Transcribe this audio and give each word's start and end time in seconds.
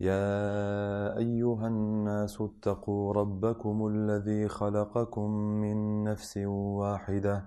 يا 0.00 1.18
أيها 1.18 1.66
الناس 1.66 2.40
اتقوا 2.40 3.12
ربكم 3.12 3.86
الذي 3.86 4.48
خلقكم 4.48 5.30
من 5.30 6.04
نفس 6.04 6.36
واحدة 6.46 7.44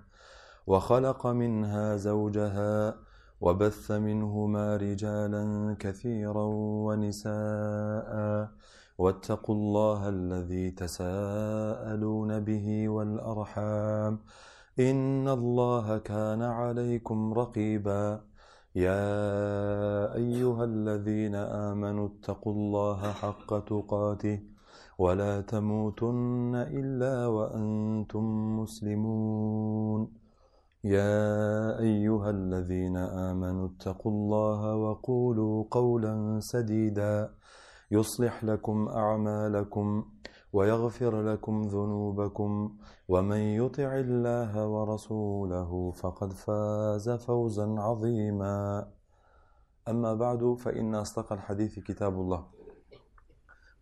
وخلق 0.66 1.26
منها 1.26 1.96
زوجها 1.96 2.94
وبث 3.40 3.90
منهما 3.90 4.76
رجالا 4.76 5.76
كثيرا 5.78 6.44
ونساء 6.86 8.48
واتقوا 8.98 9.54
الله 9.54 10.08
الذي 10.08 10.70
تساءلون 10.70 12.40
به 12.40 12.88
والأرحام 12.88 14.18
إن 14.80 15.28
الله 15.28 15.98
كان 15.98 16.42
عليكم 16.42 17.34
رقيبا 17.34 18.31
يا 18.74 20.14
أيها 20.14 20.64
الذين 20.64 21.34
آمنوا 21.34 22.08
اتقوا 22.08 22.52
الله 22.52 23.12
حق 23.12 23.58
تقاته 23.64 24.40
ولا 24.98 25.40
تموتن 25.40 26.54
إلا 26.54 27.26
وأنتم 27.26 28.24
مسلمون. 28.60 30.08
يا 30.84 31.78
أيها 31.78 32.30
الذين 32.30 32.96
آمنوا 32.96 33.68
اتقوا 33.68 34.12
الله 34.12 34.76
وقولوا 34.76 35.64
قولا 35.70 36.40
سديدا 36.40 37.30
يصلح 37.90 38.44
لكم 38.44 38.88
أعمالكم 38.88 40.04
ويغفر 40.52 41.22
لكم 41.22 41.62
ذنوبكم 41.62 42.76
ومن 43.08 43.36
يطع 43.36 43.96
الله 43.96 44.66
ورسوله 44.66 45.90
فقد 45.90 46.32
فاز 46.32 47.10
فوزا 47.10 47.74
عظيما 47.78 48.88
أما 49.88 50.14
بعد 50.14 50.56
فإن 50.58 50.94
أصدق 50.94 51.32
الحديث 51.32 51.78
كتاب 51.78 52.14
الله 52.20 52.46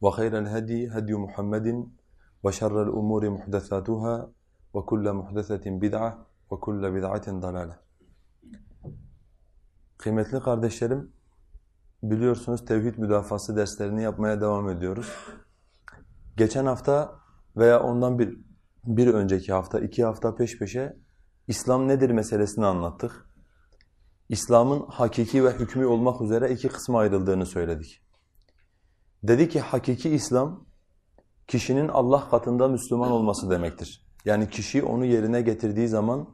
وخير 0.00 0.38
الهدي 0.38 0.88
هدي 0.88 1.14
محمد 1.14 1.90
وشر 2.42 2.82
الأمور 2.82 3.30
محدثاتها 3.30 4.30
وكل 4.74 5.12
محدثة 5.12 5.70
بدعة 5.70 6.26
وكل 6.50 6.90
بدعة 6.90 7.26
ضلالة 7.30 7.76
Kıymetli 9.98 10.40
kardeşlerim, 10.40 11.12
biliyorsunuz 12.02 12.64
tevhid 12.64 12.98
müdafası 12.98 13.56
derslerini 13.56 14.02
yapmaya 14.02 14.40
devam 14.40 14.68
ediyoruz. 14.68 15.26
Geçen 16.40 16.66
hafta 16.66 17.20
veya 17.56 17.82
ondan 17.82 18.18
bir, 18.18 18.38
bir 18.84 19.06
önceki 19.06 19.52
hafta, 19.52 19.80
iki 19.80 20.04
hafta 20.04 20.34
peş 20.34 20.58
peşe 20.58 20.96
İslam 21.48 21.88
nedir 21.88 22.10
meselesini 22.10 22.66
anlattık. 22.66 23.26
İslam'ın 24.28 24.86
hakiki 24.88 25.44
ve 25.44 25.50
hükmü 25.52 25.86
olmak 25.86 26.20
üzere 26.20 26.52
iki 26.52 26.68
kısma 26.68 26.98
ayrıldığını 26.98 27.46
söyledik. 27.46 28.02
Dedi 29.22 29.48
ki 29.48 29.60
hakiki 29.60 30.10
İslam, 30.10 30.66
kişinin 31.48 31.88
Allah 31.88 32.30
katında 32.30 32.68
Müslüman 32.68 33.10
olması 33.10 33.50
demektir. 33.50 34.06
Yani 34.24 34.50
kişi 34.50 34.82
onu 34.82 35.04
yerine 35.04 35.40
getirdiği 35.40 35.88
zaman 35.88 36.28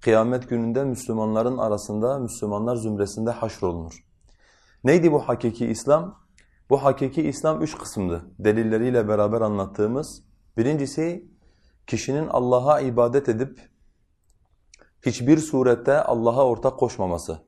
kıyamet 0.00 0.48
gününde 0.48 0.84
Müslümanların 0.84 1.58
arasında, 1.58 2.18
Müslümanlar 2.18 2.76
zümresinde 2.76 3.30
haşrolunur. 3.30 4.04
Neydi 4.84 5.12
bu 5.12 5.18
hakiki 5.18 5.66
İslam? 5.66 6.21
Bu 6.72 6.84
hakiki 6.84 7.22
İslam 7.22 7.62
üç 7.62 7.78
kısımdı. 7.78 8.22
Delilleriyle 8.38 9.08
beraber 9.08 9.40
anlattığımız. 9.40 10.24
Birincisi, 10.56 11.30
kişinin 11.86 12.26
Allah'a 12.28 12.80
ibadet 12.80 13.28
edip 13.28 13.70
hiçbir 15.06 15.38
surette 15.38 16.02
Allah'a 16.02 16.46
ortak 16.46 16.78
koşmaması. 16.78 17.38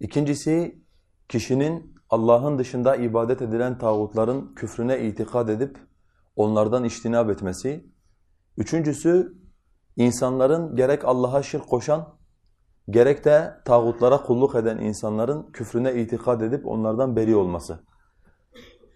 İkincisi, 0.00 0.82
kişinin 1.28 1.94
Allah'ın 2.10 2.58
dışında 2.58 2.96
ibadet 2.96 3.42
edilen 3.42 3.78
tağutların 3.78 4.54
küfrüne 4.54 5.06
itikad 5.06 5.48
edip 5.48 5.78
onlardan 6.36 6.84
iştinab 6.84 7.28
etmesi. 7.28 7.92
Üçüncüsü, 8.56 9.38
insanların 9.96 10.76
gerek 10.76 11.04
Allah'a 11.04 11.42
şirk 11.42 11.68
koşan, 11.68 12.18
gerek 12.90 13.24
de 13.24 13.60
tağutlara 13.64 14.22
kulluk 14.22 14.54
eden 14.54 14.78
insanların 14.78 15.52
küfrüne 15.52 15.94
itikad 15.94 16.40
edip 16.40 16.66
onlardan 16.66 17.16
beri 17.16 17.36
olması. 17.36 17.87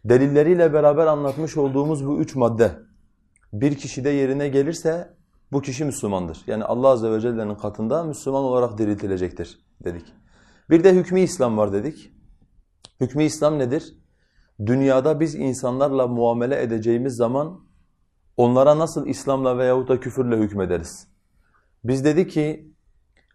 Delilleriyle 0.04 0.72
beraber 0.72 1.06
anlatmış 1.06 1.56
olduğumuz 1.56 2.06
bu 2.06 2.20
üç 2.20 2.34
madde 2.34 2.78
bir 3.52 3.76
kişide 3.76 4.10
yerine 4.10 4.48
gelirse 4.48 5.14
bu 5.52 5.62
kişi 5.62 5.84
Müslümandır. 5.84 6.42
Yani 6.46 6.64
Allah 6.64 6.88
Azze 6.88 7.10
ve 7.10 7.20
Celle'nin 7.20 7.54
katında 7.54 8.04
Müslüman 8.04 8.42
olarak 8.42 8.78
diriltilecektir 8.78 9.58
dedik. 9.84 10.04
Bir 10.70 10.84
de 10.84 10.94
hükmü 10.94 11.20
İslam 11.20 11.56
var 11.58 11.72
dedik. 11.72 12.12
Hükmü 13.00 13.24
İslam 13.24 13.58
nedir? 13.58 13.94
Dünyada 14.66 15.20
biz 15.20 15.34
insanlarla 15.34 16.06
muamele 16.06 16.62
edeceğimiz 16.62 17.16
zaman 17.16 17.60
onlara 18.36 18.78
nasıl 18.78 19.06
İslam'la 19.06 19.58
veyahut 19.58 19.88
da 19.88 20.00
küfürle 20.00 20.36
hükmederiz? 20.36 21.08
Biz 21.84 22.04
dedik 22.04 22.30
ki 22.30 22.72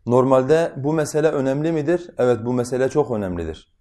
normalde 0.05 0.73
bu 0.77 0.93
mesele 0.93 1.27
önemli 1.27 1.71
midir? 1.71 2.09
Evet 2.17 2.45
bu 2.45 2.53
mesele 2.53 2.89
çok 2.89 3.11
önemlidir. 3.11 3.76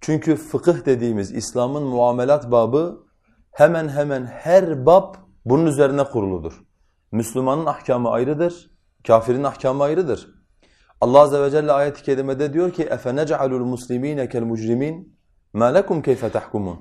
Çünkü 0.00 0.36
fıkıh 0.36 0.86
dediğimiz 0.86 1.32
İslam'ın 1.32 1.82
muamelat 1.82 2.50
babı 2.50 3.06
hemen 3.50 3.88
hemen 3.88 4.24
her 4.24 4.86
bab 4.86 5.14
bunun 5.44 5.66
üzerine 5.66 6.04
kuruludur. 6.04 6.62
Müslümanın 7.12 7.66
ahkamı 7.66 8.10
ayrıdır, 8.10 8.70
kafirin 9.06 9.44
ahkamı 9.44 9.84
ayrıdır. 9.84 10.28
Allah 11.00 11.20
Azze 11.20 11.42
ve 11.42 11.50
Celle 11.50 11.72
ayet-i 11.72 12.02
kerimede 12.02 12.52
diyor 12.52 12.70
ki 12.70 12.84
اَفَنَجْعَلُ 12.84 13.50
الْمُسْلِم۪ينَ 13.50 14.28
كَالْمُجْرِم۪ينَ 14.28 15.04
مَا 15.54 15.80
لَكُمْ 15.80 16.02
كَيْفَ 16.02 16.30
تَحْكُمُونَ 16.30 16.76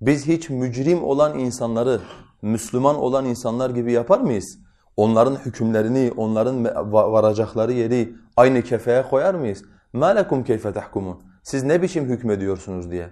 Biz 0.00 0.26
hiç 0.26 0.50
mücrim 0.50 1.04
olan 1.04 1.38
insanları, 1.38 2.00
Müslüman 2.42 2.96
olan 2.96 3.24
insanlar 3.24 3.70
gibi 3.70 3.92
yapar 3.92 4.20
mıyız? 4.20 4.58
Onların 4.96 5.36
hükümlerini, 5.36 6.12
onların 6.16 6.64
varacakları 6.92 7.72
yeri 7.72 8.14
aynı 8.36 8.62
kefeye 8.62 9.02
koyar 9.02 9.34
mıyız? 9.34 9.62
مَا 9.94 10.22
لَكُمْ 10.22 10.44
كَيْفَ 10.44 10.72
تَحْكُمُونَ 10.72 11.16
siz 11.45 11.63
ne 11.63 11.81
biçim 11.81 12.05
hükmediyorsunuz 12.05 12.91
diye. 12.91 13.09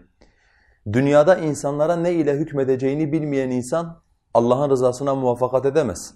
Dünyada 0.94 1.38
insanlara 1.38 1.95
ne 1.95 2.13
ile 2.13 2.33
hükmedeceğini 2.33 3.11
bilmeyen 3.11 3.49
insan 3.49 4.01
Allah'ın 4.33 4.69
rızasına 4.69 5.16
muvaffakat 5.16 5.66
edemez. 5.66 6.16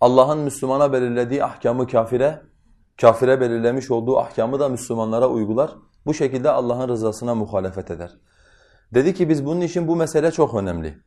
Allah'ın 0.00 0.38
Müslümana 0.38 0.92
belirlediği 0.92 1.44
ahkamı 1.44 1.86
kafire, 1.86 2.42
kafire 3.00 3.40
belirlemiş 3.40 3.90
olduğu 3.90 4.18
ahkamı 4.18 4.60
da 4.60 4.68
Müslümanlara 4.68 5.28
uygular. 5.28 5.70
Bu 6.06 6.14
şekilde 6.14 6.50
Allah'ın 6.50 6.88
rızasına 6.88 7.34
muhalefet 7.34 7.90
eder. 7.90 8.18
Dedi 8.94 9.14
ki 9.14 9.28
biz 9.28 9.46
bunun 9.46 9.60
için 9.60 9.88
bu 9.88 9.96
mesele 9.96 10.30
çok 10.30 10.54
önemli. 10.54 10.98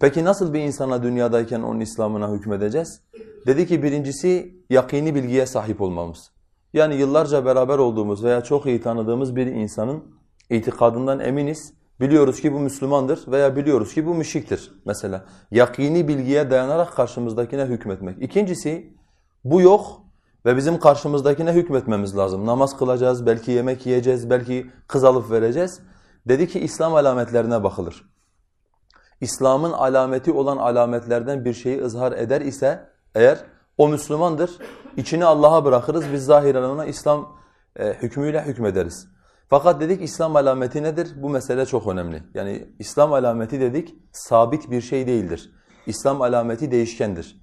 Peki 0.00 0.24
nasıl 0.24 0.54
bir 0.54 0.60
insana 0.60 1.02
dünyadayken 1.02 1.62
onun 1.62 1.80
İslam'ına 1.80 2.30
hükmedeceğiz? 2.30 3.02
Dedi 3.46 3.66
ki 3.66 3.82
birincisi 3.82 4.54
yakini 4.70 5.14
bilgiye 5.14 5.46
sahip 5.46 5.80
olmamız. 5.80 6.37
Yani 6.72 6.94
yıllarca 6.94 7.44
beraber 7.44 7.78
olduğumuz 7.78 8.24
veya 8.24 8.40
çok 8.40 8.66
iyi 8.66 8.80
tanıdığımız 8.80 9.36
bir 9.36 9.46
insanın 9.46 10.04
itikadından 10.50 11.20
eminiz. 11.20 11.74
Biliyoruz 12.00 12.40
ki 12.40 12.52
bu 12.52 12.60
Müslümandır 12.60 13.32
veya 13.32 13.56
biliyoruz 13.56 13.94
ki 13.94 14.06
bu 14.06 14.14
müşriktir 14.14 14.72
mesela. 14.84 15.24
Yakini 15.50 16.08
bilgiye 16.08 16.50
dayanarak 16.50 16.92
karşımızdakine 16.92 17.64
hükmetmek. 17.64 18.22
İkincisi 18.22 18.96
bu 19.44 19.60
yok 19.60 20.02
ve 20.46 20.56
bizim 20.56 20.78
karşımızdakine 20.78 21.52
hükmetmemiz 21.52 22.16
lazım. 22.16 22.46
Namaz 22.46 22.78
kılacağız, 22.78 23.26
belki 23.26 23.50
yemek 23.50 23.86
yiyeceğiz, 23.86 24.30
belki 24.30 24.70
kız 24.86 25.04
alıp 25.04 25.30
vereceğiz. 25.30 25.80
Dedi 26.28 26.48
ki 26.48 26.60
İslam 26.60 26.94
alametlerine 26.94 27.64
bakılır. 27.64 28.04
İslam'ın 29.20 29.72
alameti 29.72 30.32
olan 30.32 30.56
alametlerden 30.56 31.44
bir 31.44 31.54
şeyi 31.54 31.82
ızhar 31.82 32.12
eder 32.12 32.40
ise 32.40 32.90
eğer 33.14 33.38
o 33.78 33.88
Müslümandır, 33.88 34.58
içini 34.96 35.24
Allah'a 35.24 35.64
bırakırız, 35.64 36.04
biz 36.12 36.24
zahiren 36.24 36.62
ona 36.62 36.86
İslam 36.86 37.36
e, 37.76 37.92
hükmüyle 37.92 38.42
hükmederiz. 38.42 39.08
Fakat 39.48 39.80
dedik 39.80 40.02
İslam 40.02 40.36
alameti 40.36 40.82
nedir? 40.82 41.08
Bu 41.16 41.30
mesele 41.30 41.66
çok 41.66 41.86
önemli. 41.86 42.22
Yani 42.34 42.68
İslam 42.78 43.12
alameti 43.12 43.60
dedik 43.60 43.94
sabit 44.12 44.70
bir 44.70 44.80
şey 44.80 45.06
değildir. 45.06 45.52
İslam 45.86 46.22
alameti 46.22 46.70
değişkendir. 46.70 47.40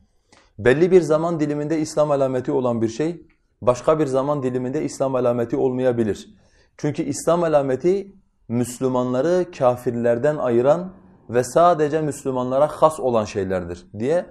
Belli 0.59 0.91
bir 0.91 1.01
zaman 1.01 1.39
diliminde 1.39 1.79
İslam 1.79 2.11
alameti 2.11 2.51
olan 2.51 2.81
bir 2.81 2.87
şey 2.87 3.27
başka 3.61 3.99
bir 3.99 4.05
zaman 4.05 4.43
diliminde 4.43 4.83
İslam 4.83 5.15
alameti 5.15 5.57
olmayabilir. 5.57 6.35
Çünkü 6.77 7.03
İslam 7.03 7.43
alameti 7.43 8.15
Müslümanları 8.47 9.45
kafirlerden 9.57 10.37
ayıran 10.37 10.93
ve 11.29 11.43
sadece 11.43 12.01
Müslümanlara 12.01 12.67
has 12.67 12.99
olan 12.99 13.25
şeylerdir 13.25 13.87
diye 13.99 14.25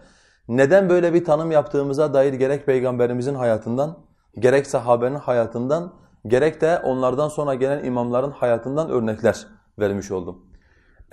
Neden 0.48 0.88
böyle 0.88 1.14
bir 1.14 1.24
tanım 1.24 1.50
yaptığımıza 1.50 2.14
dair 2.14 2.32
gerek 2.32 2.66
Peygamberimizin 2.66 3.34
hayatından, 3.34 3.98
gerek 4.38 4.66
sahabenin 4.66 5.16
hayatından, 5.16 5.92
gerek 6.26 6.60
de 6.60 6.78
onlardan 6.78 7.28
sonra 7.28 7.54
gelen 7.54 7.84
imamların 7.84 8.30
hayatından 8.30 8.90
örnekler 8.90 9.46
vermiş 9.78 10.10
oldum. 10.10 10.46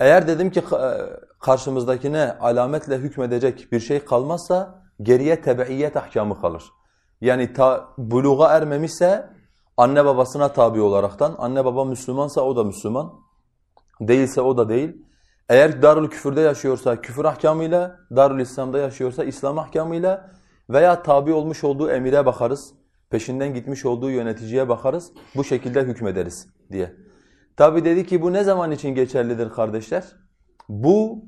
Eğer 0.00 0.26
dedim 0.28 0.50
ki 0.50 0.62
karşımızdakine 1.40 2.36
alametle 2.40 2.98
hükmedecek 2.98 3.72
bir 3.72 3.80
şey 3.80 4.04
kalmazsa 4.04 4.82
geriye 5.02 5.40
tebeiyet 5.40 5.96
ahkamı 5.96 6.40
kalır. 6.40 6.64
Yani 7.20 7.52
ta, 7.52 7.88
buluğa 7.98 8.52
ermemişse 8.56 9.30
anne 9.76 10.04
babasına 10.04 10.48
tabi 10.48 10.80
olaraktan, 10.80 11.34
anne 11.38 11.64
baba 11.64 11.84
Müslümansa 11.84 12.40
o 12.40 12.56
da 12.56 12.64
Müslüman, 12.64 13.12
değilse 14.00 14.40
o 14.40 14.56
da 14.56 14.68
değil. 14.68 15.06
Eğer 15.52 15.82
darül 15.82 16.08
küfürde 16.08 16.40
yaşıyorsa 16.40 17.00
küfür 17.00 17.24
ahkamıyla, 17.24 17.98
darül 18.16 18.40
İslam'da 18.40 18.78
yaşıyorsa 18.78 19.24
İslam 19.24 19.58
ahkamıyla 19.58 20.30
veya 20.70 21.02
tabi 21.02 21.32
olmuş 21.32 21.64
olduğu 21.64 21.90
emire 21.90 22.26
bakarız, 22.26 22.74
peşinden 23.10 23.54
gitmiş 23.54 23.84
olduğu 23.84 24.10
yöneticiye 24.10 24.68
bakarız, 24.68 25.12
bu 25.36 25.44
şekilde 25.44 25.82
hükmederiz 25.82 26.46
diye. 26.70 26.96
Tabi 27.56 27.84
dedi 27.84 28.06
ki 28.06 28.22
bu 28.22 28.32
ne 28.32 28.44
zaman 28.44 28.70
için 28.70 28.94
geçerlidir 28.94 29.50
kardeşler? 29.50 30.04
Bu 30.68 31.24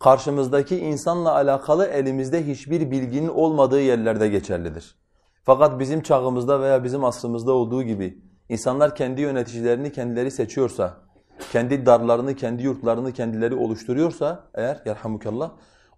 karşımızdaki 0.00 0.78
insanla 0.78 1.34
alakalı 1.34 1.86
elimizde 1.86 2.46
hiçbir 2.46 2.90
bilginin 2.90 3.28
olmadığı 3.28 3.80
yerlerde 3.80 4.28
geçerlidir. 4.28 4.98
Fakat 5.44 5.80
bizim 5.80 6.02
çağımızda 6.02 6.60
veya 6.60 6.84
bizim 6.84 7.04
asrımızda 7.04 7.52
olduğu 7.52 7.82
gibi 7.82 8.22
insanlar 8.48 8.94
kendi 8.94 9.20
yöneticilerini 9.20 9.92
kendileri 9.92 10.30
seçiyorsa, 10.30 11.05
kendi 11.52 11.86
darlarını, 11.86 12.34
kendi 12.36 12.62
yurtlarını 12.62 13.12
kendileri 13.12 13.54
oluşturuyorsa 13.54 14.44
eğer 14.54 14.82
yerhamukallah 14.86 15.50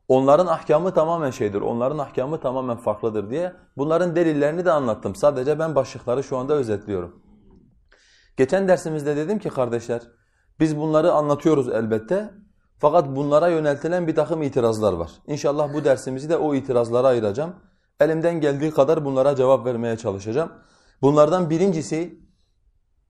onların 0.08 0.46
ahkamı 0.46 0.94
tamamen 0.94 1.31
şeydir. 1.31 1.61
Onların 1.61 1.99
ahkamı 1.99 2.40
tamamen 2.40 2.76
farklıdır 2.76 3.31
diye 3.31 3.52
bunların 3.76 4.17
delillerini 4.17 4.64
de 4.64 4.73
anlattım. 4.73 5.14
Sadece 5.14 5.58
ben 5.58 5.75
başlıkları 5.75 6.25
şu 6.25 6.37
anda 6.37 6.55
özetliyorum. 6.55 7.23
Geçen 8.37 8.69
dersimizde 8.69 9.17
dedim 9.17 9.38
ki 9.38 9.49
kardeşler 9.49 10.02
biz 10.61 10.76
bunları 10.76 11.12
anlatıyoruz 11.12 11.69
elbette. 11.69 12.31
Fakat 12.79 13.17
bunlara 13.17 13.49
yöneltilen 13.49 14.06
bir 14.06 14.14
takım 14.14 14.43
itirazlar 14.43 14.93
var. 14.93 15.11
İnşallah 15.26 15.75
bu 15.75 15.85
dersimizi 15.85 16.31
de 16.31 16.37
o 16.37 16.55
itirazlara 16.55 17.06
ayıracağım. 17.06 17.55
Elimden 18.00 18.40
geldiği 18.40 18.70
kadar 18.70 19.05
bunlara 19.05 19.37
cevap 19.37 19.67
vermeye 19.67 19.96
çalışacağım. 19.96 20.52
Bunlardan 21.02 21.50
birincisi 21.50 22.27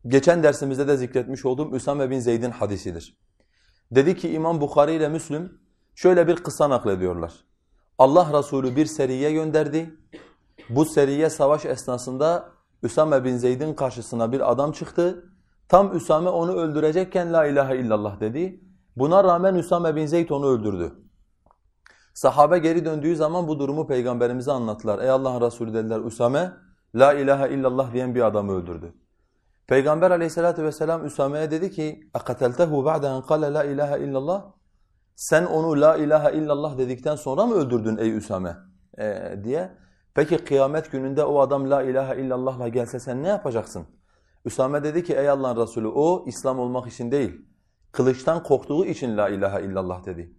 geçen 0.06 0.42
dersimizde 0.42 0.88
de 0.88 0.96
zikretmiş 0.96 1.44
olduğum 1.44 1.76
Üsame 1.76 2.10
bin 2.10 2.20
Zeyd'in 2.20 2.50
hadisidir. 2.50 3.18
Dedi 3.90 4.16
ki 4.16 4.32
İmam 4.32 4.60
Bukhari 4.60 4.92
ile 4.92 5.08
Müslüm 5.08 5.60
şöyle 5.94 6.26
bir 6.26 6.36
kısa 6.36 6.70
naklediyorlar. 6.70 7.32
Allah 7.98 8.38
Resulü 8.38 8.76
bir 8.76 8.86
seriye 8.86 9.32
gönderdi. 9.32 9.96
Bu 10.68 10.84
seriye 10.84 11.30
savaş 11.30 11.64
esnasında 11.64 12.48
Üsame 12.82 13.24
bin 13.24 13.36
Zeyd'in 13.36 13.74
karşısına 13.74 14.32
bir 14.32 14.52
adam 14.52 14.72
çıktı. 14.72 15.24
Tam 15.68 15.96
Üsame 15.96 16.28
onu 16.28 16.52
öldürecekken 16.52 17.32
la 17.32 17.46
ilahe 17.46 17.76
illallah 17.76 18.20
dedi. 18.20 18.60
Buna 18.96 19.24
rağmen 19.24 19.54
Üsame 19.54 19.96
bin 19.96 20.06
Zeyd 20.06 20.30
onu 20.30 20.46
öldürdü. 20.46 20.92
Sahabe 22.14 22.58
geri 22.58 22.84
döndüğü 22.84 23.16
zaman 23.16 23.48
bu 23.48 23.58
durumu 23.58 23.86
peygamberimize 23.86 24.52
anlattılar. 24.52 24.98
Ey 24.98 25.10
Allah'ın 25.10 25.40
Resulü 25.40 25.74
dediler 25.74 26.00
Üsame 26.00 26.52
la 26.94 27.12
ilahe 27.12 27.54
illallah 27.54 27.92
diyen 27.92 28.14
bir 28.14 28.26
adamı 28.26 28.52
öldürdü. 28.52 28.94
Peygamber 29.67 30.11
aleyhissalatu 30.11 30.63
vesselam 30.63 31.05
Üsame'ye 31.05 31.51
dedi 31.51 31.71
ki 31.71 32.09
اَقَتَلْتَهُ 32.13 32.69
بَعْدَ 32.69 33.05
اَنْ 33.05 33.21
قَالَ 33.21 33.53
la 33.53 33.63
ilahe 33.63 34.03
illallah 34.03 34.45
Sen 35.15 35.45
onu 35.45 35.81
la 35.81 35.97
ilahe 35.97 36.37
illallah 36.37 36.77
dedikten 36.77 37.15
sonra 37.15 37.45
mı 37.45 37.55
öldürdün 37.55 37.97
ey 37.97 38.17
Üsame 38.17 38.57
ee, 38.97 39.35
diye. 39.43 39.71
Peki 40.13 40.37
kıyamet 40.37 40.91
gününde 40.91 41.23
o 41.23 41.39
adam 41.39 41.69
la 41.69 41.83
ilahe 41.83 42.21
illallahla 42.21 42.67
gelse 42.67 42.99
sen 42.99 43.23
ne 43.23 43.27
yapacaksın? 43.27 43.85
Üsame 44.45 44.83
dedi 44.83 45.03
ki 45.03 45.13
ey 45.13 45.29
Allah'ın 45.29 45.61
Resulü 45.61 45.87
o 45.87 46.25
İslam 46.27 46.59
olmak 46.59 46.87
için 46.87 47.11
değil. 47.11 47.41
Kılıçtan 47.91 48.43
korktuğu 48.43 48.85
için 48.85 49.17
la 49.17 49.29
ilahe 49.29 49.63
illallah 49.63 50.05
dedi. 50.05 50.33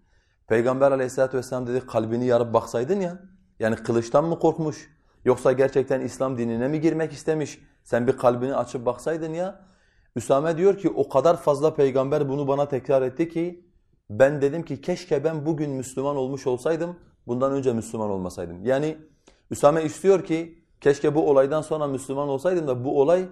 Peygamber 0.46 0.92
aleyhissalatu 0.92 1.36
vesselam 1.36 1.66
dedi 1.66 1.86
kalbini 1.86 2.26
yarıp 2.26 2.54
baksaydın 2.54 3.00
ya. 3.00 3.18
Yani 3.58 3.76
kılıçtan 3.76 4.24
mı 4.24 4.38
korkmuş? 4.38 4.94
Yoksa 5.25 5.51
gerçekten 5.51 6.01
İslam 6.01 6.37
dinine 6.37 6.67
mi 6.67 6.81
girmek 6.81 7.11
istemiş? 7.11 7.59
Sen 7.83 8.07
bir 8.07 8.17
kalbini 8.17 8.55
açıp 8.55 8.85
baksaydın 8.85 9.33
ya. 9.33 9.69
Üsame 10.15 10.57
diyor 10.57 10.77
ki 10.77 10.89
o 10.89 11.09
kadar 11.09 11.37
fazla 11.37 11.75
peygamber 11.75 12.29
bunu 12.29 12.47
bana 12.47 12.67
tekrar 12.67 13.01
etti 13.01 13.29
ki 13.29 13.65
ben 14.09 14.41
dedim 14.41 14.63
ki 14.63 14.81
keşke 14.81 15.23
ben 15.23 15.45
bugün 15.45 15.71
Müslüman 15.71 16.15
olmuş 16.15 16.47
olsaydım 16.47 16.99
bundan 17.27 17.51
önce 17.51 17.73
Müslüman 17.73 18.09
olmasaydım. 18.09 18.65
Yani 18.65 18.97
Üsame 19.51 19.83
istiyor 19.83 20.25
ki 20.25 20.63
keşke 20.81 21.15
bu 21.15 21.29
olaydan 21.29 21.61
sonra 21.61 21.87
Müslüman 21.87 22.29
olsaydım 22.29 22.67
da 22.67 22.85
bu 22.85 23.01
olay 23.01 23.29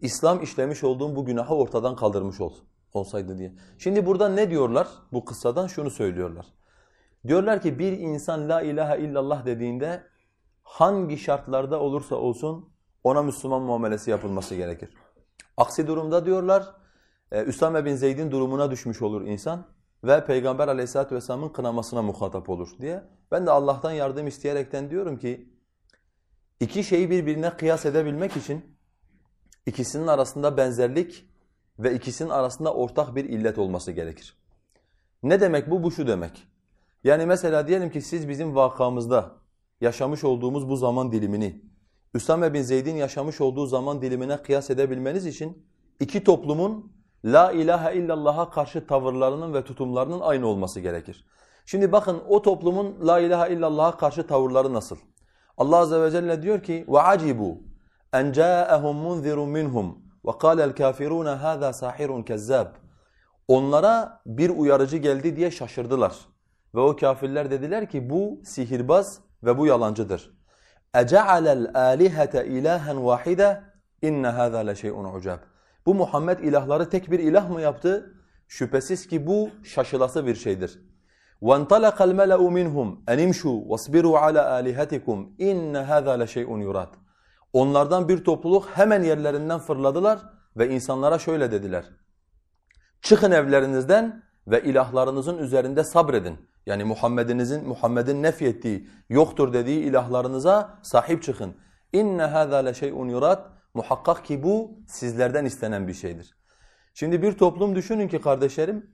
İslam 0.00 0.42
işlemiş 0.42 0.84
olduğum 0.84 1.16
bu 1.16 1.24
günahı 1.24 1.54
ortadan 1.54 1.96
kaldırmış 1.96 2.40
ol, 2.40 2.52
olsaydı 2.92 3.38
diye. 3.38 3.54
Şimdi 3.78 4.06
burada 4.06 4.28
ne 4.28 4.50
diyorlar? 4.50 4.88
Bu 5.12 5.24
kıssadan 5.24 5.66
şunu 5.66 5.90
söylüyorlar. 5.90 6.46
Diyorlar 7.26 7.62
ki 7.62 7.78
bir 7.78 7.92
insan 7.92 8.48
la 8.48 8.62
ilahe 8.62 9.00
illallah 9.00 9.46
dediğinde 9.46 10.02
hangi 10.70 11.18
şartlarda 11.18 11.80
olursa 11.80 12.16
olsun 12.16 12.68
ona 13.04 13.22
Müslüman 13.22 13.62
muamelesi 13.62 14.10
yapılması 14.10 14.54
gerekir. 14.54 14.90
Aksi 15.56 15.86
durumda 15.86 16.26
diyorlar 16.26 16.74
e, 17.32 17.42
Üsame 17.42 17.84
bin 17.84 17.94
Zeyd'in 17.94 18.30
durumuna 18.30 18.70
düşmüş 18.70 19.02
olur 19.02 19.22
insan 19.22 19.66
ve 20.04 20.24
Peygamber 20.24 20.68
aleyhissalatu 20.68 21.14
vesselamın 21.14 21.48
kınamasına 21.48 22.02
muhatap 22.02 22.48
olur 22.48 22.68
diye. 22.80 23.02
Ben 23.30 23.46
de 23.46 23.50
Allah'tan 23.50 23.92
yardım 23.92 24.26
isteyerekten 24.26 24.90
diyorum 24.90 25.18
ki 25.18 25.48
iki 26.60 26.84
şeyi 26.84 27.10
birbirine 27.10 27.50
kıyas 27.50 27.86
edebilmek 27.86 28.36
için 28.36 28.76
ikisinin 29.66 30.06
arasında 30.06 30.56
benzerlik 30.56 31.30
ve 31.78 31.94
ikisinin 31.94 32.30
arasında 32.30 32.74
ortak 32.74 33.16
bir 33.16 33.24
illet 33.24 33.58
olması 33.58 33.92
gerekir. 33.92 34.36
Ne 35.22 35.40
demek 35.40 35.70
bu? 35.70 35.82
Bu 35.82 35.92
şu 35.92 36.06
demek. 36.06 36.46
Yani 37.04 37.26
mesela 37.26 37.68
diyelim 37.68 37.90
ki 37.90 38.02
siz 38.02 38.28
bizim 38.28 38.54
vakamızda 38.54 39.39
yaşamış 39.81 40.23
olduğumuz 40.23 40.69
bu 40.69 40.75
zaman 40.75 41.11
dilimini 41.11 41.61
Üsame 42.13 42.53
bin 42.53 42.61
Zeyd'in 42.61 42.95
yaşamış 42.95 43.41
olduğu 43.41 43.65
zaman 43.65 44.01
dilimine 44.01 44.37
kıyas 44.37 44.69
edebilmeniz 44.69 45.25
için 45.25 45.67
iki 45.99 46.23
toplumun 46.23 46.91
La 47.25 47.51
ilahe 47.51 47.95
illallah'a 47.95 48.49
karşı 48.49 48.87
tavırlarının 48.87 49.53
ve 49.53 49.63
tutumlarının 49.63 50.19
aynı 50.19 50.47
olması 50.47 50.79
gerekir. 50.79 51.25
Şimdi 51.65 51.91
bakın 51.91 52.21
o 52.27 52.41
toplumun 52.41 53.07
La 53.07 53.19
ilahe 53.19 53.53
illallah'a 53.53 53.97
karşı 53.97 54.27
tavırları 54.27 54.73
nasıl? 54.73 54.97
Allah 55.57 55.77
azze 55.77 56.01
ve 56.01 56.11
celle 56.11 56.41
diyor 56.41 56.63
ki 56.63 56.85
وَعَجِبُوا 56.87 57.57
اَنْ 58.13 58.33
جَاءَهُمْ 58.33 58.95
مُنْذِرٌ 59.07 59.37
مِّنْهُمْ 59.37 59.93
وَقَالَ 60.23 60.73
الْكَافِرُونَ 60.73 61.39
هَذَا 61.39 61.69
سَاحِرٌ 61.69 62.25
كَذَّابٌ 62.25 62.67
Onlara 63.47 64.21
bir 64.25 64.49
uyarıcı 64.49 64.97
geldi 64.97 65.35
diye 65.35 65.51
şaşırdılar. 65.51 66.15
Ve 66.75 66.79
o 66.79 66.95
kafirler 66.95 67.51
dediler 67.51 67.89
ki 67.89 68.09
bu 68.09 68.41
sihirbaz 68.45 69.19
ve 69.43 69.57
bu 69.57 69.65
yalancıdır. 69.65 70.35
اَجَعَلَ 70.93 71.45
الْآلِهَةَ 71.59 72.33
اِلَٰهًا 72.55 72.93
وَاحِدًا 73.07 73.49
اِنَّ 74.03 74.23
هَذَا 74.39 74.59
لَشَيْءٌ 74.71 74.95
عُجَابٌ 75.15 75.37
Bu 75.85 75.95
Muhammed 75.95 76.39
ilahları 76.39 76.89
tek 76.89 77.11
bir 77.11 77.19
ilah 77.19 77.49
mı 77.49 77.61
yaptı? 77.61 78.13
Şüphesiz 78.47 79.07
ki 79.07 79.27
bu 79.27 79.49
şaşılası 79.63 80.25
bir 80.25 80.35
şeydir. 80.35 80.79
وَانْطَلَقَ 81.41 81.97
الْمَلَأُ 82.09 82.41
مِنْهُمْ 82.57 83.05
اَنِمْشُوا 83.07 83.67
وَاصْبِرُوا 83.67 84.17
عَلَى 84.25 84.41
آلِهَتِكُمْ 84.59 85.17
اِنَّ 85.39 85.85
هَذَا 85.91 86.23
لَشَيْءٌ 86.23 86.47
يُرَادٌ 86.63 86.89
Onlardan 87.53 88.09
bir 88.09 88.23
topluluk 88.23 88.69
hemen 88.73 89.03
yerlerinden 89.03 89.59
fırladılar 89.59 90.19
ve 90.57 90.69
insanlara 90.69 91.19
şöyle 91.19 91.51
dediler. 91.51 91.85
Çıkın 93.01 93.31
evlerinizden 93.31 94.23
ve 94.46 94.62
ilahlarınızın 94.62 95.38
üzerinde 95.38 95.84
sabredin. 95.84 96.38
Yani 96.66 96.84
Muhammed'inizin 96.84 97.68
Muhammed'in 97.68 98.22
nefyettiği, 98.22 98.88
yoktur 99.08 99.52
dediği 99.52 99.80
ilahlarınıza 99.80 100.78
sahip 100.82 101.22
çıkın. 101.22 101.54
İnne 101.92 102.22
hâzâ 102.22 102.56
leşey'un 102.56 103.08
yurad. 103.08 103.46
Muhakkak 103.74 104.24
ki 104.24 104.42
bu 104.42 104.70
sizlerden 104.88 105.44
istenen 105.44 105.88
bir 105.88 105.94
şeydir. 105.94 106.36
Şimdi 106.94 107.22
bir 107.22 107.38
toplum 107.38 107.76
düşünün 107.76 108.08
ki 108.08 108.20
kardeşlerim, 108.20 108.90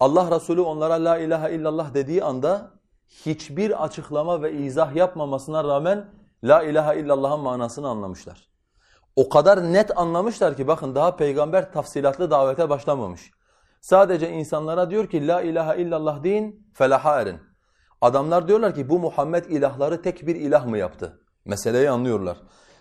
Allah 0.00 0.36
Resulü 0.36 0.60
onlara 0.60 1.04
la 1.04 1.18
ilahe 1.18 1.54
illallah 1.54 1.94
dediği 1.94 2.24
anda 2.24 2.70
hiçbir 3.08 3.84
açıklama 3.84 4.42
ve 4.42 4.52
izah 4.52 4.96
yapmamasına 4.96 5.64
rağmen 5.64 6.06
la 6.44 6.62
ilahe 6.62 7.00
illallah'ın 7.00 7.40
manasını 7.40 7.88
anlamışlar. 7.88 8.50
O 9.16 9.28
kadar 9.28 9.72
net 9.72 9.98
anlamışlar 9.98 10.56
ki 10.56 10.66
bakın 10.66 10.94
daha 10.94 11.16
peygamber 11.16 11.72
tafsilatlı 11.72 12.30
davete 12.30 12.68
başlamamış. 12.68 13.30
Sadece 13.80 14.30
insanlara 14.30 14.90
diyor 14.90 15.06
ki 15.06 15.26
la 15.26 15.42
ilahe 15.42 15.82
illallah 15.82 16.24
deyin 16.24 16.70
felaha 16.74 17.20
erin. 17.20 17.38
Adamlar 18.00 18.48
diyorlar 18.48 18.74
ki 18.74 18.88
bu 18.88 18.98
Muhammed 18.98 19.44
ilahları 19.44 20.02
tek 20.02 20.26
bir 20.26 20.36
ilah 20.36 20.66
mı 20.66 20.78
yaptı? 20.78 21.20
Meseleyi 21.44 21.90
anlıyorlar. 21.90 22.36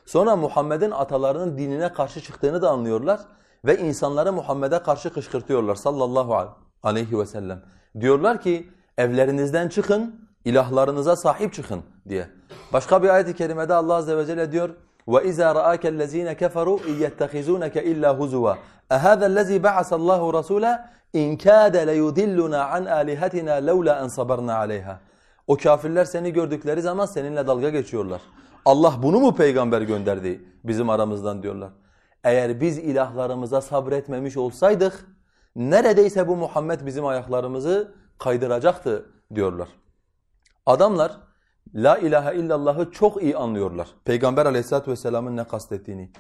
Sonra 0.06 0.36
Muhammed'in 0.36 0.92
atalarının 0.92 1.58
dinine 1.58 1.94
karşı 1.94 2.22
çıktığını 2.22 2.62
da 2.62 2.70
anlıyorlar 2.70 3.20
ve 3.66 3.78
insanları 3.78 4.34
Muhammed'e 4.34 4.80
karşı 4.80 5.14
kışkırtıyorlar 5.14 5.76
sallallahu 5.76 6.56
aleyhi 6.84 7.20
ve 7.20 7.26
sellem. 7.26 7.64
Diyorlar 8.00 8.42
ki 8.42 8.70
evlerinizden 8.98 9.70
çıkın 9.70 10.30
İlahlarınıza 10.46 11.16
sahip 11.16 11.54
çıkın 11.54 11.84
diye. 12.10 12.30
Başka 12.74 13.04
bir 13.04 13.10
ayet-i 13.10 13.36
kerimede 13.36 13.74
Allah 13.74 13.96
azze 13.96 14.18
ve 14.18 14.26
celle 14.26 14.52
diyor: 14.52 14.70
وَإِذَا 15.13 15.49
رَآكَ 15.59 15.85
الَّذ۪ينَ 15.95 16.29
كَفَرُوا 16.33 16.79
اِنْ 16.89 16.95
يَتَّخِذُونَكَ 17.05 17.77
اِلَّا 17.91 18.11
هُزُوًا 18.21 18.55
اَهَذَا 18.97 19.27
الَّذ۪ي 19.31 19.59
بَعَثَ 19.67 19.91
اللّٰهُ 19.99 20.23
رَسُولًا 20.39 20.73
اِنْ 21.21 21.37
كَادَ 21.45 21.77
لَيُدِلُّنَا 21.91 22.61
عَنْ 22.73 22.83
آلِهَتِنَا 23.01 23.55
لَوْلَا 23.69 23.95
اَنْ 24.03 24.09
صَبَرْنَا 24.19 24.55
عَلَيْهَا 24.63 24.97
O 25.47 25.57
kafirler 25.57 26.05
seni 26.05 26.33
gördükleri 26.33 26.83
zaman 26.83 27.07
seninle 27.07 27.47
dalga 27.47 27.71
geçiyorlar. 27.71 28.21
Allah 28.65 28.95
bunu 29.03 29.21
mu 29.21 29.35
peygamber 29.35 29.81
gönderdi 29.81 30.45
bizim 30.65 30.91
aramızdan 30.91 31.43
diyorlar. 31.43 31.71
Eğer 32.25 32.61
biz 32.61 32.79
ilahlarımıza 32.79 33.61
sabretmemiş 33.61 34.37
olsaydık 34.37 35.07
neredeyse 35.57 36.29
bu 36.29 36.37
Muhammed 36.37 36.87
bizim 36.87 37.07
ayaklarımızı 37.07 37.95
kaydıracaktı 38.19 39.07
diyorlar. 39.35 39.69
Adamlar 40.67 41.13
La 41.76 41.98
ilahe 41.98 42.36
illallah'ı 42.36 42.92
çok 42.92 43.24
iyi 43.24 43.38
anlıyorlar. 43.38 43.88
Peygamber 44.06 44.46
aleyhissalatu 44.46 44.92
vesselamın 44.92 45.38
ne 45.38 45.44
kastettiğini. 45.44 46.12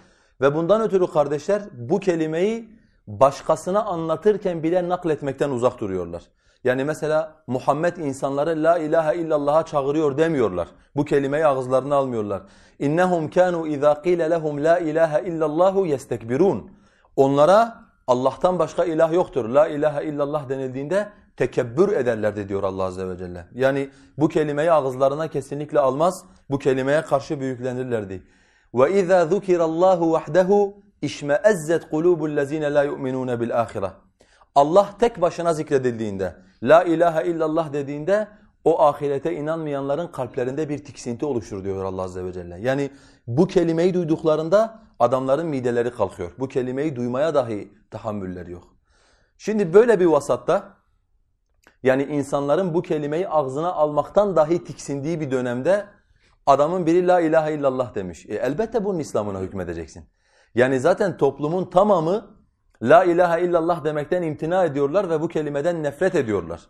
Ve 0.42 0.56
bundan 0.56 0.82
ötürü 0.82 1.08
kardeşler 1.08 1.62
bu 1.74 2.00
kelimeyi 2.00 2.70
başkasına 3.08 3.86
anlatırken 3.86 4.64
bile 4.64 4.90
nakletmekten 4.90 5.50
uzak 5.50 5.80
duruyorlar. 5.80 6.24
Yani 6.64 6.84
mesela 6.84 7.36
Muhammed 7.48 7.98
insanları 7.98 8.64
la 8.64 8.78
ilahe 8.78 9.18
illallah'a 9.18 9.66
çağırıyor 9.66 10.18
demiyorlar. 10.18 10.68
Bu 10.96 11.06
kelimeyi 11.06 11.46
ağızlarına 11.46 11.96
almıyorlar. 11.96 12.42
İnnehum 12.80 13.30
kanu 13.30 13.68
iza 13.68 14.02
qila 14.02 14.26
lehum 14.26 14.64
la 14.64 14.80
ilahe 14.80 15.28
illallahu 15.28 15.86
yestekbirun. 15.86 16.72
Onlara 17.16 17.76
Allah'tan 18.08 18.60
başka 18.60 18.86
ilah 18.86 19.14
yoktur. 19.14 19.50
La 19.50 19.68
ilahe 19.68 20.06
illallah 20.06 20.50
denildiğinde 20.50 21.10
tekebbür 21.40 21.92
ederlerdi 21.92 22.50
diyor 22.50 22.64
Allah 22.64 22.84
azze 22.84 23.10
ve 23.10 23.18
celle. 23.18 23.46
Yani 23.54 23.90
bu 24.18 24.28
kelimeyi 24.28 24.72
ağızlarına 24.72 25.28
kesinlikle 25.28 25.80
almaz. 25.80 26.26
Bu 26.50 26.60
kelimeye 26.60 27.02
karşı 27.02 27.40
büyüklenirlerdi. 27.40 28.24
Ve 28.74 29.00
iza 29.02 29.26
zukirallahu 29.26 30.12
vahdehu 30.12 30.82
işmeezzet 31.02 31.90
kulubul-lezine 31.90 32.74
la 32.74 32.84
yu'minun 32.84 33.40
bil 33.40 33.62
ahire. 33.62 33.92
Allah 34.56 34.90
tek 35.00 35.22
başına 35.22 35.54
zikredildiğinde, 35.54 36.36
la 36.64 36.84
ilahe 36.84 37.28
illallah 37.28 37.74
dediğinde 37.74 38.28
o 38.64 38.82
ahirete 38.82 39.36
inanmayanların 39.36 40.08
kalplerinde 40.08 40.70
bir 40.70 40.78
tiksinti 40.86 41.26
oluşur 41.26 41.64
diyor 41.64 41.84
Allah 41.84 42.02
azze 42.02 42.26
ve 42.26 42.34
celle. 42.34 42.60
Yani 42.60 42.90
bu 43.28 43.48
kelimeyi 43.48 43.94
duyduklarında 43.94 44.80
adamların 45.00 45.48
mideleri 45.48 45.92
kalkıyor. 45.92 46.32
Bu 46.40 46.48
kelimeyi 46.48 46.96
duymaya 46.96 47.36
dahi 47.36 47.74
tahammülleri 47.92 48.52
yok. 48.52 48.64
Şimdi 49.38 49.74
böyle 49.74 50.00
bir 50.00 50.06
vasatta 50.06 50.79
yani 51.84 52.04
insanların 52.04 52.74
bu 52.74 52.82
kelimeyi 52.82 53.30
ağzına 53.30 53.74
almaktan 53.74 54.36
dahi 54.36 54.64
tiksindiği 54.64 55.20
bir 55.20 55.32
dönemde 55.32 55.86
adamın 56.46 56.86
biri 56.86 57.08
la 57.08 57.20
ilahe 57.22 57.54
illallah 57.54 57.96
demiş. 57.96 58.26
E 58.26 58.36
elbette 58.36 58.86
bunun 58.86 59.00
İslam'ına 59.00 59.40
hükmedeceksin. 59.40 60.10
Yani 60.56 60.80
zaten 60.80 61.18
toplumun 61.18 61.66
tamamı 61.66 62.40
la 62.82 63.04
ilahe 63.04 63.42
illallah 63.42 63.84
demekten 63.84 64.22
imtina 64.22 64.66
ediyorlar 64.66 65.10
ve 65.10 65.22
bu 65.22 65.28
kelimeden 65.28 65.84
nefret 65.84 66.16
ediyorlar. 66.16 66.62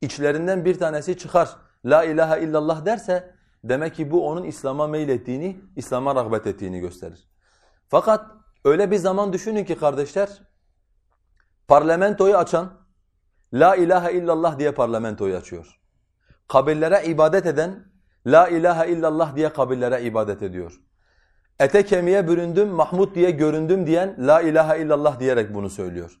İçlerinden 0.00 0.64
bir 0.64 0.78
tanesi 0.78 1.18
çıkar 1.18 1.56
la 1.84 2.04
ilahe 2.04 2.42
illallah 2.42 2.86
derse 2.86 3.34
demek 3.64 3.94
ki 3.94 4.10
bu 4.10 4.28
onun 4.28 4.44
İslam'a 4.44 4.86
meylettiğini, 4.86 5.60
İslam'a 5.76 6.14
rağbet 6.14 6.46
ettiğini 6.46 6.80
gösterir. 6.80 7.28
Fakat 7.88 8.26
öyle 8.64 8.90
bir 8.90 8.96
zaman 8.96 9.32
düşünün 9.32 9.64
ki 9.64 9.76
kardeşler 9.76 10.28
parlamentoyu 11.68 12.36
açan 12.36 12.81
La 13.54 13.76
ilahe 13.76 14.12
illallah 14.12 14.58
diye 14.58 14.72
parlamentoyu 14.72 15.36
açıyor. 15.36 15.78
Kabirlere 16.48 17.02
ibadet 17.04 17.46
eden 17.46 17.84
La 18.26 18.48
ilahe 18.48 18.92
illallah 18.92 19.36
diye 19.36 19.48
kabirlere 19.48 20.02
ibadet 20.02 20.42
ediyor. 20.42 20.80
Ete 21.60 21.84
kemiğe 21.84 22.28
büründüm, 22.28 22.68
Mahmud 22.68 23.14
diye 23.14 23.30
göründüm 23.30 23.86
diyen 23.86 24.16
La 24.18 24.40
ilahe 24.40 24.82
illallah 24.82 25.20
diyerek 25.20 25.54
bunu 25.54 25.70
söylüyor. 25.70 26.18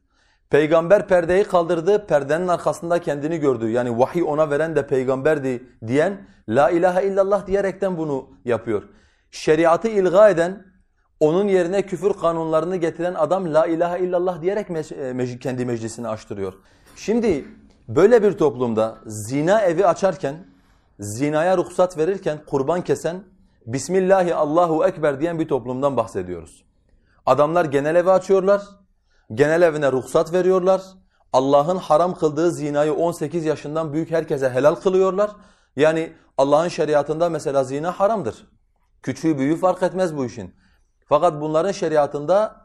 Peygamber 0.50 1.08
perdeyi 1.08 1.44
kaldırdı, 1.44 2.06
perdenin 2.06 2.48
arkasında 2.48 2.98
kendini 3.00 3.38
gördü. 3.38 3.70
Yani 3.70 3.98
vahiy 3.98 4.22
ona 4.22 4.50
veren 4.50 4.76
de 4.76 4.86
peygamberdi 4.86 5.62
diyen 5.86 6.26
La 6.48 6.70
ilahe 6.70 7.06
illallah 7.06 7.46
diyerekten 7.46 7.98
bunu 7.98 8.28
yapıyor. 8.44 8.82
Şeriatı 9.30 9.88
ilga 9.88 10.28
eden, 10.28 10.66
onun 11.22 11.48
yerine 11.48 11.82
küfür 11.82 12.12
kanunlarını 12.12 12.76
getiren 12.76 13.14
adam 13.14 13.54
La 13.54 13.66
ilahe 13.66 13.98
illallah 14.04 14.42
diyerek 14.42 14.70
me 14.70 15.38
kendi 15.38 15.64
meclisini 15.64 16.08
açtırıyor. 16.08 16.54
Şimdi 16.96 17.44
böyle 17.88 18.22
bir 18.22 18.32
toplumda 18.32 18.98
zina 19.06 19.60
evi 19.60 19.86
açarken, 19.86 20.34
zinaya 21.00 21.56
ruhsat 21.56 21.98
verirken 21.98 22.38
kurban 22.46 22.84
kesen, 22.84 23.24
Bismillahi 23.66 24.34
Allahu 24.34 24.84
Ekber 24.84 25.20
diyen 25.20 25.38
bir 25.38 25.48
toplumdan 25.48 25.96
bahsediyoruz. 25.96 26.64
Adamlar 27.26 27.64
genel 27.64 27.94
evi 27.94 28.10
açıyorlar, 28.10 28.62
genel 29.34 29.62
evine 29.62 29.92
ruhsat 29.92 30.32
veriyorlar, 30.32 30.82
Allah'ın 31.32 31.76
haram 31.76 32.14
kıldığı 32.14 32.52
zinayı 32.52 32.94
18 32.94 33.44
yaşından 33.44 33.92
büyük 33.92 34.10
herkese 34.10 34.50
helal 34.50 34.74
kılıyorlar. 34.74 35.30
Yani 35.76 36.12
Allah'ın 36.38 36.68
şeriatında 36.68 37.28
mesela 37.28 37.64
zina 37.64 38.00
haramdır. 38.00 38.46
Küçüğü 39.02 39.38
büyüğü 39.38 39.56
fark 39.56 39.82
etmez 39.82 40.16
bu 40.16 40.24
işin. 40.24 40.54
Fakat 41.06 41.40
bunların 41.40 41.72
şeriatında 41.72 42.62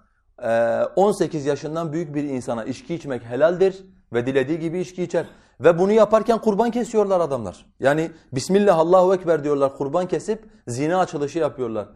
18 0.96 1.46
yaşından 1.46 1.94
büyük 1.94 2.15
bir 2.15 2.24
insana 2.24 2.63
içki 2.63 2.96
içmek 2.96 3.24
helaldir 3.24 3.86
ve 4.13 4.25
dilediği 4.25 4.60
gibi 4.60 4.79
içki 4.79 5.03
içer. 5.03 5.25
Ve 5.60 5.79
bunu 5.79 5.91
yaparken 5.91 6.38
kurban 6.38 6.72
kesiyorlar 6.72 7.20
adamlar. 7.20 7.65
Yani 7.79 8.12
Bismillah 8.32 8.77
Allahu 8.77 9.15
Ekber 9.15 9.44
diyorlar 9.44 9.77
kurban 9.77 10.08
kesip 10.08 10.46
zina 10.67 11.00
açılışı 11.00 11.39
yapıyorlar. 11.39 11.88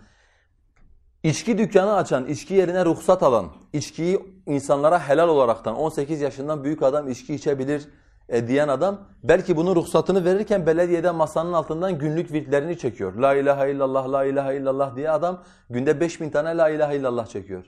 İçki 1.24 1.58
dükkanı 1.58 1.96
açan, 1.96 2.26
içki 2.26 2.54
yerine 2.54 2.86
ruhsat 2.86 3.24
alan, 3.24 3.48
içkiyi 3.74 4.20
insanlara 4.46 5.10
helal 5.10 5.30
olaraktan 5.30 5.76
18 5.76 6.22
yaşından 6.22 6.64
büyük 6.64 6.84
adam 6.84 7.10
içki 7.10 7.36
içebilir 7.36 7.88
e, 8.32 8.48
diyen 8.48 8.68
adam 8.68 9.08
belki 9.24 9.58
bunun 9.58 9.76
ruhsatını 9.76 10.26
verirken 10.26 10.66
belediyede 10.66 11.12
masanın 11.12 11.54
altından 11.54 11.98
günlük 11.98 12.32
virtlerini 12.32 12.78
çekiyor. 12.78 13.14
La 13.16 13.36
ilahe 13.36 13.72
illallah, 13.72 14.10
la 14.10 14.26
ilahe 14.26 14.58
illallah 14.58 14.96
diye 14.96 15.10
adam 15.10 15.44
günde 15.70 16.00
5000 16.00 16.30
tane 16.30 16.58
la 16.58 16.70
ilahe 16.70 16.96
illallah 16.96 17.28
çekiyor. 17.28 17.66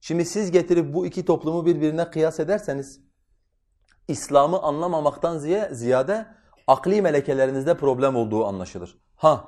Şimdi 0.00 0.24
siz 0.24 0.50
getirip 0.50 0.94
bu 0.94 1.06
iki 1.06 1.24
toplumu 1.24 1.66
birbirine 1.66 2.10
kıyas 2.10 2.40
ederseniz 2.40 3.00
İslam'ı 4.08 4.62
anlamamaktan 4.62 5.38
ziyade 5.70 6.26
akli 6.66 7.02
melekelerinizde 7.02 7.76
problem 7.76 8.16
olduğu 8.16 8.46
anlaşılır. 8.46 8.98
Ha, 9.16 9.44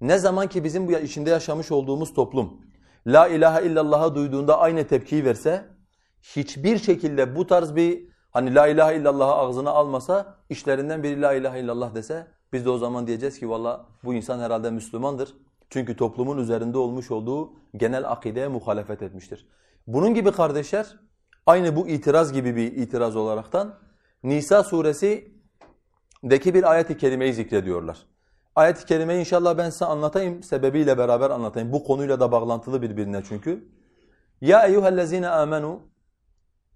ne 0.00 0.18
zaman 0.18 0.48
ki 0.48 0.64
bizim 0.64 0.88
bu 0.88 0.92
içinde 0.92 1.30
yaşamış 1.30 1.72
olduğumuz 1.72 2.14
toplum 2.14 2.60
La 3.06 3.28
ilahe 3.28 3.66
illallah'a 3.66 4.14
duyduğunda 4.14 4.58
aynı 4.58 4.86
tepkiyi 4.86 5.24
verse, 5.24 5.64
hiçbir 6.22 6.78
şekilde 6.78 7.36
bu 7.36 7.46
tarz 7.46 7.76
bir 7.76 8.13
hani 8.34 8.54
La 8.54 8.66
ilahe 8.66 8.96
illallah'ı 8.96 9.32
ağzına 9.32 9.70
almasa, 9.70 10.34
işlerinden 10.50 11.02
biri 11.02 11.22
La 11.22 11.34
ilahe 11.34 11.60
illallah 11.60 11.94
dese, 11.94 12.26
biz 12.52 12.64
de 12.64 12.70
o 12.70 12.78
zaman 12.78 13.06
diyeceğiz 13.06 13.38
ki 13.38 13.50
valla 13.50 13.86
bu 14.04 14.14
insan 14.14 14.38
herhalde 14.38 14.70
Müslümandır. 14.70 15.34
Çünkü 15.70 15.96
toplumun 15.96 16.38
üzerinde 16.38 16.78
olmuş 16.78 17.10
olduğu 17.10 17.52
genel 17.76 18.10
akideye 18.10 18.48
muhalefet 18.48 19.02
etmiştir. 19.02 19.48
Bunun 19.86 20.14
gibi 20.14 20.32
kardeşler, 20.32 20.86
aynı 21.46 21.76
bu 21.76 21.88
itiraz 21.88 22.32
gibi 22.32 22.56
bir 22.56 22.72
itiraz 22.72 23.16
olaraktan 23.16 23.74
Nisa 24.22 24.62
suresindeki 24.62 25.34
bir 26.54 26.70
ayet-i 26.70 26.96
kerimeyi 26.96 27.34
zikrediyorlar. 27.34 27.98
Ayet-i 28.56 28.86
kerimeyi 28.86 29.20
inşallah 29.20 29.58
ben 29.58 29.70
size 29.70 29.84
anlatayım, 29.84 30.42
sebebiyle 30.42 30.98
beraber 30.98 31.30
anlatayım. 31.30 31.72
Bu 31.72 31.84
konuyla 31.84 32.20
da 32.20 32.32
bağlantılı 32.32 32.82
birbirine 32.82 33.22
çünkü. 33.28 33.68
Ya 34.40 34.66
eyyuhellezine 34.66 35.28
amenu 35.28 35.80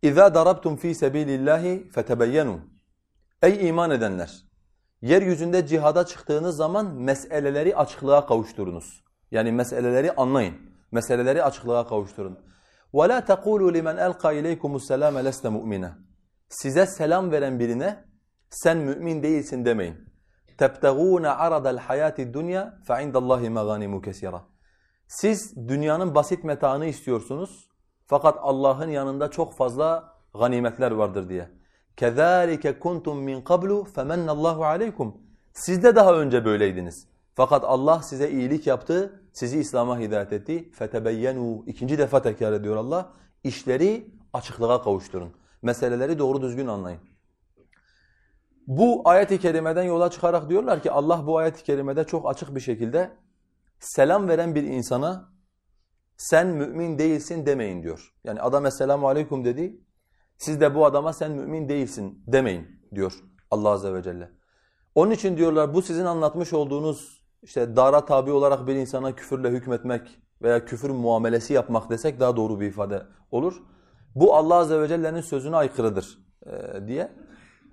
İza 0.02 0.36
darabtum 0.36 0.76
fi 0.76 0.96
sabilillahi 0.96 1.90
fetebeyyenu. 1.90 2.60
Ey 3.42 3.70
iman 3.70 3.92
edenler! 3.92 4.44
Yeryüzünde 5.02 5.68
cihada 5.68 6.06
çıktığınız 6.06 6.56
zaman 6.56 6.94
meseleleri 6.94 7.76
açıklığa 7.76 8.26
kavuşturunuz. 8.26 9.04
Yani 9.32 9.52
meseleleri 9.52 10.12
anlayın. 10.12 10.56
Meseleleri 10.92 11.44
açıklığa 11.44 11.88
kavuşturun. 11.88 12.40
وَلَا 12.94 13.26
تَقُولُوا 13.26 13.72
لِمَنْ 13.78 13.98
أَلْقَى 14.08 14.42
إِلَيْكُمُ 14.42 14.72
السَّلَامَ 14.76 15.30
لَسْتَ 15.30 15.48
مُؤْمِنًا 15.48 15.92
size 16.50 16.86
selam 16.86 17.32
veren 17.32 17.60
birine 17.60 18.06
sen 18.50 18.78
mümin 18.78 19.24
değilsin 19.24 19.66
demeyin. 19.66 19.96
تَبْتَغُونَ 20.58 21.26
عَرَضَ 21.28 21.78
الْحَيَاةِ 21.78 22.18
الدُّنْيَا 22.26 22.84
فَعِنْدَ 22.88 23.16
اللّٰهِ 23.22 23.42
مَغَانِمُ 23.60 24.02
كَسِيرًا 24.02 24.42
Siz 25.08 25.68
dünyanın 25.68 26.16
basit 26.16 26.44
metaını 26.44 26.86
istiyorsunuz 26.86 27.67
fakat 28.08 28.38
Allah'ın 28.42 28.90
yanında 28.90 29.32
çok 29.32 29.54
fazla 29.54 30.14
ganimetler 30.34 30.92
vardır 30.92 31.30
diye. 31.30 31.50
كَذَٰلِكَ 31.98 32.80
كُنْتُمْ 32.80 33.18
مِنْ 33.30 33.44
قَبْلُ 33.44 33.86
فَمَنَّ 33.86 34.28
اللّٰهُ 34.30 34.58
عَلَيْكُمْ 34.58 35.12
Siz 35.54 35.84
de 35.84 35.96
daha 35.96 36.14
önce 36.14 36.46
böyleydiniz. 36.46 37.08
Fakat 37.36 37.64
Allah 37.64 38.02
size 38.02 38.32
iyilik 38.32 38.68
yaptı, 38.68 39.22
sizi 39.34 39.60
İslam'a 39.60 40.00
hidayet 40.00 40.34
etti. 40.34 40.72
فَتَبَيَّنُوا 40.80 41.66
İkinci 41.66 41.98
defa 41.98 42.22
tekrar 42.22 42.54
ediyor 42.54 42.76
Allah. 42.76 43.12
İşleri 43.44 44.12
açıklığa 44.34 44.82
kavuşturun. 44.82 45.34
Meseleleri 45.62 46.20
doğru 46.20 46.42
düzgün 46.42 46.68
anlayın. 46.68 47.00
Bu 48.68 49.02
ayet-i 49.06 49.40
kerimeden 49.40 49.84
yola 49.84 50.10
çıkarak 50.10 50.50
diyorlar 50.50 50.82
ki 50.82 50.92
Allah 50.92 51.28
bu 51.28 51.38
ayet-i 51.38 51.64
kerimede 51.64 52.04
çok 52.04 52.30
açık 52.30 52.56
bir 52.56 52.60
şekilde 52.60 53.12
selam 53.80 54.28
veren 54.28 54.56
bir 54.56 54.64
insana 54.64 55.30
sen 56.19 56.47
mümin 56.47 56.99
değilsin 56.99 57.47
demeyin 57.47 57.83
diyor. 57.83 58.15
Yani 58.25 58.41
adam 58.41 58.67
esselamu 58.67 59.09
aleyküm 59.09 59.45
dedi. 59.45 59.81
Siz 60.39 60.61
de 60.61 60.75
bu 60.75 60.85
adama 60.87 61.13
sen 61.13 61.31
mümin 61.31 61.69
değilsin 61.69 62.25
demeyin 62.27 62.67
diyor 62.95 63.13
Allah 63.51 63.69
azze 63.69 63.95
ve 63.95 64.03
celle. 64.03 64.31
Onun 64.95 65.11
için 65.11 65.37
diyorlar 65.37 65.75
bu 65.75 65.83
sizin 65.83 66.05
anlatmış 66.05 66.53
olduğunuz 66.53 67.23
işte 67.43 67.77
dara 67.77 68.05
tabi 68.05 68.31
olarak 68.31 68.67
bir 68.67 68.75
insana 68.75 69.15
küfürle 69.15 69.51
hükmetmek 69.51 70.19
veya 70.43 70.65
küfür 70.65 70.91
muamelesi 70.91 71.53
yapmak 71.53 71.91
desek 71.91 72.21
daha 72.21 72.37
doğru 72.37 72.61
bir 72.61 72.67
ifade 72.67 73.03
olur. 73.31 73.63
Bu 74.15 74.35
Allah 74.35 74.55
azze 74.55 74.81
ve 74.81 74.89
celle'nin 74.89 75.21
sözüne 75.21 75.57
aykırıdır 75.57 76.19
e, 76.47 76.87
diye. 76.87 77.13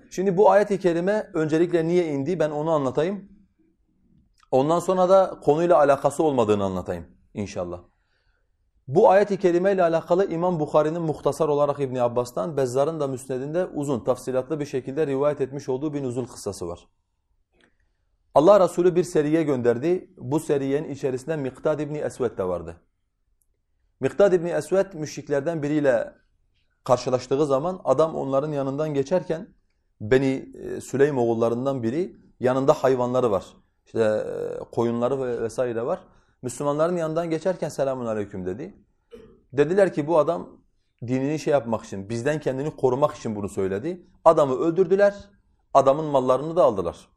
Şimdi 0.09 0.37
bu 0.37 0.51
ayet-i 0.51 0.79
kerime 0.79 1.29
öncelikle 1.33 1.87
niye 1.87 2.07
indi 2.07 2.39
ben 2.39 2.51
onu 2.51 2.71
anlatayım. 2.71 3.29
Ondan 4.51 4.79
sonra 4.79 5.09
da 5.09 5.39
konuyla 5.43 5.77
alakası 5.77 6.23
olmadığını 6.23 6.63
anlatayım 6.63 7.05
inşallah. 7.33 7.94
Bu 8.87 9.09
ayet-i 9.09 9.39
kerime 9.39 9.73
ile 9.73 9.83
alakalı 9.83 10.31
İmam 10.31 10.59
Bukhari'nin 10.59 11.01
muhtasar 11.01 11.47
olarak 11.47 11.79
İbn 11.79 11.95
Abbas'tan, 11.95 12.57
Bezzar'ın 12.57 12.99
da 12.99 13.07
müsnedinde 13.07 13.65
uzun, 13.65 13.99
tafsilatlı 13.99 14.59
bir 14.59 14.65
şekilde 14.65 15.07
rivayet 15.07 15.41
etmiş 15.41 15.69
olduğu 15.69 15.93
bir 15.93 16.03
nuzul 16.03 16.27
kıssası 16.27 16.67
var. 16.67 16.87
Allah 18.35 18.59
Resulü 18.59 18.95
bir 18.95 19.03
seriye 19.03 19.43
gönderdi. 19.43 20.09
Bu 20.17 20.39
seriyenin 20.39 20.89
içerisinde 20.89 21.35
Miktad 21.35 21.79
İbni 21.79 21.97
Esved 21.97 22.37
de 22.37 22.43
vardı. 22.43 22.75
Miktad 23.99 24.33
İbni 24.33 24.49
Esved 24.49 24.93
müşriklerden 24.93 25.63
biriyle 25.63 26.13
karşılaştığı 26.83 27.45
zaman 27.45 27.81
adam 27.83 28.15
onların 28.15 28.51
yanından 28.51 28.93
geçerken 28.93 29.47
Beni 30.01 30.51
e, 30.55 30.81
Süleym 30.81 31.17
oğullarından 31.17 31.83
biri 31.83 32.15
yanında 32.39 32.73
hayvanları 32.73 33.31
var. 33.31 33.45
İşte 33.85 33.99
e, 33.99 34.59
koyunları 34.71 35.21
ve 35.21 35.41
vesaire 35.41 35.85
var. 35.85 35.99
Müslümanların 36.41 36.97
yanından 36.97 37.29
geçerken 37.29 37.69
selamun 37.69 38.05
aleyküm 38.05 38.45
dedi. 38.45 38.73
Dediler 39.53 39.93
ki 39.93 40.07
bu 40.07 40.17
adam 40.17 40.49
dinini 41.07 41.39
şey 41.39 41.51
yapmak 41.51 41.85
için, 41.85 42.09
bizden 42.09 42.39
kendini 42.39 42.75
korumak 42.75 43.15
için 43.15 43.35
bunu 43.35 43.49
söyledi. 43.49 44.07
Adamı 44.25 44.55
öldürdüler, 44.55 45.15
adamın 45.73 46.05
mallarını 46.05 46.55
da 46.55 46.63
aldılar. 46.63 47.09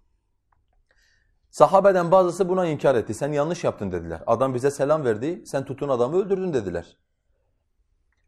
Sahabeden 1.51 2.11
bazısı 2.11 2.49
buna 2.49 2.67
inkar 2.67 2.95
etti. 2.95 3.15
Sen 3.15 3.33
yanlış 3.33 3.65
yaptın 3.65 3.93
dediler. 3.93 4.23
Adam 4.27 4.55
bize 4.55 4.71
selam 4.71 5.05
verdi, 5.05 5.43
sen 5.47 5.65
tutun 5.65 5.89
adamı 5.89 6.17
öldürdün 6.17 6.53
dediler. 6.53 6.97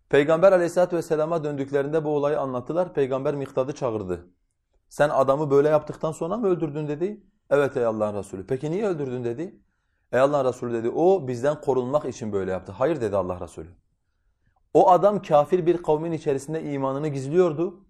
Peygamber 0.09 0.53
aleyhissalatü 0.53 0.97
vesselama 0.97 1.45
döndüklerinde 1.45 2.05
bu 2.05 2.09
olayı 2.09 2.41
anlattılar. 2.41 2.95
Peygamber 2.95 3.35
Miktad'ı 3.35 3.75
çağırdı. 3.75 4.31
Sen 4.89 5.09
adamı 5.09 5.51
böyle 5.51 5.69
yaptıktan 5.69 6.13
sonra 6.13 6.37
mı 6.37 6.47
öldürdün 6.47 6.89
dedi. 6.89 7.23
Evet 7.51 7.77
ey 7.77 7.85
Allah'ın 7.85 8.19
Resulü. 8.19 8.47
Peki 8.47 8.71
niye 8.71 8.87
öldürdün 8.87 9.25
dedi. 9.25 9.61
Ey 10.13 10.21
Allah'ın 10.21 10.45
Resulü 10.45 10.73
dedi. 10.73 10.89
O 10.91 11.29
bizden 11.29 11.61
korunmak 11.61 12.05
için 12.05 12.33
böyle 12.33 12.51
yaptı. 12.51 12.73
Hayır 12.73 13.01
dedi 13.01 13.17
Allah 13.17 13.41
Resulü. 13.41 13.69
O 14.75 14.91
adam 14.91 15.23
kafir 15.23 15.67
bir 15.67 15.83
kavmin 15.83 16.13
içerisinde 16.13 16.63
imanını 16.63 17.09
gizliyordu. 17.09 17.85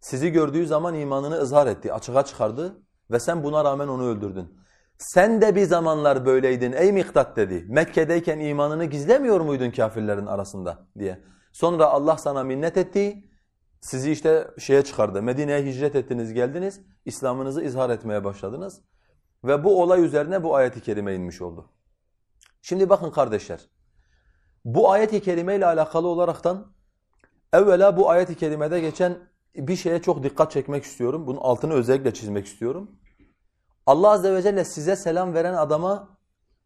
Sizi 0.00 0.32
gördüğü 0.32 0.66
zaman 0.66 0.94
imanını 0.94 1.34
ızhar 1.34 1.66
etti, 1.66 1.92
açığa 1.92 2.24
çıkardı 2.24 2.82
ve 3.10 3.20
sen 3.20 3.44
buna 3.44 3.64
rağmen 3.64 3.88
onu 3.88 4.06
öldürdün. 4.06 4.60
Sen 4.98 5.40
de 5.40 5.56
bir 5.56 5.64
zamanlar 5.64 6.26
böyleydin 6.26 6.72
ey 6.72 6.92
Miktat 6.92 7.36
dedi. 7.36 7.64
Mekke'deyken 7.68 8.38
imanını 8.38 8.84
gizlemiyor 8.84 9.40
muydun 9.40 9.70
kafirlerin 9.70 10.26
arasında 10.26 10.86
diye. 10.98 11.20
Sonra 11.52 11.86
Allah 11.86 12.16
sana 12.16 12.44
minnet 12.44 12.76
etti. 12.76 13.24
Sizi 13.80 14.12
işte 14.12 14.50
şeye 14.58 14.82
çıkardı. 14.82 15.22
Medine'ye 15.22 15.64
hicret 15.64 15.96
ettiniz, 15.96 16.32
geldiniz. 16.32 16.80
İslam'ınızı 17.04 17.62
izhar 17.62 17.90
etmeye 17.90 18.24
başladınız. 18.24 18.80
Ve 19.44 19.64
bu 19.64 19.82
olay 19.82 20.04
üzerine 20.04 20.42
bu 20.42 20.54
ayet-i 20.54 20.80
kerime 20.80 21.14
inmiş 21.14 21.42
oldu. 21.42 21.68
Şimdi 22.62 22.88
bakın 22.88 23.10
kardeşler. 23.10 23.60
Bu 24.64 24.90
ayet-i 24.90 25.22
kerime 25.22 25.56
ile 25.56 25.66
alakalı 25.66 26.08
olaraktan 26.08 26.72
evvela 27.52 27.96
bu 27.96 28.10
ayet-i 28.10 28.34
kerimede 28.34 28.80
geçen 28.80 29.18
bir 29.56 29.76
şeye 29.76 30.02
çok 30.02 30.22
dikkat 30.22 30.52
çekmek 30.52 30.84
istiyorum. 30.84 31.26
Bunun 31.26 31.38
altını 31.38 31.72
özellikle 31.72 32.14
çizmek 32.14 32.46
istiyorum. 32.46 32.90
Allah 33.86 34.10
azze 34.10 34.32
ve 34.32 34.42
celle 34.42 34.64
size 34.64 34.96
selam 34.96 35.34
veren 35.34 35.54
adama 35.54 36.18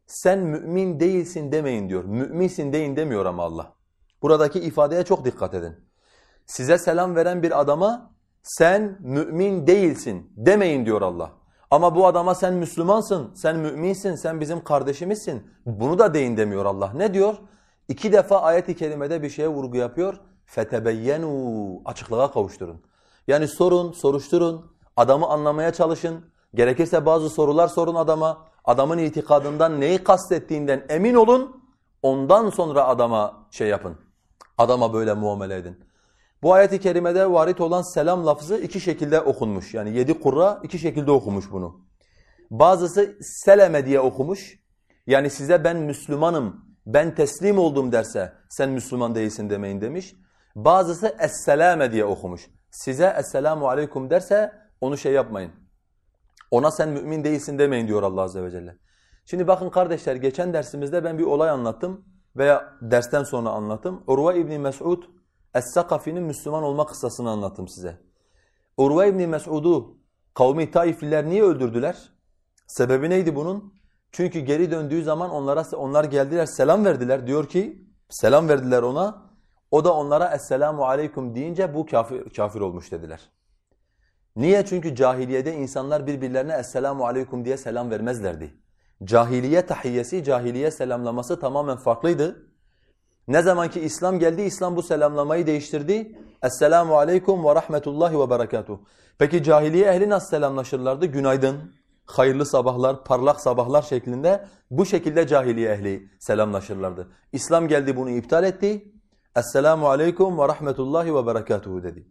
sen 0.07 0.39
mümin 0.39 1.01
değilsin 1.01 1.53
demeyin 1.53 1.89
diyor. 1.89 2.05
Müminsin 2.05 2.73
deyin 2.73 2.97
demiyor 2.97 3.27
ama 3.27 3.43
Allah. 3.45 3.73
Buradaki 4.23 4.61
ifadeye 4.61 5.05
çok 5.05 5.25
dikkat 5.25 5.55
edin. 5.55 5.77
Size 6.47 6.79
selam 6.79 7.17
veren 7.17 7.43
bir 7.43 7.61
adama 7.61 8.15
sen 8.43 8.99
mümin 9.01 9.67
değilsin 9.67 10.33
demeyin 10.37 10.87
diyor 10.87 11.03
Allah. 11.03 11.33
Ama 11.74 11.96
bu 11.96 12.08
adama 12.08 12.36
sen 12.36 12.54
Müslümansın, 12.54 13.32
sen 13.36 13.58
müminsin, 13.58 14.16
sen 14.16 14.42
bizim 14.42 14.64
kardeşimizsin. 14.64 15.48
Bunu 15.66 16.00
da 16.00 16.14
deyin 16.14 16.38
demiyor 16.38 16.66
Allah. 16.66 16.92
Ne 16.96 17.14
diyor? 17.14 17.36
İki 17.88 18.14
defa 18.14 18.42
ayet-i 18.42 18.76
kerimede 18.76 19.22
bir 19.22 19.30
şeye 19.30 19.48
vurgu 19.48 19.78
yapıyor. 19.78 20.20
فَتَبَيَّنُوا 20.56 21.82
Açıklığa 21.86 22.32
kavuşturun. 22.32 22.82
Yani 23.28 23.48
sorun, 23.48 23.92
soruşturun, 23.92 24.72
adamı 24.98 25.28
anlamaya 25.28 25.74
çalışın. 25.74 26.26
Gerekirse 26.56 27.06
bazı 27.06 27.30
sorular 27.30 27.68
sorun 27.68 27.96
adama. 27.96 28.38
Adamın 28.66 28.98
itikadından 28.98 29.82
neyi 29.82 30.04
kastettiğinden 30.04 30.86
emin 30.90 31.14
olun. 31.14 31.64
Ondan 32.02 32.50
sonra 32.50 32.88
adama 32.88 33.48
şey 33.52 33.68
yapın. 33.68 33.98
Adama 34.58 34.94
böyle 34.94 35.14
muamele 35.14 35.56
edin. 35.56 35.80
Bu 36.45 36.53
ayet-i 36.53 36.81
kerimede 36.81 37.31
varit 37.31 37.61
olan 37.61 37.83
selam 37.83 38.27
lafzı 38.27 38.59
iki 38.59 38.81
şekilde 38.81 39.21
okunmuş. 39.21 39.75
Yani 39.75 39.97
yedi 39.97 40.21
kurra 40.21 40.61
iki 40.63 40.79
şekilde 40.79 41.11
okumuş 41.11 41.53
bunu. 41.53 41.81
Bazısı 42.51 43.19
seleme 43.21 43.87
diye 43.87 44.01
okumuş. 44.01 44.59
Yani 45.07 45.31
size 45.31 45.65
ben 45.65 45.77
Müslümanım, 45.77 46.65
ben 46.87 47.15
teslim 47.15 47.59
oldum 47.59 47.93
derse 47.93 48.33
sen 48.49 48.71
Müslüman 48.71 49.15
değilsin 49.15 49.51
demeyin 49.51 49.81
demiş. 49.81 50.15
Bazısı 50.57 51.17
esselame 51.21 51.93
diye 51.93 52.05
okumuş. 52.05 52.51
Size 52.71 53.15
esselamu 53.19 53.69
aleyküm 53.69 54.11
derse 54.11 54.53
onu 54.81 54.99
şey 54.99 55.13
yapmayın. 55.13 55.53
Ona 56.51 56.71
sen 56.71 56.89
mümin 56.89 57.25
değilsin 57.25 57.59
demeyin 57.59 57.89
diyor 57.89 58.03
Allah 58.03 58.23
azze 58.23 58.43
ve 58.43 58.51
celle. 58.51 58.77
Şimdi 59.25 59.47
bakın 59.47 59.71
kardeşler 59.71 60.17
geçen 60.17 60.53
dersimizde 60.53 61.05
ben 61.05 61.19
bir 61.19 61.25
olay 61.25 61.51
anlattım 61.51 62.05
veya 62.37 62.75
dersten 62.81 63.23
sonra 63.23 63.51
anlattım. 63.51 64.05
Urva 64.07 64.35
İbni 64.35 64.59
Mes'ud 64.59 65.14
Es-Sakafi'nin 65.55 66.23
Müslüman 66.23 66.63
olma 66.63 66.87
kıssasını 66.87 67.31
anlattım 67.31 67.69
size. 67.69 67.99
Urve 68.77 69.09
İbni 69.09 69.27
Mes'ud'u 69.27 69.97
kavmi 70.35 70.71
Taifliler 70.71 71.29
niye 71.29 71.43
öldürdüler? 71.43 72.13
Sebebi 72.67 73.11
neydi 73.11 73.37
bunun? 73.37 73.75
Çünkü 74.13 74.41
geri 74.41 74.71
döndüğü 74.71 75.03
zaman 75.05 75.31
onlara 75.31 75.65
onlar 75.77 76.05
geldiler 76.05 76.47
selam 76.47 76.85
verdiler. 76.85 77.27
Diyor 77.27 77.49
ki 77.49 77.89
selam 78.09 78.49
verdiler 78.49 78.83
ona. 78.83 79.25
O 79.71 79.85
da 79.85 79.95
onlara 79.95 80.35
esselamu 80.35 80.85
aleyküm 80.85 81.35
deyince 81.35 81.75
bu 81.75 81.87
kafir, 81.87 82.31
kafir 82.31 82.61
olmuş 82.61 82.93
dediler. 82.93 83.31
Niye? 84.37 84.67
Çünkü 84.67 84.95
cahiliyede 84.95 85.55
insanlar 85.55 86.07
birbirlerine 86.07 86.55
esselamu 86.55 87.07
aleyküm 87.07 87.45
diye 87.45 87.57
selam 87.57 87.91
vermezlerdi. 87.91 88.55
Cahiliye 89.05 89.67
tahiyyesi, 89.67 90.25
cahiliye 90.25 90.71
selamlaması 90.71 91.41
tamamen 91.41 91.77
farklıydı. 91.77 92.54
Ne 93.29 93.43
zaman 93.43 93.71
ki 93.71 93.81
İslam 93.81 94.19
geldi, 94.19 94.43
İslam 94.43 94.77
bu 94.77 94.83
selamlamayı 94.83 95.47
değiştirdi. 95.47 96.19
Esselamu 96.43 96.97
aleyküm 96.97 97.45
ve 97.45 97.55
rahmetullahi 97.55 98.21
ve 98.21 98.31
berekatuhu. 98.31 98.81
Peki 99.19 99.43
cahiliye 99.43 99.87
ehli 99.87 100.09
nasıl 100.09 100.29
selamlaşırlardı? 100.29 101.07
Günaydın, 101.07 101.73
hayırlı 102.07 102.47
sabahlar, 102.47 103.05
parlak 103.05 103.41
sabahlar 103.41 103.83
şeklinde 103.83 104.45
bu 104.71 104.87
şekilde 104.87 105.27
cahiliye 105.27 105.73
ehli 105.73 106.09
selamlaşırlardı. 106.19 107.09
İslam 107.33 107.69
geldi 107.69 107.97
bunu 107.97 108.11
iptal 108.11 108.45
etti. 108.45 108.93
Esselamu 109.37 109.89
aleyküm 109.89 110.39
ve 110.39 110.49
rahmetullahi 110.49 111.15
ve 111.15 111.27
berekatuhu 111.27 111.83
dedi. 111.83 112.07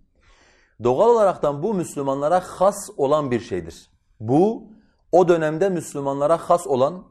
Doğal 0.84 1.10
olaraktan 1.10 1.64
bu 1.64 1.74
Müslümanlara 1.74 2.40
has 2.40 2.90
olan 2.98 3.32
bir 3.32 3.40
şeydir. 3.40 3.90
Bu 4.20 4.68
o 5.12 5.28
dönemde 5.28 5.70
Müslümanlara 5.70 6.38
has 6.38 6.68
olan 6.68 7.04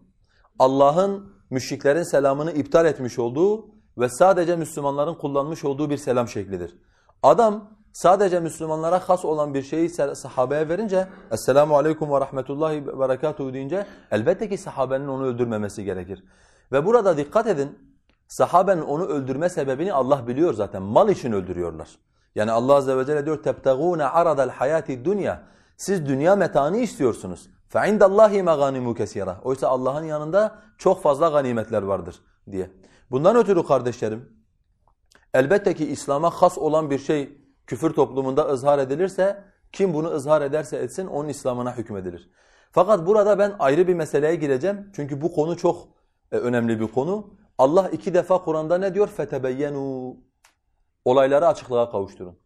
Allah'ın 0.58 1.32
müşriklerin 1.50 2.02
selamını 2.02 2.52
iptal 2.52 2.86
etmiş 2.86 3.18
olduğu 3.18 3.72
ve 3.97 4.09
sadece 4.09 4.55
Müslümanların 4.55 5.13
kullanmış 5.13 5.65
olduğu 5.65 5.89
bir 5.89 5.97
selam 5.97 6.27
şeklidir. 6.27 6.77
Adam 7.23 7.69
sadece 7.93 8.39
Müslümanlara 8.39 9.09
has 9.09 9.25
olan 9.25 9.53
bir 9.53 9.61
şeyi 9.61 9.89
sahabeye 9.89 10.69
verince 10.69 11.07
Esselamu 11.31 11.77
Aleyküm 11.77 12.11
ve 12.11 12.19
Rahmetullahi 12.19 12.87
ve 12.87 12.99
Berekatuhu 12.99 13.53
deyince 13.53 13.85
elbette 14.11 14.49
ki 14.49 14.57
sahabenin 14.57 15.07
onu 15.07 15.25
öldürmemesi 15.25 15.83
gerekir. 15.83 16.23
Ve 16.71 16.85
burada 16.85 17.17
dikkat 17.17 17.47
edin 17.47 17.79
sahabenin 18.27 18.81
onu 18.81 19.05
öldürme 19.05 19.49
sebebini 19.49 19.93
Allah 19.93 20.27
biliyor 20.27 20.53
zaten. 20.53 20.81
Mal 20.81 21.09
için 21.09 21.31
öldürüyorlar. 21.31 21.89
Yani 22.35 22.51
Allah 22.51 22.75
Azze 22.75 22.97
ve 22.97 23.05
Celle 23.05 23.25
diyor 23.25 23.43
تَبْتَغُونَ 23.43 24.09
عَرَضَ 24.09 24.49
الْحَيَاتِ 24.49 25.05
dünya. 25.05 25.43
Siz 25.77 26.05
dünya 26.05 26.35
metaını 26.35 26.77
istiyorsunuz. 26.77 27.49
فَعِنْدَ 27.73 27.99
اللّٰهِ 27.99 28.43
مَغَانِمُ 28.43 28.95
كَسِيرًا 28.95 29.41
Oysa 29.43 29.67
Allah'ın 29.67 30.03
yanında 30.03 30.55
çok 30.77 31.01
fazla 31.01 31.29
ganimetler 31.29 31.81
vardır 31.81 32.15
diye. 32.51 32.69
Bundan 33.11 33.35
ötürü 33.35 33.63
kardeşlerim, 33.63 34.29
elbette 35.33 35.73
ki 35.73 35.85
İslam'a 35.85 36.29
has 36.29 36.57
olan 36.57 36.89
bir 36.89 36.99
şey 36.99 37.41
küfür 37.67 37.93
toplumunda 37.93 38.47
ızhar 38.49 38.79
edilirse 38.79 39.43
Kim 39.71 39.93
bunu 39.93 40.07
ızhar 40.07 40.41
ederse 40.41 40.77
etsin 40.77 41.07
onun 41.07 41.29
İslam'ına 41.29 41.77
hükmedilir. 41.77 42.29
Fakat 42.71 43.07
burada 43.07 43.39
ben 43.39 43.55
ayrı 43.59 43.87
bir 43.87 43.93
meseleye 43.93 44.35
gireceğim. 44.35 44.91
Çünkü 44.95 45.21
bu 45.21 45.33
konu 45.33 45.57
çok 45.57 45.87
e, 46.31 46.37
önemli 46.37 46.79
bir 46.79 46.87
konu. 46.87 47.33
Allah 47.57 47.89
iki 47.89 48.13
defa 48.13 48.43
Kur'an'da 48.43 48.77
ne 48.77 48.93
diyor? 48.93 49.09
فَتَبَيَّنُوا 49.17 50.15
Olayları 51.05 51.47
açıklığa 51.47 51.91
kavuşturun. 51.91 52.39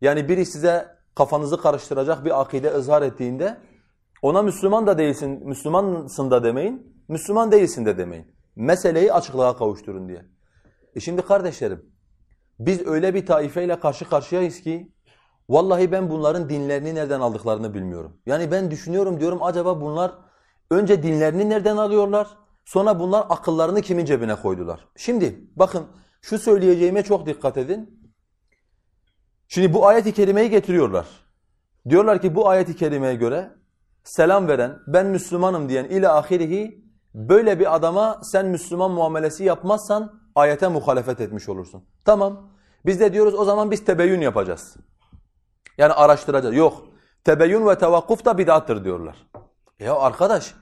Yani 0.00 0.28
biri 0.28 0.46
size 0.46 0.96
kafanızı 1.14 1.60
karıştıracak 1.60 2.24
bir 2.24 2.40
akide 2.40 2.70
ızhar 2.74 3.02
ettiğinde 3.02 3.56
ona 4.22 4.42
Müslüman 4.42 4.86
da 4.86 4.98
değilsin, 4.98 5.48
Müslümansın 5.48 6.30
da 6.30 6.44
demeyin, 6.44 7.04
Müslüman 7.08 7.52
değilsin 7.52 7.86
de 7.86 7.98
demeyin. 7.98 8.34
Meseleyi 8.59 9.13
açıklığa 9.13 9.57
kavuşturun 9.57 10.09
diye. 10.09 10.25
E 10.95 10.99
şimdi 10.99 11.21
kardeşlerim, 11.21 11.85
biz 12.59 12.87
öyle 12.87 13.13
bir 13.13 13.25
taifeyle 13.25 13.79
karşı 13.79 14.09
karşıyayız 14.09 14.61
ki 14.61 14.93
vallahi 15.49 15.91
ben 15.91 16.09
bunların 16.09 16.49
dinlerini 16.49 16.95
nereden 16.95 17.19
aldıklarını 17.19 17.73
bilmiyorum. 17.73 18.17
Yani 18.25 18.51
ben 18.51 18.71
düşünüyorum 18.71 19.19
diyorum 19.19 19.43
acaba 19.43 19.81
bunlar 19.81 20.11
önce 20.71 21.03
dinlerini 21.03 21.49
nereden 21.49 21.77
alıyorlar? 21.77 22.27
Sonra 22.65 22.99
bunlar 22.99 23.25
akıllarını 23.29 23.81
kimin 23.81 24.05
cebine 24.05 24.35
koydular? 24.35 24.87
Şimdi 24.95 25.49
bakın 25.55 25.87
şu 26.21 26.39
söyleyeceğime 26.39 27.03
çok 27.03 27.25
dikkat 27.25 27.57
edin. 27.57 28.11
Şimdi 29.47 29.73
bu 29.73 29.87
ayet-i 29.87 30.13
kerimeyi 30.13 30.49
getiriyorlar. 30.49 31.07
Diyorlar 31.89 32.21
ki 32.21 32.35
bu 32.35 32.49
ayet-i 32.49 32.75
kerimeye 32.75 33.15
göre 33.15 33.51
selam 34.03 34.47
veren, 34.47 34.79
ben 34.87 35.05
Müslümanım 35.05 35.69
diyen 35.69 35.85
ile 35.85 36.09
ahirihi 36.09 36.88
böyle 37.13 37.59
bir 37.59 37.75
adama 37.75 38.19
sen 38.23 38.45
Müslüman 38.45 38.91
muamelesi 38.91 39.43
yapmazsan 39.43 40.21
ayete 40.35 40.67
muhalefet 40.67 41.21
etmiş 41.21 41.49
olursun. 41.49 41.83
Tamam. 42.05 42.49
Biz 42.85 42.99
de 42.99 43.13
diyoruz 43.13 43.33
o 43.33 43.45
zaman 43.45 43.71
biz 43.71 43.85
tebeyyün 43.85 44.21
yapacağız. 44.21 44.75
Yani 45.77 45.93
araştıracağız. 45.93 46.55
Yok. 46.55 46.87
Tebeyyün 47.23 47.67
ve 47.67 47.77
tevakkuf 47.77 48.25
da 48.25 48.37
bid'attır 48.37 48.83
diyorlar. 48.83 49.15
Ya 49.79 49.95
arkadaş 49.95 50.53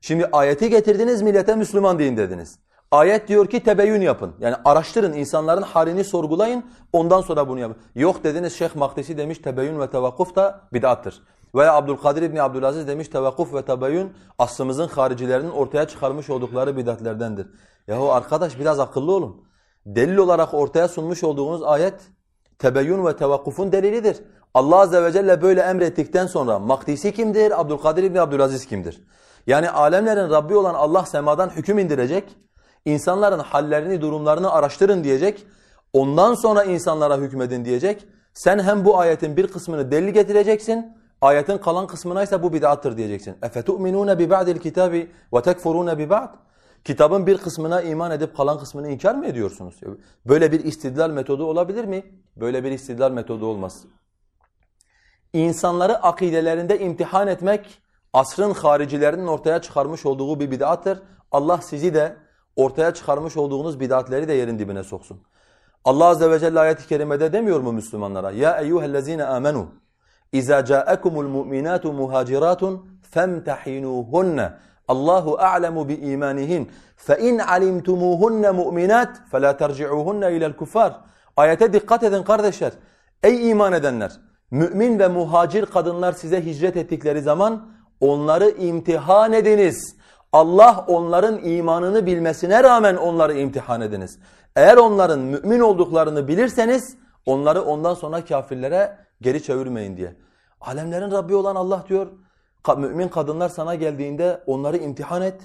şimdi 0.00 0.26
ayeti 0.32 0.70
getirdiniz 0.70 1.22
millete 1.22 1.54
Müslüman 1.54 1.98
deyin 1.98 2.16
dediniz. 2.16 2.58
Ayet 2.90 3.28
diyor 3.28 3.46
ki 3.46 3.60
tebeyyün 3.60 4.00
yapın. 4.00 4.34
Yani 4.40 4.56
araştırın, 4.64 5.12
insanların 5.12 5.62
halini 5.62 6.04
sorgulayın, 6.04 6.64
ondan 6.92 7.20
sonra 7.20 7.48
bunu 7.48 7.60
yapın. 7.60 7.76
Yok 7.94 8.24
dediniz 8.24 8.58
Şeyh 8.58 8.74
Mahdisi 8.74 9.18
demiş 9.18 9.38
tebeyyün 9.38 9.80
ve 9.80 9.90
tevakkuf 9.90 10.36
da 10.36 10.60
bid'attır. 10.72 11.22
Veya 11.54 11.74
Abdülkadir 11.74 12.22
İbni 12.22 12.42
Abdülaziz 12.42 12.88
demiş 12.88 13.08
tevakkuf 13.08 13.54
ve 13.54 13.62
tebeyyün 13.62 14.12
aslımızın 14.38 14.88
haricilerinin 14.88 15.50
ortaya 15.50 15.88
çıkarmış 15.88 16.30
oldukları 16.30 16.76
bid'atlerdendir. 16.76 17.46
Yahu 17.88 18.12
arkadaş 18.12 18.58
biraz 18.58 18.80
akıllı 18.80 19.12
olun. 19.12 19.44
Delil 19.86 20.16
olarak 20.16 20.54
ortaya 20.54 20.88
sunmuş 20.88 21.24
olduğunuz 21.24 21.62
ayet 21.62 21.94
tebeyyün 22.58 23.06
ve 23.06 23.16
tevakkufun 23.16 23.72
delilidir. 23.72 24.16
Allah 24.54 24.76
Azze 24.76 25.02
ve 25.02 25.12
Celle 25.12 25.42
böyle 25.42 25.60
emrettikten 25.60 26.26
sonra 26.26 26.58
Mahdisi 26.58 27.14
kimdir, 27.14 27.60
Abdülkadir 27.60 28.02
İbni 28.02 28.20
Abdülaziz 28.20 28.66
kimdir? 28.66 29.02
Yani 29.46 29.70
alemlerin 29.70 30.30
Rabbi 30.30 30.56
olan 30.56 30.74
Allah 30.74 31.06
semadan 31.06 31.50
hüküm 31.50 31.78
indirecek, 31.78 32.24
insanların 32.84 33.38
hallerini, 33.38 34.00
durumlarını 34.00 34.52
araştırın 34.52 35.04
diyecek, 35.04 35.46
ondan 35.92 36.34
sonra 36.34 36.64
insanlara 36.64 37.16
hükmedin 37.16 37.64
diyecek. 37.64 38.06
Sen 38.34 38.58
hem 38.58 38.84
bu 38.84 38.98
ayetin 38.98 39.36
bir 39.36 39.46
kısmını 39.46 39.90
delil 39.90 40.08
getireceksin, 40.08 40.96
ayetin 41.21 41.57
kalan 41.57 41.87
kısmına 41.87 42.23
ise 42.23 42.43
bu 42.43 42.53
bid'attır 42.53 42.97
diyeceksin. 42.97 43.33
اَفَتُؤْمِنُونَ 43.41 44.13
بِبَعْدِ 44.13 44.57
الْكِتَابِ 44.57 45.07
وَتَكْفُرُونَ 45.31 46.07
بِبَعْدِ 46.07 46.29
Kitabın 46.83 47.27
bir 47.27 47.37
kısmına 47.37 47.81
iman 47.81 48.11
edip 48.11 48.37
kalan 48.37 48.59
kısmını 48.59 48.89
inkar 48.89 49.15
mı 49.15 49.25
ediyorsunuz? 49.25 49.79
Böyle 50.25 50.51
bir 50.51 50.63
istidlal 50.63 51.09
metodu 51.09 51.45
olabilir 51.45 51.85
mi? 51.85 52.03
Böyle 52.35 52.63
bir 52.63 52.71
istidlal 52.71 53.11
metodu 53.11 53.45
olmaz. 53.45 53.83
İnsanları 55.33 56.03
akidelerinde 56.03 56.79
imtihan 56.79 57.27
etmek 57.27 57.81
asrın 58.13 58.53
haricilerinin 58.53 59.27
ortaya 59.27 59.61
çıkarmış 59.61 60.05
olduğu 60.05 60.39
bir 60.39 60.51
bid'attır. 60.51 60.99
Allah 61.31 61.61
sizi 61.61 61.93
de 61.93 62.15
ortaya 62.55 62.93
çıkarmış 62.93 63.37
olduğunuz 63.37 63.79
bid'atleri 63.79 64.27
de 64.27 64.33
yerin 64.33 64.59
dibine 64.59 64.83
soksun. 64.83 65.21
Allah 65.85 66.05
azze 66.05 66.31
ve 66.31 66.39
celle 66.39 66.59
ayet-i 66.59 66.87
kerimede 66.87 67.33
demiyor 67.33 67.59
mu 67.59 67.71
Müslümanlara? 67.71 68.31
Ya 68.31 68.61
eyyuhellezine 68.61 69.25
amenu 69.25 69.67
Mu'minatu 70.32 71.92
muhaciratun 71.92 72.86
femtahinuhunna 73.10 74.58
Allahu 74.88 75.38
a'lemu 75.38 75.88
bi 75.88 75.94
imanihin 75.94 76.70
fe 76.96 77.18
in 77.20 77.38
alimtumuhunna 77.38 78.52
mu'minat 78.52 79.20
fela 79.30 79.56
terci'uhunna 79.56 80.30
ila'l 80.30 80.52
kuffar. 80.52 81.00
Ayete 81.36 81.72
dikkat 81.72 82.02
edin 82.02 82.22
kardeşler. 82.22 82.72
Ey 83.22 83.50
iman 83.50 83.72
edenler, 83.72 84.12
mümin 84.50 84.98
ve 84.98 85.08
muhacir 85.08 85.66
kadınlar 85.66 86.12
size 86.12 86.44
hicret 86.44 86.76
ettikleri 86.76 87.22
zaman 87.22 87.68
onları 88.00 88.50
imtihan 88.50 89.32
ediniz. 89.32 89.96
Allah 90.32 90.84
onların 90.88 91.44
imanını 91.44 92.06
bilmesine 92.06 92.62
rağmen 92.62 92.96
onları 92.96 93.38
imtihan 93.38 93.80
ediniz. 93.80 94.18
Eğer 94.56 94.76
onların 94.76 95.20
mümin 95.20 95.60
olduklarını 95.60 96.28
bilirseniz 96.28 96.96
onları 97.26 97.62
ondan 97.62 97.94
sonra 97.94 98.24
kafirlere 98.24 98.98
geri 99.20 99.42
çevirmeyin 99.42 99.96
diye. 99.96 100.16
Alemlerin 100.60 101.10
Rabbi 101.10 101.34
olan 101.34 101.56
Allah 101.56 101.84
diyor, 101.88 102.06
mümin 102.76 103.08
kadınlar 103.08 103.48
sana 103.48 103.74
geldiğinde 103.74 104.42
onları 104.46 104.76
imtihan 104.76 105.22
et. 105.22 105.42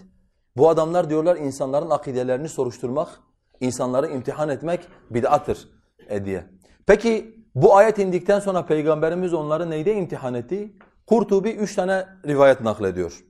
Bu 0.58 0.70
adamlar 0.70 1.10
diyorlar 1.10 1.36
insanların 1.36 1.90
akidelerini 1.90 2.50
soruşturmak, 2.50 3.20
insanları 3.60 4.08
imtihan 4.08 4.50
etmek 4.50 4.88
bid'attır 5.10 5.70
e 6.10 6.26
diye. 6.26 6.46
Peki 6.86 7.44
bu 7.56 7.76
ayet 7.76 8.00
indikten 8.00 8.40
sonra 8.40 8.66
Peygamberimiz 8.66 9.34
onları 9.34 9.70
neyde 9.70 9.96
imtihan 9.96 10.34
etti? 10.34 10.78
Kurtubi 11.08 11.50
üç 11.50 11.76
tane 11.76 12.06
rivayet 12.28 12.62
naklediyor. 12.62 13.24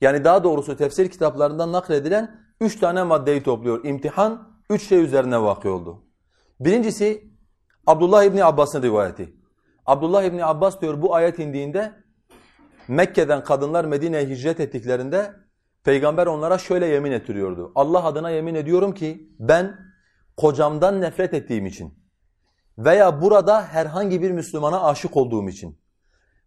Yani 0.00 0.24
daha 0.24 0.44
doğrusu 0.44 0.76
tefsir 0.76 1.08
kitaplarından 1.10 1.72
nakledilen 1.72 2.40
üç 2.60 2.80
tane 2.80 3.02
maddeyi 3.02 3.42
topluyor. 3.42 3.84
İmtihan 3.84 4.48
üç 4.70 4.88
şey 4.88 5.04
üzerine 5.04 5.42
vakı 5.42 5.70
oldu. 5.72 6.02
Birincisi 6.60 7.31
Abdullah 7.86 8.24
İbni 8.24 8.44
Abbas'ın 8.44 8.82
rivayeti. 8.82 9.34
Abdullah 9.86 10.22
İbni 10.22 10.44
Abbas 10.44 10.80
diyor 10.80 11.02
bu 11.02 11.14
ayet 11.14 11.38
indiğinde 11.38 11.92
Mekke'den 12.88 13.44
kadınlar 13.44 13.84
Medine'ye 13.84 14.26
hicret 14.26 14.60
ettiklerinde 14.60 15.32
Peygamber 15.84 16.26
onlara 16.26 16.58
şöyle 16.58 16.86
yemin 16.86 17.12
ettiriyordu. 17.12 17.72
Allah 17.74 18.04
adına 18.04 18.30
yemin 18.30 18.54
ediyorum 18.54 18.94
ki 18.94 19.30
ben 19.38 19.76
kocamdan 20.36 21.00
nefret 21.00 21.34
ettiğim 21.34 21.66
için 21.66 21.94
veya 22.78 23.22
burada 23.22 23.62
herhangi 23.62 24.22
bir 24.22 24.30
Müslümana 24.30 24.84
aşık 24.84 25.16
olduğum 25.16 25.48
için 25.48 25.78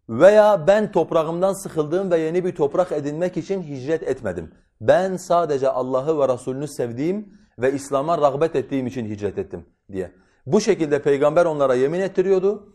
veya 0.09 0.67
ben 0.67 0.91
toprağımdan 0.91 1.53
sıkıldığım 1.63 2.11
ve 2.11 2.19
yeni 2.19 2.45
bir 2.45 2.55
toprak 2.55 2.91
edinmek 2.91 3.37
için 3.37 3.63
hicret 3.63 4.03
etmedim. 4.03 4.53
Ben 4.81 5.17
sadece 5.17 5.69
Allah'ı 5.69 6.19
ve 6.19 6.33
Resulünü 6.33 6.67
sevdiğim 6.67 7.37
ve 7.59 7.73
İslam'a 7.73 8.17
rağbet 8.17 8.55
ettiğim 8.55 8.87
için 8.87 9.05
hicret 9.05 9.37
ettim 9.37 9.65
diye. 9.91 10.11
Bu 10.45 10.61
şekilde 10.61 11.01
peygamber 11.01 11.45
onlara 11.45 11.75
yemin 11.75 11.99
ettiriyordu. 11.99 12.73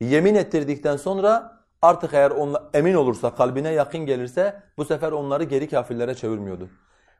Yemin 0.00 0.34
ettirdikten 0.34 0.96
sonra 0.96 1.60
artık 1.82 2.14
eğer 2.14 2.30
onlar, 2.30 2.62
emin 2.74 2.94
olursa, 2.94 3.34
kalbine 3.34 3.70
yakın 3.72 4.06
gelirse 4.06 4.62
bu 4.76 4.84
sefer 4.84 5.12
onları 5.12 5.44
geri 5.44 5.68
kafirlere 5.68 6.14
çevirmiyordu. 6.14 6.68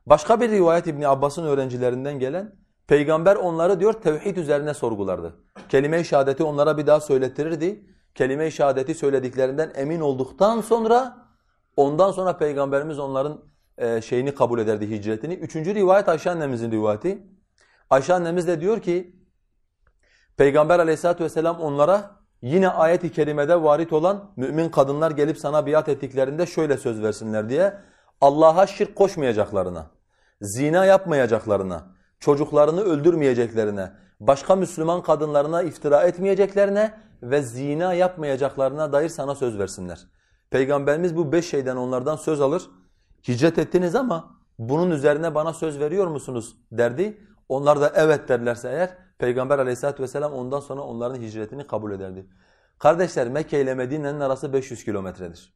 Başka 0.06 0.40
bir 0.40 0.50
rivayet 0.50 0.86
İbn 0.86 1.02
Abbas'ın 1.02 1.44
öğrencilerinden 1.44 2.18
gelen 2.18 2.54
peygamber 2.86 3.36
onları 3.36 3.80
diyor 3.80 3.92
tevhid 3.92 4.36
üzerine 4.36 4.74
sorgulardı. 4.74 5.34
Kelime-i 5.68 6.04
şehadeti 6.04 6.42
onlara 6.44 6.78
bir 6.78 6.86
daha 6.86 7.00
söylettirirdi. 7.00 7.86
Kelime-i 8.14 8.52
şehadeti 8.52 8.94
söylediklerinden 8.94 9.72
emin 9.74 10.00
olduktan 10.00 10.60
sonra 10.60 11.16
ondan 11.76 12.12
sonra 12.12 12.36
peygamberimiz 12.36 12.98
onların 12.98 13.40
e, 13.78 14.02
şeyini 14.02 14.34
kabul 14.34 14.58
ederdi 14.58 14.90
hicretini. 14.90 15.34
Üçüncü 15.34 15.74
rivayet 15.74 16.08
Ayşe 16.08 16.30
annemizin 16.30 16.70
rivayeti. 16.70 17.22
Ayşe 17.90 18.14
annemiz 18.14 18.46
de 18.46 18.60
diyor 18.60 18.80
ki 18.80 19.19
Peygamber 20.40 20.79
aleyhissalatu 20.79 21.24
vesselam 21.24 21.61
onlara 21.61 22.11
yine 22.42 22.68
ayet-i 22.68 23.12
kerimede 23.12 23.62
varit 23.62 23.92
olan 23.92 24.31
mümin 24.37 24.68
kadınlar 24.68 25.11
gelip 25.11 25.38
sana 25.38 25.66
biat 25.66 25.88
ettiklerinde 25.88 26.46
şöyle 26.46 26.76
söz 26.76 27.03
versinler 27.03 27.48
diye 27.48 27.74
Allah'a 28.20 28.66
şirk 28.66 28.96
koşmayacaklarına, 28.96 29.87
zina 30.40 30.85
yapmayacaklarına, 30.85 31.83
çocuklarını 32.20 32.81
öldürmeyeceklerine, 32.81 33.92
başka 34.20 34.57
Müslüman 34.57 35.03
kadınlarına 35.03 35.62
iftira 35.62 36.03
etmeyeceklerine 36.03 36.94
ve 37.22 37.42
zina 37.42 37.94
yapmayacaklarına 37.94 38.92
dair 38.92 39.09
sana 39.09 39.35
söz 39.35 39.59
versinler. 39.59 40.07
Peygamberimiz 40.50 41.16
bu 41.16 41.33
beş 41.33 41.50
şeyden 41.50 41.76
onlardan 41.76 42.16
söz 42.16 42.40
alır. 42.40 42.62
Hicret 43.29 43.59
ettiniz 43.59 43.94
ama 43.94 44.35
bunun 44.59 44.90
üzerine 44.90 45.35
bana 45.35 45.53
söz 45.53 45.81
veriyor 45.81 46.07
musunuz 46.07 46.57
derdi. 46.72 47.18
Onlar 47.48 47.81
da 47.81 47.92
evet 47.94 48.29
derlerse 48.29 48.68
eğer 48.68 49.10
Peygamber 49.20 49.59
aleyhissalatu 49.59 50.02
vesselam 50.02 50.33
ondan 50.33 50.61
sonra 50.61 50.80
onların 50.80 51.22
hicretini 51.22 51.66
kabul 51.66 51.92
ederdi. 51.92 52.26
Kardeşler 52.78 53.28
Mekke 53.28 53.61
ile 53.61 53.74
Medine'nin 53.74 54.20
arası 54.20 54.52
500 54.52 54.85
kilometredir. 54.85 55.54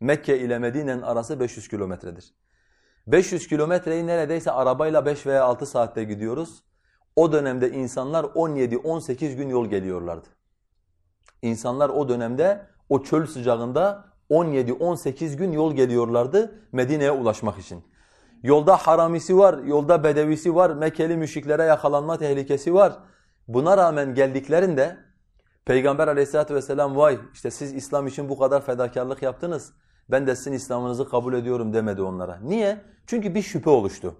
Mekke 0.00 0.38
ile 0.38 0.58
Medine'nin 0.58 1.02
arası 1.02 1.40
500 1.40 1.68
kilometredir. 1.68 2.34
500 3.06 3.46
kilometreyi 3.46 4.06
neredeyse 4.06 4.50
arabayla 4.50 5.06
5 5.06 5.26
veya 5.26 5.44
6 5.44 5.66
saatte 5.66 6.04
gidiyoruz. 6.04 6.64
O 7.16 7.32
dönemde 7.32 7.70
insanlar 7.70 8.24
17-18 8.24 9.34
gün 9.34 9.48
yol 9.48 9.66
geliyorlardı. 9.66 10.28
İnsanlar 11.42 11.88
o 11.88 12.08
dönemde 12.08 12.66
o 12.88 13.02
çöl 13.02 13.26
sıcağında 13.26 14.04
17-18 14.30 15.36
gün 15.36 15.52
yol 15.52 15.74
geliyorlardı 15.74 16.54
Medine'ye 16.72 17.12
ulaşmak 17.12 17.58
için. 17.58 17.84
Yolda 18.42 18.76
haramisi 18.76 19.38
var, 19.38 19.58
yolda 19.58 20.04
bedevisi 20.04 20.54
var, 20.54 20.70
Mekkeli 20.70 21.16
müşriklere 21.16 21.62
yakalanma 21.62 22.18
tehlikesi 22.18 22.74
var. 22.74 22.92
Buna 23.48 23.76
rağmen 23.76 24.14
geldiklerinde 24.14 24.96
Peygamber 25.64 26.08
aleyhissalatu 26.08 26.54
vesselam 26.54 26.96
vay 26.96 27.18
işte 27.34 27.50
siz 27.50 27.74
İslam 27.74 28.06
için 28.06 28.28
bu 28.28 28.38
kadar 28.38 28.64
fedakarlık 28.64 29.22
yaptınız. 29.22 29.72
Ben 30.10 30.26
de 30.26 30.36
sizin 30.36 30.52
İslam'ınızı 30.52 31.08
kabul 31.08 31.34
ediyorum 31.34 31.72
demedi 31.72 32.02
onlara. 32.02 32.38
Niye? 32.42 32.80
Çünkü 33.06 33.34
bir 33.34 33.42
şüphe 33.42 33.70
oluştu. 33.70 34.14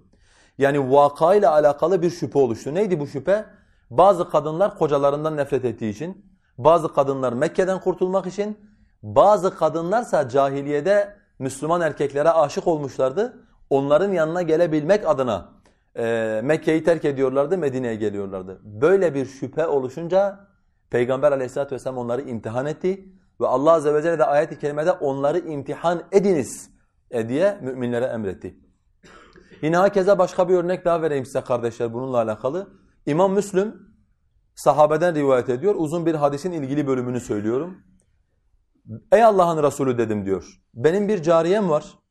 Yani 0.58 0.92
vakayla 0.92 1.52
alakalı 1.52 2.02
bir 2.02 2.10
şüphe 2.10 2.38
oluştu. 2.38 2.74
Neydi 2.74 3.00
bu 3.00 3.06
şüphe? 3.06 3.44
Bazı 3.90 4.30
kadınlar 4.30 4.78
kocalarından 4.78 5.36
nefret 5.36 5.64
ettiği 5.64 5.90
için, 5.90 6.26
bazı 6.58 6.94
kadınlar 6.94 7.32
Mekke'den 7.32 7.80
kurtulmak 7.80 8.26
için, 8.26 8.58
bazı 9.02 9.56
kadınlarsa 9.56 10.28
cahiliyede 10.28 11.16
Müslüman 11.38 11.80
erkeklere 11.80 12.30
aşık 12.30 12.66
olmuşlardı. 12.66 13.41
Onların 13.72 14.12
yanına 14.12 14.42
gelebilmek 14.42 15.08
adına 15.08 15.52
e, 15.96 16.40
Mekke'yi 16.44 16.84
terk 16.84 17.04
ediyorlardı, 17.04 17.58
Medine'ye 17.58 17.94
geliyorlardı. 17.94 18.60
Böyle 18.64 19.14
bir 19.14 19.26
şüphe 19.26 19.66
oluşunca 19.66 20.48
Peygamber 20.90 21.32
aleyhissalatu 21.32 21.74
vesselam 21.74 21.98
onları 21.98 22.22
imtihan 22.22 22.66
etti 22.66 23.08
ve 23.40 23.46
Allah 23.46 23.72
azze 23.72 23.94
ve 23.94 24.02
celle 24.02 24.18
de 24.18 24.24
ayet-i 24.24 24.58
kerimede 24.58 24.92
onları 24.92 25.38
imtihan 25.38 26.02
ediniz 26.12 26.70
e, 27.10 27.28
diye 27.28 27.58
müminlere 27.62 28.04
emretti. 28.04 28.56
Yine 29.62 29.76
hakeza 29.76 30.18
başka 30.18 30.48
bir 30.48 30.54
örnek 30.54 30.84
daha 30.84 31.02
vereyim 31.02 31.26
size 31.26 31.40
kardeşler 31.40 31.94
bununla 31.94 32.16
alakalı. 32.16 32.68
İmam 33.06 33.32
Müslüm 33.32 33.74
sahabeden 34.54 35.14
rivayet 35.14 35.48
ediyor. 35.48 35.74
Uzun 35.78 36.06
bir 36.06 36.14
hadisin 36.14 36.52
ilgili 36.52 36.86
bölümünü 36.86 37.20
söylüyorum. 37.20 37.78
Ey 39.12 39.24
Allah'ın 39.24 39.62
Resulü 39.62 39.98
dedim 39.98 40.26
diyor. 40.26 40.60
Benim 40.74 41.08
bir 41.08 41.22
cariyem 41.22 41.70
var. 41.70 42.01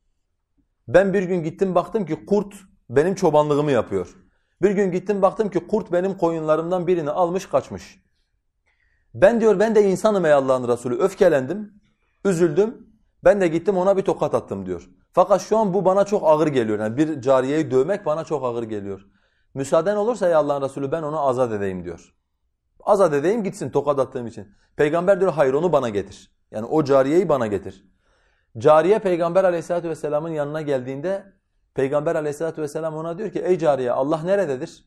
Ben 0.94 1.14
bir 1.14 1.24
gün 1.24 1.44
gittim 1.44 1.76
baktım 1.76 2.06
ki 2.06 2.26
kurt 2.26 2.56
benim 2.90 3.16
çobanlığımı 3.16 3.72
yapıyor. 3.72 4.16
Bir 4.62 4.72
gün 4.72 4.92
gittim 4.92 5.22
baktım 5.22 5.50
ki 5.50 5.68
kurt 5.68 5.92
benim 5.92 6.18
koyunlarımdan 6.18 6.88
birini 6.88 7.10
almış 7.10 7.46
kaçmış. 7.46 8.04
Ben 9.14 9.42
diyor 9.42 9.60
ben 9.60 9.76
de 9.76 9.90
insanım 9.90 10.26
ey 10.26 10.34
Allah'ın 10.34 10.68
Resulü. 10.68 11.00
Öfkelendim, 11.00 11.74
üzüldüm. 12.26 12.88
Ben 13.24 13.42
de 13.42 13.48
gittim 13.48 13.78
ona 13.78 13.98
bir 13.98 14.02
tokat 14.02 14.34
attım 14.34 14.66
diyor. 14.66 14.90
Fakat 15.14 15.42
şu 15.42 15.58
an 15.58 15.74
bu 15.74 15.86
bana 15.86 16.06
çok 16.06 16.24
ağır 16.24 16.48
geliyor. 16.48 16.80
Yani 16.80 16.98
bir 16.98 17.22
cariyeyi 17.22 17.72
dövmek 17.72 18.06
bana 18.06 18.24
çok 18.24 18.44
ağır 18.44 18.64
geliyor. 18.64 19.06
Müsaaden 19.54 19.96
olursa 19.96 20.28
ey 20.28 20.36
Allah'ın 20.36 20.62
Resulü 20.62 20.92
ben 20.92 21.04
onu 21.04 21.20
azat 21.20 21.52
edeyim 21.52 21.84
diyor. 21.84 22.14
Azat 22.84 23.14
edeyim 23.14 23.44
gitsin 23.44 23.70
tokat 23.70 24.00
attığım 24.00 24.28
için. 24.28 24.48
Peygamber 24.76 25.20
diyor 25.20 25.34
hayır 25.34 25.54
onu 25.54 25.72
bana 25.72 25.90
getir. 25.90 26.32
Yani 26.52 26.66
o 26.66 26.84
cariyeyi 26.84 27.30
bana 27.30 27.48
getir. 27.48 27.91
Cariye 28.59 28.99
Peygamber 28.99 29.45
aleyhissalatu 29.45 29.89
vesselamın 29.89 30.29
yanına 30.29 30.63
geldiğinde 30.63 31.33
Peygamber 31.75 32.15
aleyhissalatu 32.15 32.63
vesselam 32.63 32.97
ona 32.97 33.19
diyor 33.19 33.31
ki 33.31 33.39
ey 33.39 33.59
cariye 33.59 33.93
Allah 33.93 34.23
nerededir? 34.23 34.85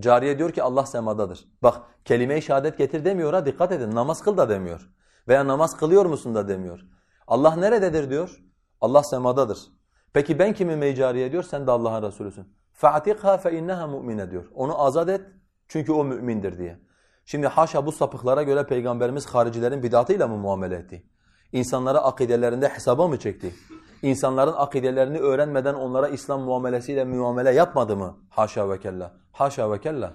Cariye 0.00 0.38
diyor 0.38 0.52
ki 0.52 0.62
Allah 0.62 0.86
semadadır. 0.86 1.48
Bak 1.62 1.82
kelime-i 2.04 2.42
şehadet 2.42 2.78
getir 2.78 3.04
demiyor 3.04 3.32
ha 3.32 3.46
dikkat 3.46 3.72
edin 3.72 3.94
namaz 3.94 4.22
kıl 4.22 4.36
da 4.36 4.48
demiyor. 4.48 4.90
Veya 5.28 5.46
namaz 5.46 5.76
kılıyor 5.76 6.06
musun 6.06 6.34
da 6.34 6.48
demiyor. 6.48 6.80
Allah 7.26 7.56
nerededir 7.56 8.10
diyor. 8.10 8.42
Allah 8.80 9.02
semadadır. 9.02 9.58
Peki 10.12 10.38
ben 10.38 10.52
kimim 10.52 10.82
ey 10.82 10.94
cariye 10.94 11.32
diyor 11.32 11.42
sen 11.42 11.66
de 11.66 11.70
Allah'ın 11.70 12.02
Resulüsün. 12.02 12.54
فَاَعْتِقْهَا 12.80 13.38
فَاِنَّهَا 13.38 13.84
مُؤْمِنَ 13.84 14.30
diyor. 14.30 14.50
Onu 14.54 14.82
azat 14.82 15.08
et 15.08 15.20
çünkü 15.68 15.92
o 15.92 16.04
mümindir 16.04 16.58
diye. 16.58 16.78
Şimdi 17.24 17.46
haşa 17.46 17.86
bu 17.86 17.92
sapıklara 17.92 18.42
göre 18.42 18.66
Peygamberimiz 18.66 19.26
haricilerin 19.26 19.82
bidatıyla 19.82 20.28
mı 20.28 20.36
muamele 20.36 20.76
etti? 20.76 21.06
İnsanlara 21.51 21.99
akidelerinde 21.99 22.67
hesaba 22.67 23.07
mı 23.07 23.19
çekti? 23.19 23.55
İnsanların 24.01 24.53
akidelerini 24.53 25.19
öğrenmeden 25.19 25.73
onlara 25.73 26.07
İslam 26.07 26.41
muamelesiyle 26.41 27.03
muamele 27.03 27.51
yapmadı 27.51 27.97
mı? 27.97 28.17
Haşa 28.29 28.69
ve 28.69 28.79
kella. 28.79 29.13
Haşa 29.31 29.71
ve 29.71 29.81
kella. 29.81 30.13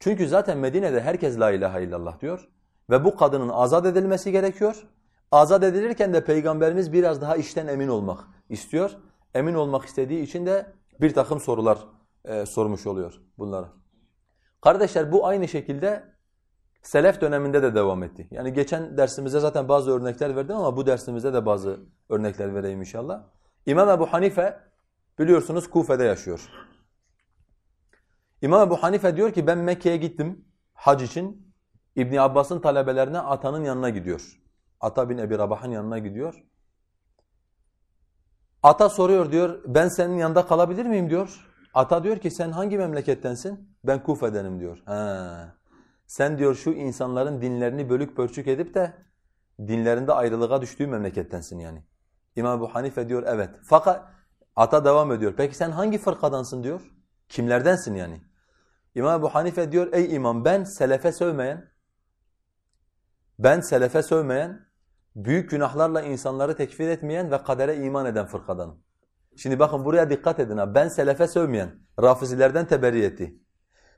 Çünkü 0.00 0.28
zaten 0.28 0.58
Medine'de 0.58 1.00
herkes 1.00 1.38
la 1.38 1.50
ilahe 1.50 1.84
illallah 1.84 2.20
diyor. 2.20 2.48
Ve 2.90 3.04
bu 3.04 3.16
kadının 3.16 3.48
azat 3.48 3.86
edilmesi 3.86 4.32
gerekiyor. 4.32 4.86
Azat 5.32 5.62
edilirken 5.62 6.14
de 6.14 6.24
Peygamberimiz 6.24 6.92
biraz 6.92 7.20
daha 7.20 7.36
işten 7.36 7.66
emin 7.66 7.88
olmak 7.88 8.24
istiyor. 8.48 8.90
Emin 9.34 9.54
olmak 9.54 9.84
istediği 9.84 10.22
için 10.22 10.46
de 10.46 10.72
bir 11.00 11.14
takım 11.14 11.40
sorular 11.40 11.78
e, 12.24 12.46
sormuş 12.46 12.86
oluyor 12.86 13.20
bunlara. 13.38 13.68
Kardeşler 14.60 15.12
bu 15.12 15.26
aynı 15.26 15.48
şekilde 15.48 16.15
Selef 16.86 17.20
döneminde 17.20 17.62
de 17.62 17.74
devam 17.74 18.02
etti. 18.02 18.28
Yani 18.30 18.52
geçen 18.52 18.96
dersimizde 18.96 19.40
zaten 19.40 19.68
bazı 19.68 19.90
örnekler 19.90 20.36
verdim 20.36 20.56
ama 20.56 20.76
bu 20.76 20.86
dersimizde 20.86 21.32
de 21.32 21.46
bazı 21.46 21.80
örnekler 22.08 22.54
vereyim 22.54 22.80
inşallah. 22.80 23.22
İmam 23.66 23.88
Ebu 23.88 24.06
Hanife 24.06 24.58
biliyorsunuz 25.18 25.70
Kufe'de 25.70 26.04
yaşıyor. 26.04 26.50
İmam 28.42 28.68
Ebu 28.68 28.76
Hanife 28.76 29.16
diyor 29.16 29.32
ki 29.32 29.46
ben 29.46 29.58
Mekke'ye 29.58 29.96
gittim 29.96 30.44
hac 30.74 31.02
için. 31.02 31.52
İbn 31.96 32.16
Abbas'ın 32.16 32.60
talebelerine 32.60 33.18
atanın 33.18 33.64
yanına 33.64 33.90
gidiyor. 33.90 34.40
Ata 34.80 35.08
bin 35.08 35.18
Ebi 35.18 35.38
Rabah'ın 35.38 35.70
yanına 35.70 35.98
gidiyor. 35.98 36.44
Ata 38.62 38.88
soruyor 38.88 39.32
diyor 39.32 39.62
ben 39.66 39.88
senin 39.88 40.16
yanında 40.16 40.46
kalabilir 40.46 40.86
miyim 40.86 41.10
diyor. 41.10 41.46
Ata 41.74 42.04
diyor 42.04 42.16
ki 42.16 42.30
sen 42.30 42.50
hangi 42.50 42.78
memlekettensin? 42.78 43.76
Ben 43.84 44.02
Kufe'denim 44.02 44.60
diyor. 44.60 44.82
Ha. 44.86 45.56
Sen 46.06 46.38
diyor 46.38 46.54
şu 46.54 46.70
insanların 46.70 47.40
dinlerini 47.40 47.90
bölük 47.90 48.16
pörçük 48.16 48.48
edip 48.48 48.74
de 48.74 48.94
dinlerinde 49.58 50.12
ayrılığa 50.12 50.62
düştüğü 50.62 50.86
memlekettensin 50.86 51.58
yani. 51.58 51.82
İmam 52.36 52.58
Ebu 52.58 52.74
Hanife 52.74 53.08
diyor 53.08 53.22
evet. 53.26 53.50
Fakat 53.64 54.04
ata 54.56 54.84
devam 54.84 55.12
ediyor. 55.12 55.34
Peki 55.36 55.56
sen 55.56 55.70
hangi 55.70 55.98
fırkadansın 55.98 56.62
diyor. 56.62 56.80
Kimlerdensin 57.28 57.94
yani? 57.94 58.22
İmam 58.94 59.20
Ebu 59.20 59.28
Hanife 59.28 59.72
diyor 59.72 59.92
ey 59.92 60.14
imam 60.14 60.44
ben 60.44 60.64
selefe 60.64 61.12
sövmeyen, 61.12 61.70
ben 63.38 63.60
selefe 63.60 64.02
sövmeyen, 64.02 64.66
büyük 65.16 65.50
günahlarla 65.50 66.02
insanları 66.02 66.56
tekfir 66.56 66.88
etmeyen 66.88 67.30
ve 67.30 67.42
kadere 67.42 67.76
iman 67.76 68.06
eden 68.06 68.26
fırkadanım. 68.26 68.82
Şimdi 69.36 69.58
bakın 69.58 69.84
buraya 69.84 70.10
dikkat 70.10 70.40
edin 70.40 70.56
ha. 70.56 70.74
Ben 70.74 70.88
selefe 70.88 71.28
sövmeyen, 71.28 71.80
rafizilerden 72.02 72.66
teberri 72.66 73.02
etti. 73.04 73.40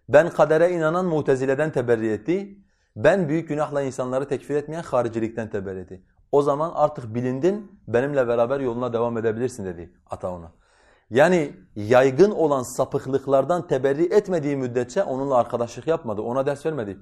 Ben 0.09 0.31
kadere 0.31 0.71
inanan 0.71 1.07
mutezileden 1.07 1.73
teberri 1.73 2.09
etti. 2.09 2.59
Ben 2.97 3.29
büyük 3.29 3.49
günahla 3.49 3.83
insanları 3.83 4.29
tekfir 4.29 4.57
etmeyen 4.57 4.83
haricilikten 4.83 5.51
teberri 5.51 5.81
etti. 5.81 6.03
O 6.33 6.43
zaman 6.43 6.73
artık 6.75 7.15
bilindin, 7.15 7.81
benimle 7.89 8.29
beraber 8.29 8.61
yoluna 8.61 8.93
devam 8.93 9.19
edebilirsin 9.19 9.65
dedi 9.65 9.93
ata 10.11 10.31
ona. 10.31 10.53
Yani 11.11 11.53
yaygın 11.77 12.31
olan 12.31 12.63
sapıklıklardan 12.63 13.67
teberri 13.67 14.05
etmediği 14.05 14.57
müddetçe 14.57 15.03
onunla 15.03 15.37
arkadaşlık 15.37 15.87
yapmadı, 15.87 16.23
ona 16.23 16.47
ders 16.47 16.67
vermedi. 16.67 16.99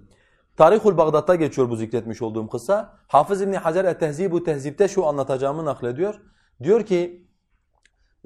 Tarihul 0.57 0.97
Bağdat'ta 0.97 1.35
geçiyor 1.35 1.71
bu 1.71 1.77
zikretmiş 1.77 2.23
olduğum 2.23 2.49
kısa. 2.49 2.99
Hafız 3.07 3.43
İbni 3.43 3.57
Hacer 3.57 3.85
et-Tehzibu 3.85 4.45
Tehzib'te 4.45 4.89
şu 4.89 5.07
anlatacağımı 5.07 5.65
naklediyor. 5.65 6.21
Diyor 6.63 6.83
ki 6.83 7.29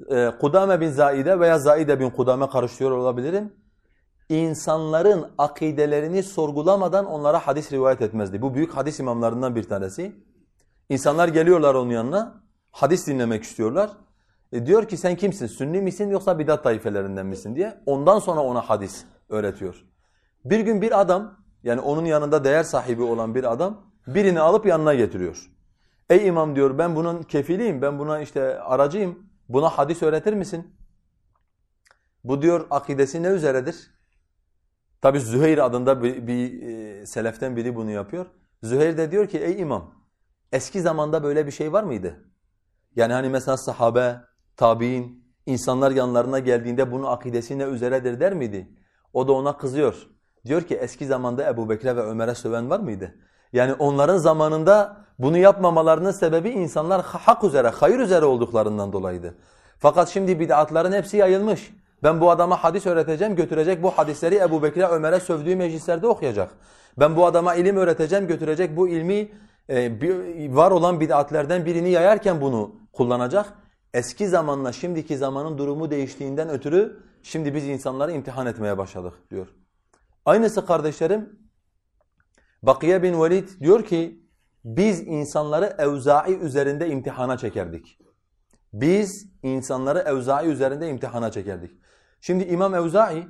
e, 0.09 0.31
Kudame 0.41 0.81
bin 0.81 0.89
Zaide 0.89 1.39
veya 1.39 1.59
Zaide 1.59 1.99
bin 1.99 2.09
Kudame 2.09 2.49
karıştırıyor 2.49 2.91
olabilirim 2.91 3.53
insanların 4.31 5.31
akidelerini 5.37 6.23
sorgulamadan 6.23 7.05
onlara 7.05 7.39
hadis 7.39 7.71
rivayet 7.71 8.01
etmezdi. 8.01 8.41
Bu 8.41 8.53
büyük 8.53 8.71
hadis 8.71 8.99
imamlarından 8.99 9.55
bir 9.55 9.63
tanesi. 9.63 10.15
İnsanlar 10.89 11.27
geliyorlar 11.27 11.75
onun 11.75 11.89
yanına, 11.89 12.43
hadis 12.71 13.07
dinlemek 13.07 13.43
istiyorlar. 13.43 13.89
E 14.51 14.65
diyor 14.65 14.87
ki 14.87 14.97
sen 14.97 15.15
kimsin, 15.15 15.47
sünni 15.47 15.81
misin 15.81 16.09
yoksa 16.09 16.39
bidat 16.39 16.63
taifelerinden 16.63 17.25
misin 17.25 17.55
diye. 17.55 17.81
Ondan 17.85 18.19
sonra 18.19 18.41
ona 18.41 18.61
hadis 18.61 19.05
öğretiyor. 19.29 19.85
Bir 20.45 20.59
gün 20.59 20.81
bir 20.81 21.01
adam, 21.01 21.37
yani 21.63 21.81
onun 21.81 22.05
yanında 22.05 22.43
değer 22.43 22.63
sahibi 22.63 23.01
olan 23.01 23.35
bir 23.35 23.51
adam, 23.51 23.81
birini 24.07 24.39
alıp 24.39 24.65
yanına 24.65 24.93
getiriyor. 24.93 25.51
Ey 26.09 26.27
imam 26.27 26.55
diyor 26.55 26.77
ben 26.77 26.95
bunun 26.95 27.23
kefiliyim, 27.23 27.81
ben 27.81 27.99
buna 27.99 28.19
işte 28.19 28.59
aracıyım, 28.59 29.19
buna 29.49 29.69
hadis 29.69 30.03
öğretir 30.03 30.33
misin? 30.33 30.75
Bu 32.23 32.41
diyor 32.41 32.67
akidesi 32.69 33.23
ne 33.23 33.27
üzeredir? 33.27 34.00
Tabi 35.01 35.19
Züheyr 35.19 35.57
adında 35.57 36.03
bir, 36.03 36.27
bir 36.27 36.61
e, 36.61 37.05
seleften 37.05 37.55
biri 37.55 37.75
bunu 37.75 37.91
yapıyor. 37.91 38.25
Züheyr 38.63 38.97
de 38.97 39.11
diyor 39.11 39.27
ki 39.27 39.39
ey 39.39 39.61
imam 39.61 39.93
eski 40.51 40.81
zamanda 40.81 41.23
böyle 41.23 41.45
bir 41.45 41.51
şey 41.51 41.73
var 41.73 41.83
mıydı? 41.83 42.15
Yani 42.95 43.13
hani 43.13 43.29
mesela 43.29 43.57
sahabe, 43.57 44.15
tabi'in, 44.57 45.25
insanlar 45.45 45.91
yanlarına 45.91 46.39
geldiğinde 46.39 46.91
bunun 46.91 47.03
akidesi 47.03 47.59
ne 47.59 47.63
üzeredir 47.63 48.19
der 48.19 48.33
miydi? 48.33 48.77
O 49.13 49.27
da 49.27 49.33
ona 49.33 49.57
kızıyor. 49.57 50.07
Diyor 50.45 50.61
ki 50.61 50.75
eski 50.75 51.05
zamanda 51.05 51.49
Ebu 51.49 51.69
Bekir'e 51.69 51.95
ve 51.95 52.01
Ömer'e 52.01 52.35
söven 52.35 52.69
var 52.69 52.79
mıydı? 52.79 53.15
Yani 53.53 53.73
onların 53.73 54.17
zamanında 54.17 54.97
bunu 55.19 55.37
yapmamalarının 55.37 56.11
sebebi 56.11 56.49
insanlar 56.49 57.01
hak 57.01 57.43
üzere, 57.43 57.67
hayır 57.67 57.99
üzere 57.99 58.25
olduklarından 58.25 58.93
dolayıydı. 58.93 59.35
Fakat 59.79 60.09
şimdi 60.09 60.39
bid'atların 60.39 60.91
hepsi 60.91 61.17
yayılmış. 61.17 61.73
Ben 62.03 62.21
bu 62.21 62.31
adama 62.31 62.63
hadis 62.63 62.85
öğreteceğim, 62.85 63.35
götürecek 63.35 63.83
bu 63.83 63.91
hadisleri 63.91 64.35
Ebu 64.35 64.63
Bekir'e, 64.63 64.87
Ömer'e 64.87 65.19
sövdüğü 65.19 65.55
meclislerde 65.55 66.07
okuyacak. 66.07 66.51
Ben 66.99 67.15
bu 67.15 67.25
adama 67.25 67.55
ilim 67.55 67.77
öğreteceğim, 67.77 68.27
götürecek 68.27 68.77
bu 68.77 68.89
ilmi 68.89 69.31
e, 69.69 69.91
var 70.55 70.71
olan 70.71 70.99
bid'atlerden 70.99 71.65
birini 71.65 71.89
yayarken 71.89 72.41
bunu 72.41 72.75
kullanacak. 72.93 73.53
Eski 73.93 74.27
zamanla 74.27 74.71
şimdiki 74.71 75.17
zamanın 75.17 75.57
durumu 75.57 75.91
değiştiğinden 75.91 76.49
ötürü 76.49 76.99
şimdi 77.23 77.55
biz 77.55 77.67
insanları 77.67 78.11
imtihan 78.11 78.47
etmeye 78.47 78.77
başladık 78.77 79.13
diyor. 79.29 79.47
Aynısı 80.25 80.65
kardeşlerim 80.65 81.39
Bakiye 82.63 83.03
bin 83.03 83.21
Velid 83.21 83.49
diyor 83.59 83.85
ki 83.85 84.25
biz 84.65 85.07
insanları 85.07 85.75
Evza'i 85.77 86.37
üzerinde 86.37 86.89
imtihana 86.89 87.37
çekerdik. 87.37 87.97
Biz 88.73 89.27
insanları 89.43 89.99
Evza'i 89.99 90.47
üzerinde 90.47 90.89
imtihana 90.89 91.31
çekerdik. 91.31 91.71
Şimdi 92.21 92.43
İmam 92.43 92.75
Evza'i 92.75 93.27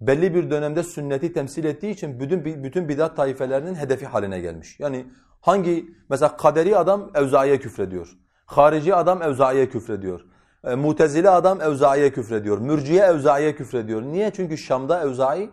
belli 0.00 0.34
bir 0.34 0.50
dönemde 0.50 0.82
sünneti 0.82 1.32
temsil 1.32 1.64
ettiği 1.64 1.90
için 1.90 2.20
bütün 2.20 2.44
bütün 2.44 2.88
bidat 2.88 3.16
taifelerinin 3.16 3.74
hedefi 3.74 4.06
haline 4.06 4.40
gelmiş. 4.40 4.80
Yani 4.80 5.06
hangi 5.40 5.86
mesela 6.08 6.36
kaderi 6.36 6.76
adam 6.76 7.10
Evza'iye 7.14 7.58
küfrediyor. 7.58 8.18
Harici 8.46 8.94
adam 8.94 9.22
Evza'iye 9.22 9.68
küfrediyor. 9.68 10.24
E, 10.64 10.74
mutezili 10.74 11.30
adam 11.30 11.60
Evza'iye 11.60 12.12
küfrediyor. 12.12 12.58
Mürciye 12.58 13.02
Evza'iye 13.02 13.54
küfrediyor. 13.54 14.02
Niye? 14.02 14.30
Çünkü 14.30 14.58
Şam'da 14.58 15.02
Evza'i 15.02 15.50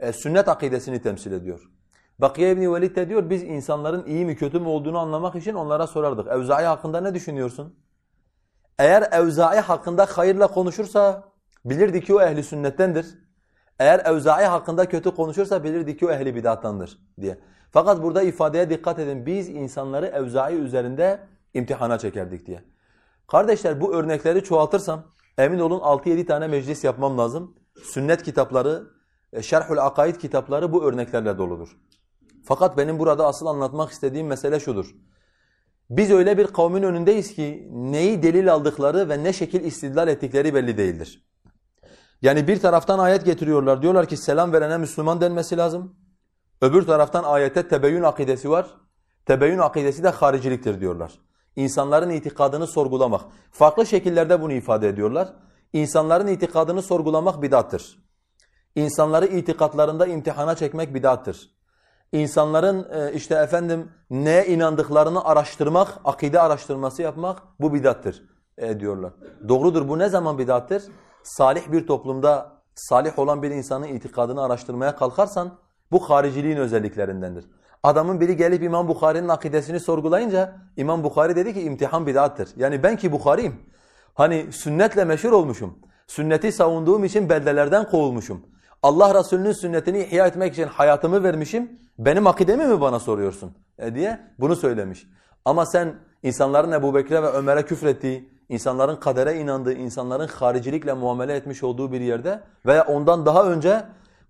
e, 0.00 0.12
sünnet 0.12 0.48
akidesini 0.48 1.02
temsil 1.02 1.32
ediyor. 1.32 1.70
Bakiye 2.18 2.52
İbni 2.52 2.72
Velid 2.72 2.96
de 2.96 3.08
diyor 3.08 3.30
biz 3.30 3.42
insanların 3.42 4.06
iyi 4.06 4.24
mi 4.24 4.36
kötü 4.36 4.60
mü 4.60 4.68
olduğunu 4.68 4.98
anlamak 4.98 5.34
için 5.34 5.54
onlara 5.54 5.86
sorardık. 5.86 6.28
Evza'i 6.28 6.64
hakkında 6.64 7.00
ne 7.00 7.14
düşünüyorsun? 7.14 7.74
Eğer 8.78 9.08
Evza'i 9.12 9.60
hakkında 9.60 10.06
hayırla 10.06 10.46
konuşursa 10.46 11.33
bilirdi 11.64 12.00
ki 12.00 12.14
o 12.14 12.22
ehli 12.22 12.42
sünnettendir. 12.42 13.06
Eğer 13.78 14.02
Evza'i 14.04 14.44
hakkında 14.44 14.88
kötü 14.88 15.14
konuşursa 15.14 15.64
bilirdi 15.64 15.96
ki 15.96 16.06
o 16.06 16.10
ehli 16.10 16.34
bidattandır 16.34 16.98
diye. 17.20 17.38
Fakat 17.70 18.02
burada 18.02 18.22
ifadeye 18.22 18.70
dikkat 18.70 18.98
edin. 18.98 19.26
Biz 19.26 19.48
insanları 19.48 20.06
Evza'i 20.06 20.54
üzerinde 20.54 21.20
imtihana 21.54 21.98
çekerdik 21.98 22.46
diye. 22.46 22.64
Kardeşler 23.26 23.80
bu 23.80 23.94
örnekleri 23.94 24.44
çoğaltırsam 24.44 25.04
emin 25.38 25.58
olun 25.58 25.80
6-7 25.80 26.26
tane 26.26 26.46
meclis 26.46 26.84
yapmam 26.84 27.18
lazım. 27.18 27.54
Sünnet 27.82 28.22
kitapları, 28.22 28.86
e, 29.32 29.42
Şerhül 29.42 29.78
Akaid 29.78 30.16
kitapları 30.16 30.72
bu 30.72 30.84
örneklerle 30.84 31.38
doludur. 31.38 31.76
Fakat 32.44 32.78
benim 32.78 32.98
burada 32.98 33.26
asıl 33.26 33.46
anlatmak 33.46 33.90
istediğim 33.90 34.26
mesele 34.26 34.60
şudur. 34.60 34.94
Biz 35.90 36.10
öyle 36.10 36.38
bir 36.38 36.46
kavmin 36.46 36.82
önündeyiz 36.82 37.34
ki 37.34 37.68
neyi 37.72 38.22
delil 38.22 38.52
aldıkları 38.52 39.08
ve 39.08 39.24
ne 39.24 39.32
şekil 39.32 39.64
istidlal 39.64 40.08
ettikleri 40.08 40.54
belli 40.54 40.78
değildir. 40.78 41.24
Yani 42.24 42.48
bir 42.48 42.60
taraftan 42.60 42.98
ayet 42.98 43.24
getiriyorlar. 43.24 43.82
Diyorlar 43.82 44.06
ki 44.06 44.16
selam 44.16 44.52
verene 44.52 44.78
Müslüman 44.78 45.20
denmesi 45.20 45.56
lazım. 45.56 45.96
Öbür 46.60 46.82
taraftan 46.82 47.24
ayette 47.24 47.68
tebeyyün 47.68 48.02
akidesi 48.02 48.50
var. 48.50 48.66
Tebeyyün 49.26 49.58
akidesi 49.58 50.02
de 50.02 50.08
hariciliktir 50.08 50.80
diyorlar. 50.80 51.12
İnsanların 51.56 52.10
itikadını 52.10 52.66
sorgulamak. 52.66 53.20
Farklı 53.50 53.86
şekillerde 53.86 54.42
bunu 54.42 54.52
ifade 54.52 54.88
ediyorlar. 54.88 55.28
İnsanların 55.72 56.26
itikadını 56.26 56.82
sorgulamak 56.82 57.42
bidattır. 57.42 57.98
İnsanları 58.74 59.26
itikatlarında 59.26 60.06
imtihana 60.06 60.54
çekmek 60.54 60.94
bidattır. 60.94 61.50
İnsanların 62.12 62.86
e, 62.92 63.12
işte 63.12 63.34
efendim 63.34 63.90
neye 64.10 64.46
inandıklarını 64.46 65.24
araştırmak, 65.24 65.88
akide 66.04 66.40
araştırması 66.40 67.02
yapmak 67.02 67.42
bu 67.60 67.74
bidattır 67.74 68.22
e, 68.58 68.80
diyorlar. 68.80 69.12
Doğrudur 69.48 69.88
bu 69.88 69.98
ne 69.98 70.08
zaman 70.08 70.38
bidattır? 70.38 70.82
Salih 71.24 71.72
bir 71.72 71.86
toplumda 71.86 72.52
salih 72.74 73.18
olan 73.18 73.42
bir 73.42 73.50
insanın 73.50 73.86
itikadını 73.86 74.42
araştırmaya 74.42 74.96
kalkarsan 74.96 75.58
bu 75.92 76.10
hariciliğin 76.10 76.56
özelliklerindendir. 76.56 77.44
Adamın 77.82 78.20
biri 78.20 78.36
gelip 78.36 78.62
İmam 78.62 78.88
Bukhari'nin 78.88 79.28
akidesini 79.28 79.80
sorgulayınca 79.80 80.56
İmam 80.76 81.04
Bukhari 81.04 81.36
dedi 81.36 81.54
ki 81.54 81.62
imtihan 81.62 82.06
bidattır. 82.06 82.48
Yani 82.56 82.82
ben 82.82 82.96
ki 82.96 83.12
Bukhari'yim. 83.12 83.56
Hani 84.14 84.52
sünnetle 84.52 85.04
meşhur 85.04 85.32
olmuşum. 85.32 85.78
Sünneti 86.06 86.52
savunduğum 86.52 87.04
için 87.04 87.28
beldelerden 87.28 87.90
kovulmuşum. 87.90 88.46
Allah 88.82 89.18
Resulü'nün 89.18 89.52
sünnetini 89.52 90.04
ihya 90.04 90.26
etmek 90.26 90.52
için 90.52 90.66
hayatımı 90.66 91.22
vermişim. 91.22 91.80
Benim 91.98 92.26
akidemi 92.26 92.66
mi 92.66 92.80
bana 92.80 92.98
soruyorsun? 92.98 93.52
E 93.78 93.94
diye 93.94 94.20
bunu 94.38 94.56
söylemiş. 94.56 95.06
Ama 95.44 95.66
sen 95.66 95.94
insanların 96.22 96.72
Ebu 96.72 96.94
Bekir'e 96.94 97.22
ve 97.22 97.26
Ömer'e 97.28 97.62
küfrettiği, 97.62 98.33
insanların 98.48 98.96
kadere 98.96 99.38
inandığı, 99.38 99.72
insanların 99.72 100.28
haricilikle 100.28 100.92
muamele 100.92 101.34
etmiş 101.34 101.62
olduğu 101.62 101.92
bir 101.92 102.00
yerde 102.00 102.40
veya 102.66 102.84
ondan 102.84 103.26
daha 103.26 103.44
önce 103.44 103.84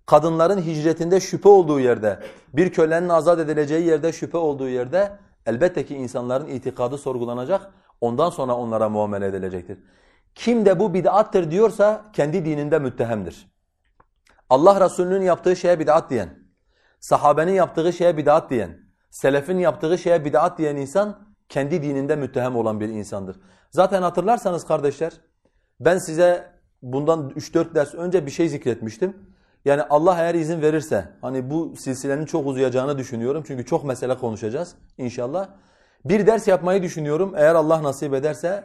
kadınların 0.05 0.61
hicretinde 0.61 1.19
şüphe 1.19 1.49
olduğu 1.49 1.79
yerde, 1.79 2.19
bir 2.53 2.73
kölenin 2.73 3.09
azat 3.09 3.39
edileceği 3.39 3.85
yerde 3.85 4.11
şüphe 4.11 4.37
olduğu 4.37 4.69
yerde 4.69 5.11
elbette 5.45 5.85
ki 5.85 5.95
insanların 5.95 6.47
itikadı 6.47 6.97
sorgulanacak, 6.97 7.71
ondan 8.01 8.29
sonra 8.29 8.55
onlara 8.55 8.89
muamele 8.89 9.25
edilecektir. 9.25 9.79
Kim 10.35 10.65
de 10.65 10.79
bu 10.79 10.93
bid'attır 10.93 11.51
diyorsa 11.51 12.05
kendi 12.13 12.45
dininde 12.45 12.79
müttehemdir. 12.79 13.47
Allah 14.49 14.85
Resulü'nün 14.85 15.21
yaptığı 15.21 15.55
şeye 15.55 15.79
bid'at 15.79 16.09
diyen, 16.09 16.29
sahabenin 16.99 17.53
yaptığı 17.53 17.93
şeye 17.93 18.17
bid'at 18.17 18.49
diyen, 18.49 18.79
selefin 19.09 19.57
yaptığı 19.57 19.97
şeye 19.97 20.25
bid'at 20.25 20.57
diyen 20.57 20.75
insan 20.75 21.34
kendi 21.49 21.83
dininde 21.83 22.15
müttehem 22.15 22.55
olan 22.55 22.79
bir 22.79 22.89
insandır. 22.89 23.39
Zaten 23.71 24.01
hatırlarsanız 24.01 24.65
kardeşler 24.65 25.13
ben 25.79 25.97
size 25.97 26.51
bundan 26.81 27.29
3-4 27.29 27.75
ders 27.75 27.93
önce 27.93 28.25
bir 28.25 28.31
şey 28.31 28.49
zikretmiştim. 28.49 29.17
Yani 29.65 29.83
Allah 29.83 30.15
eğer 30.19 30.35
izin 30.35 30.61
verirse 30.61 31.09
hani 31.21 31.49
bu 31.49 31.75
silsilenin 31.75 32.25
çok 32.25 32.47
uzayacağını 32.47 32.97
düşünüyorum. 32.97 33.43
Çünkü 33.47 33.65
çok 33.65 33.85
mesele 33.85 34.17
konuşacağız 34.17 34.75
inşallah. 34.97 35.47
Bir 36.05 36.27
ders 36.27 36.47
yapmayı 36.47 36.83
düşünüyorum 36.83 37.33
eğer 37.37 37.55
Allah 37.55 37.83
nasip 37.83 38.13
ederse. 38.13 38.63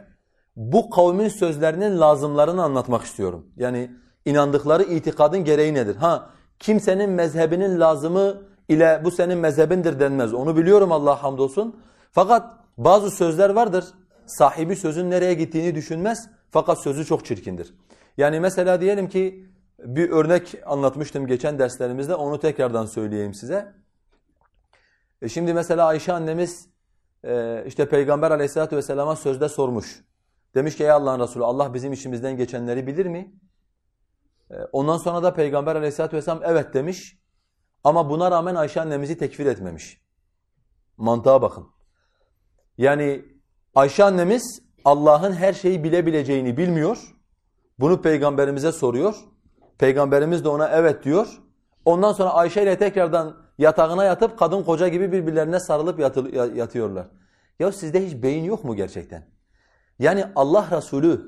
Bu 0.55 0.89
kavmin 0.89 1.27
sözlerinin 1.27 1.99
lazımlarını 1.99 2.63
anlatmak 2.63 3.03
istiyorum. 3.03 3.45
Yani 3.55 3.91
inandıkları 4.25 4.83
itikadın 4.83 5.43
gereği 5.43 5.73
nedir? 5.73 5.95
Ha 5.95 6.29
kimsenin 6.59 7.09
mezhebinin 7.09 7.79
lazımı 7.79 8.41
ile 8.69 9.01
bu 9.03 9.11
senin 9.11 9.37
mezhebindir 9.37 9.99
denmez. 9.99 10.33
Onu 10.33 10.57
biliyorum 10.57 10.91
Allah 10.91 11.23
hamdolsun. 11.23 11.81
Fakat 12.11 12.59
bazı 12.77 13.11
sözler 13.11 13.49
vardır. 13.49 13.85
Sahibi 14.25 14.75
sözün 14.75 15.11
nereye 15.11 15.33
gittiğini 15.33 15.75
düşünmez. 15.75 16.29
Fakat 16.51 16.83
sözü 16.83 17.05
çok 17.05 17.25
çirkindir. 17.25 17.73
Yani 18.17 18.39
mesela 18.39 18.81
diyelim 18.81 19.09
ki 19.09 19.49
bir 19.79 20.09
örnek 20.09 20.55
anlatmıştım 20.65 21.27
geçen 21.27 21.59
derslerimizde. 21.59 22.15
Onu 22.15 22.39
tekrardan 22.39 22.85
söyleyeyim 22.85 23.33
size. 23.33 23.73
E 25.21 25.29
şimdi 25.29 25.53
mesela 25.53 25.85
Ayşe 25.85 26.13
annemiz 26.13 26.69
e, 27.23 27.63
işte 27.67 27.89
Peygamber 27.89 28.31
aleyhissalatu 28.31 28.75
vesselama 28.75 29.15
sözde 29.15 29.49
sormuş. 29.49 30.03
Demiş 30.55 30.77
ki 30.77 30.83
ey 30.83 30.91
Allah'ın 30.91 31.19
Resulü 31.19 31.43
Allah 31.43 31.73
bizim 31.73 31.93
işimizden 31.93 32.37
geçenleri 32.37 32.87
bilir 32.87 33.05
mi? 33.05 33.35
E, 34.51 34.55
ondan 34.71 34.97
sonra 34.97 35.23
da 35.23 35.33
Peygamber 35.33 35.75
aleyhissalatu 35.75 36.17
vesselam 36.17 36.41
evet 36.43 36.73
demiş. 36.73 37.17
Ama 37.83 38.09
buna 38.09 38.31
rağmen 38.31 38.55
Ayşe 38.55 38.81
annemizi 38.81 39.17
tekfir 39.17 39.45
etmemiş. 39.45 40.01
Mantığa 40.97 41.41
bakın. 41.41 41.67
Yani 42.77 43.25
Ayşe 43.75 44.03
annemiz 44.03 44.61
Allah'ın 44.85 45.33
her 45.33 45.53
şeyi 45.53 45.83
bilebileceğini 45.83 46.57
bilmiyor. 46.57 46.97
Bunu 47.79 48.01
peygamberimize 48.01 48.71
soruyor. 48.71 49.15
Peygamberimiz 49.77 50.43
de 50.43 50.49
ona 50.49 50.67
evet 50.67 51.03
diyor. 51.03 51.27
Ondan 51.85 52.13
sonra 52.13 52.29
Ayşe 52.33 52.63
ile 52.63 52.77
tekrardan 52.77 53.37
yatağına 53.57 54.03
yatıp 54.03 54.39
kadın 54.39 54.63
koca 54.63 54.87
gibi 54.87 55.11
birbirlerine 55.11 55.59
sarılıp 55.59 55.99
yatıyorlar. 56.55 57.07
Ya 57.59 57.71
sizde 57.71 58.05
hiç 58.05 58.23
beyin 58.23 58.43
yok 58.43 58.63
mu 58.63 58.75
gerçekten? 58.75 59.27
Yani 59.99 60.25
Allah 60.35 60.67
Resulü 60.71 61.21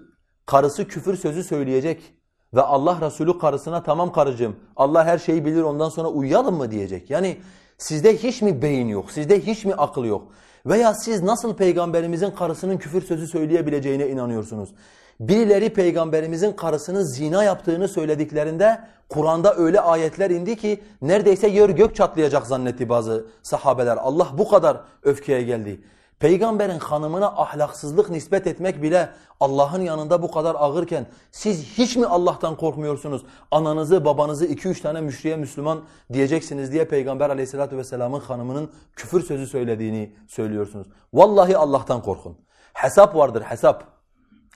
karısı 0.46 0.88
küfür 0.88 1.18
sözü 1.18 1.44
söyleyecek 1.44 2.14
ve 2.54 2.62
Allah 2.62 3.02
Resulü 3.02 3.40
karısına 3.40 3.84
tamam 3.84 4.12
karıcığım 4.12 4.56
Allah 4.76 5.06
her 5.06 5.18
şeyi 5.18 5.46
bilir 5.46 5.62
ondan 5.62 5.90
sonra 5.90 6.08
uyuyalım 6.08 6.56
mı 6.56 6.72
diyecek. 6.72 7.10
Yani 7.10 7.38
sizde 7.78 8.18
hiç 8.18 8.42
mi 8.42 8.62
beyin 8.62 8.88
yok? 8.88 9.12
Sizde 9.12 9.46
hiç 9.46 9.66
mi 9.66 9.74
akıl 9.74 10.06
yok? 10.06 10.32
Veya 10.66 10.94
siz 10.94 11.24
nasıl 11.24 11.56
peygamberimizin 11.56 12.32
karısının 12.32 12.78
küfür 12.78 13.02
sözü 13.02 13.28
söyleyebileceğine 13.28 14.10
inanıyorsunuz? 14.10 14.70
Birileri 15.20 15.74
peygamberimizin 15.74 16.52
karısının 16.52 17.04
zina 17.04 17.44
yaptığını 17.44 17.88
söylediklerinde 17.88 18.80
Kur'an'da 19.10 19.56
öyle 19.56 19.82
ayetler 19.82 20.30
indi 20.30 20.56
ki 20.56 20.84
neredeyse 21.02 21.48
yer 21.48 21.70
gök 21.70 21.96
çatlayacak 21.96 22.48
zannetti 22.48 22.90
bazı 22.90 23.26
sahabeler. 23.42 23.98
Allah 23.98 24.28
bu 24.38 24.50
kadar 24.50 24.82
öfkeye 25.04 25.44
geldi. 25.44 25.82
Peygamberin 26.20 26.80
hanımına 26.80 27.28
ahlaksızlık 27.28 28.10
nispet 28.10 28.48
etmek 28.48 28.82
bile 28.82 29.10
Allah'ın 29.40 29.82
yanında 29.82 30.22
bu 30.22 30.32
kadar 30.32 30.56
ağırken 30.56 31.06
siz 31.32 31.64
hiç 31.64 31.96
mi 31.96 32.06
Allah'tan 32.06 32.58
korkmuyorsunuz? 32.58 33.26
Ananızı, 33.52 34.06
babanızı 34.06 34.46
iki 34.46 34.68
üç 34.68 34.82
tane 34.82 35.02
müşriye 35.02 35.36
Müslüman 35.36 35.82
diyeceksiniz 36.14 36.72
diye 36.72 36.88
Peygamber 36.88 37.30
aleyhissalatü 37.30 37.78
vesselamın 37.78 38.20
hanımının 38.20 38.72
küfür 38.96 39.22
sözü 39.22 39.48
söylediğini 39.48 40.16
söylüyorsunuz. 40.28 40.88
Vallahi 41.14 41.58
Allah'tan 41.58 42.02
korkun. 42.02 42.38
Hesap 42.74 43.16
vardır 43.16 43.42
hesap. 43.42 43.84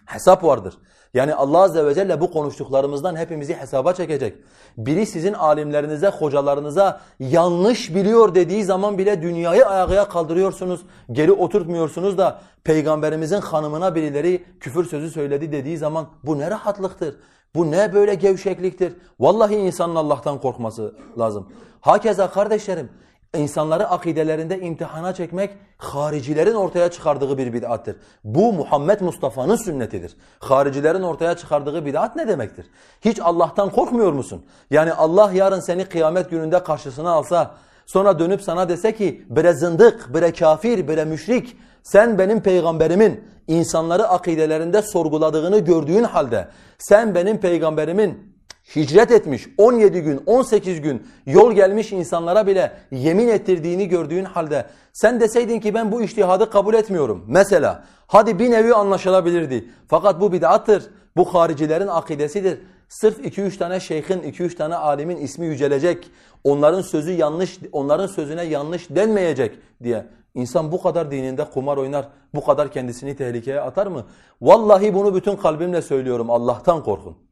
Hesap 0.05 0.43
vardır. 0.43 0.77
Yani 1.13 1.35
Allah 1.35 1.59
Azze 1.59 1.85
ve 1.85 1.95
Celle 1.95 2.21
bu 2.21 2.31
konuştuklarımızdan 2.31 3.15
hepimizi 3.15 3.53
hesaba 3.55 3.93
çekecek. 3.93 4.35
Biri 4.77 5.05
sizin 5.05 5.33
alimlerinize, 5.33 6.07
hocalarınıza 6.07 7.01
yanlış 7.19 7.95
biliyor 7.95 8.35
dediği 8.35 8.63
zaman 8.63 8.97
bile 8.97 9.21
dünyayı 9.21 9.65
ayağa 9.65 10.09
kaldırıyorsunuz. 10.09 10.81
Geri 11.11 11.31
oturtmuyorsunuz 11.31 12.17
da 12.17 12.41
peygamberimizin 12.63 13.41
hanımına 13.41 13.95
birileri 13.95 14.43
küfür 14.59 14.85
sözü 14.85 15.09
söyledi 15.09 15.51
dediği 15.51 15.77
zaman 15.77 16.07
bu 16.23 16.39
ne 16.39 16.51
rahatlıktır. 16.51 17.15
Bu 17.55 17.71
ne 17.71 17.93
böyle 17.93 18.13
gevşekliktir. 18.13 18.93
Vallahi 19.19 19.55
insanın 19.55 19.95
Allah'tan 19.95 20.41
korkması 20.41 20.95
lazım. 21.19 21.49
Hakeza 21.81 22.29
kardeşlerim 22.31 22.89
insanları 23.35 23.89
akidelerinde 23.89 24.59
imtihana 24.59 25.13
çekmek 25.13 25.51
haricilerin 25.77 26.53
ortaya 26.53 26.91
çıkardığı 26.91 27.37
bir 27.37 27.53
bid'attir. 27.53 27.95
Bu 28.23 28.53
Muhammed 28.53 29.01
Mustafa'nın 29.01 29.55
sünnetidir. 29.55 30.17
Haricilerin 30.39 31.01
ortaya 31.01 31.37
çıkardığı 31.37 31.85
bid'at 31.85 32.15
ne 32.15 32.27
demektir? 32.27 32.65
Hiç 33.01 33.19
Allah'tan 33.19 33.69
korkmuyor 33.69 34.13
musun? 34.13 34.45
Yani 34.71 34.93
Allah 34.93 35.31
yarın 35.33 35.59
seni 35.59 35.85
kıyamet 35.85 36.29
gününde 36.29 36.63
karşısına 36.63 37.11
alsa 37.11 37.55
sonra 37.85 38.19
dönüp 38.19 38.41
sana 38.41 38.69
dese 38.69 38.95
ki 38.95 39.25
bre 39.29 39.53
zındık, 39.53 40.13
bre 40.13 40.31
kafir, 40.31 40.87
bre 40.87 41.05
müşrik 41.05 41.57
sen 41.83 42.19
benim 42.19 42.41
peygamberimin 42.41 43.23
insanları 43.47 44.07
akidelerinde 44.07 44.81
sorguladığını 44.81 45.59
gördüğün 45.59 46.03
halde 46.03 46.47
sen 46.77 47.15
benim 47.15 47.37
peygamberimin 47.37 48.36
hicret 48.75 49.11
etmiş 49.11 49.47
17 49.57 50.01
gün 50.01 50.23
18 50.25 50.81
gün 50.81 51.07
yol 51.25 51.51
gelmiş 51.51 51.91
insanlara 51.91 52.47
bile 52.47 52.71
yemin 52.91 53.27
ettirdiğini 53.27 53.87
gördüğün 53.87 54.25
halde 54.25 54.65
sen 54.93 55.19
deseydin 55.19 55.59
ki 55.59 55.73
ben 55.73 55.91
bu 55.91 56.01
iştihadı 56.01 56.49
kabul 56.49 56.73
etmiyorum. 56.73 57.25
Mesela 57.27 57.83
hadi 58.07 58.39
bir 58.39 58.51
nevi 58.51 58.73
anlaşılabilirdi. 58.73 59.69
Fakat 59.87 60.21
bu 60.21 60.31
bid'attır. 60.31 60.83
Bu 61.17 61.33
haricilerin 61.33 61.87
akidesidir. 61.87 62.59
Sırf 62.89 63.19
2-3 63.19 63.57
tane 63.57 63.79
şeyhin, 63.79 64.19
2-3 64.19 64.55
tane 64.55 64.75
alimin 64.75 65.17
ismi 65.17 65.45
yücelecek. 65.45 66.11
Onların 66.43 66.81
sözü 66.81 67.11
yanlış, 67.11 67.59
onların 67.71 68.07
sözüne 68.07 68.43
yanlış 68.43 68.89
denmeyecek 68.89 69.59
diye. 69.83 70.05
İnsan 70.35 70.71
bu 70.71 70.81
kadar 70.81 71.11
dininde 71.11 71.45
kumar 71.45 71.77
oynar, 71.77 72.07
bu 72.35 72.45
kadar 72.45 72.71
kendisini 72.71 73.15
tehlikeye 73.15 73.61
atar 73.61 73.87
mı? 73.87 74.05
Vallahi 74.41 74.93
bunu 74.93 75.15
bütün 75.15 75.35
kalbimle 75.35 75.81
söylüyorum. 75.81 76.29
Allah'tan 76.29 76.83
korkun. 76.83 77.26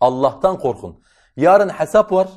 Allah'tan 0.00 0.58
korkun. 0.58 1.00
Yarın 1.36 1.68
hesap 1.68 2.12
var 2.12 2.28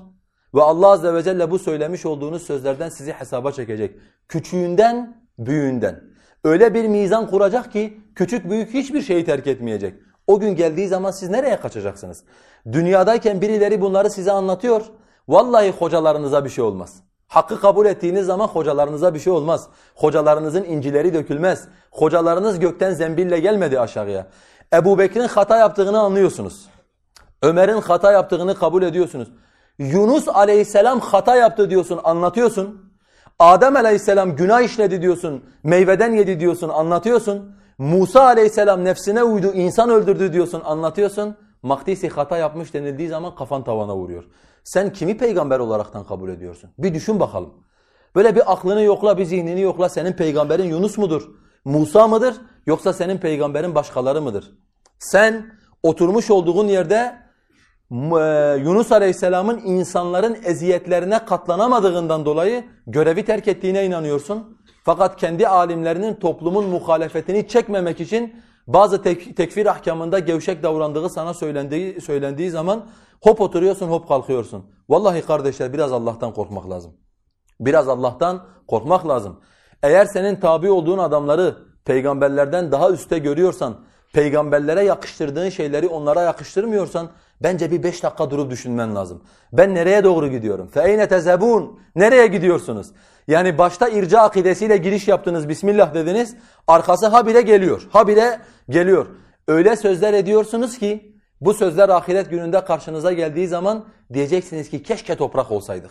ve 0.55 0.61
Allah 0.61 0.87
Azze 0.87 1.13
ve 1.13 1.23
Celle 1.23 1.51
bu 1.51 1.59
söylemiş 1.59 2.05
olduğunuz 2.05 2.41
sözlerden 2.41 2.89
sizi 2.89 3.11
hesaba 3.11 3.51
çekecek. 3.51 3.99
Küçüğünden, 4.27 5.23
büyüğünden. 5.37 6.03
Öyle 6.43 6.73
bir 6.73 6.87
mizan 6.87 7.29
kuracak 7.29 7.71
ki 7.71 8.01
küçük 8.15 8.49
büyük 8.49 8.73
hiçbir 8.73 9.01
şeyi 9.01 9.25
terk 9.25 9.47
etmeyecek. 9.47 9.93
O 10.27 10.39
gün 10.39 10.55
geldiği 10.55 10.87
zaman 10.87 11.11
siz 11.11 11.29
nereye 11.29 11.59
kaçacaksınız? 11.59 12.23
Dünyadayken 12.71 13.41
birileri 13.41 13.81
bunları 13.81 14.09
size 14.09 14.31
anlatıyor. 14.31 14.81
Vallahi 15.27 15.71
hocalarınıza 15.71 16.45
bir 16.45 16.49
şey 16.49 16.63
olmaz. 16.63 17.03
Hakkı 17.27 17.61
kabul 17.61 17.85
ettiğiniz 17.85 18.25
zaman 18.25 18.47
hocalarınıza 18.47 19.13
bir 19.13 19.19
şey 19.19 19.33
olmaz. 19.33 19.67
Hocalarınızın 19.95 20.63
incileri 20.63 21.13
dökülmez. 21.13 21.67
Hocalarınız 21.91 22.59
gökten 22.59 22.93
zembille 22.93 23.39
gelmedi 23.39 23.79
aşağıya. 23.79 24.27
Ebu 24.73 24.99
Bekir'in 24.99 25.27
hata 25.27 25.57
yaptığını 25.57 25.99
anlıyorsunuz. 25.99 26.69
Ömer'in 27.41 27.81
hata 27.81 28.11
yaptığını 28.11 28.55
kabul 28.55 28.83
ediyorsunuz. 28.83 29.27
Yunus 29.79 30.27
aleyhisselam 30.27 30.99
hata 30.99 31.35
yaptı 31.35 31.69
diyorsun, 31.69 31.99
anlatıyorsun. 32.03 32.91
Adem 33.39 33.75
aleyhisselam 33.75 34.35
günah 34.35 34.61
işledi 34.61 35.01
diyorsun, 35.01 35.43
meyveden 35.63 36.11
yedi 36.13 36.39
diyorsun, 36.39 36.69
anlatıyorsun. 36.69 37.55
Musa 37.77 38.21
aleyhisselam 38.23 38.85
nefsine 38.85 39.23
uydu, 39.23 39.51
insan 39.53 39.89
öldürdü 39.89 40.33
diyorsun, 40.33 40.61
anlatıyorsun. 40.65 41.35
Mahdisi 41.61 42.09
hata 42.09 42.37
yapmış 42.37 42.73
denildiği 42.73 43.09
zaman 43.09 43.35
kafan 43.35 43.63
tavana 43.63 43.95
vuruyor. 43.95 44.23
Sen 44.63 44.93
kimi 44.93 45.17
peygamber 45.17 45.59
olaraktan 45.59 46.03
kabul 46.03 46.29
ediyorsun? 46.29 46.69
Bir 46.77 46.93
düşün 46.93 47.19
bakalım. 47.19 47.53
Böyle 48.15 48.35
bir 48.35 48.51
aklını 48.51 48.81
yokla, 48.81 49.17
bir 49.17 49.25
zihnini 49.25 49.61
yokla. 49.61 49.89
Senin 49.89 50.13
peygamberin 50.13 50.63
Yunus 50.63 50.97
mudur? 50.97 51.29
Musa 51.65 52.07
mıdır? 52.07 52.35
Yoksa 52.65 52.93
senin 52.93 53.17
peygamberin 53.17 53.75
başkaları 53.75 54.21
mıdır? 54.21 54.51
Sen 54.99 55.45
oturmuş 55.83 56.31
olduğun 56.31 56.67
yerde 56.67 57.15
Yunus 57.91 58.91
Aleyhisselam'ın 58.91 59.61
insanların 59.65 60.37
eziyetlerine 60.43 61.25
katlanamadığından 61.25 62.25
dolayı 62.25 62.63
görevi 62.87 63.25
terk 63.25 63.47
ettiğine 63.47 63.85
inanıyorsun. 63.85 64.57
Fakat 64.83 65.17
kendi 65.19 65.47
alimlerinin 65.47 66.13
toplumun 66.13 66.65
muhalefetini 66.65 67.47
çekmemek 67.47 68.01
için 68.01 68.35
bazı 68.67 69.01
tek, 69.01 69.37
tekfir 69.37 69.65
ahkamında 69.65 70.19
gevşek 70.19 70.63
davrandığı 70.63 71.09
sana 71.09 71.33
söylendiği, 71.33 72.01
söylendiği 72.01 72.49
zaman 72.49 72.85
hop 73.21 73.41
oturuyorsun 73.41 73.87
hop 73.87 74.07
kalkıyorsun. 74.07 74.65
Vallahi 74.89 75.21
kardeşler 75.21 75.73
biraz 75.73 75.93
Allah'tan 75.93 76.33
korkmak 76.33 76.69
lazım. 76.69 76.93
Biraz 77.59 77.89
Allah'tan 77.89 78.45
korkmak 78.67 79.07
lazım. 79.07 79.39
Eğer 79.83 80.05
senin 80.05 80.35
tabi 80.35 80.71
olduğun 80.71 80.97
adamları 80.97 81.57
peygamberlerden 81.85 82.71
daha 82.71 82.89
üste 82.89 83.17
görüyorsan, 83.17 83.75
peygamberlere 84.13 84.83
yakıştırdığın 84.83 85.49
şeyleri 85.49 85.87
onlara 85.87 86.21
yakıştırmıyorsan 86.21 87.09
bence 87.42 87.70
bir 87.70 87.82
beş 87.82 88.02
dakika 88.02 88.30
durup 88.30 88.50
düşünmen 88.50 88.94
lazım. 88.94 89.22
Ben 89.52 89.74
nereye 89.74 90.04
doğru 90.04 90.28
gidiyorum? 90.28 90.70
فَاَيْنَ 90.74 91.06
تَزَبُونَ 91.06 91.68
Nereye 91.96 92.26
gidiyorsunuz? 92.26 92.86
Yani 93.28 93.58
başta 93.58 93.88
irca 93.88 94.20
akidesiyle 94.20 94.76
giriş 94.76 95.08
yaptınız, 95.08 95.48
Bismillah 95.48 95.94
dediniz. 95.94 96.36
Arkası 96.66 97.06
habire 97.06 97.40
geliyor, 97.40 97.86
habire 97.90 98.40
geliyor. 98.70 99.06
Öyle 99.48 99.76
sözler 99.76 100.14
ediyorsunuz 100.14 100.78
ki 100.78 101.16
bu 101.40 101.54
sözler 101.54 101.88
ahiret 101.88 102.30
gününde 102.30 102.64
karşınıza 102.64 103.12
geldiği 103.12 103.48
zaman 103.48 103.84
diyeceksiniz 104.12 104.70
ki 104.70 104.82
keşke 104.82 105.16
toprak 105.16 105.50
olsaydık. 105.50 105.90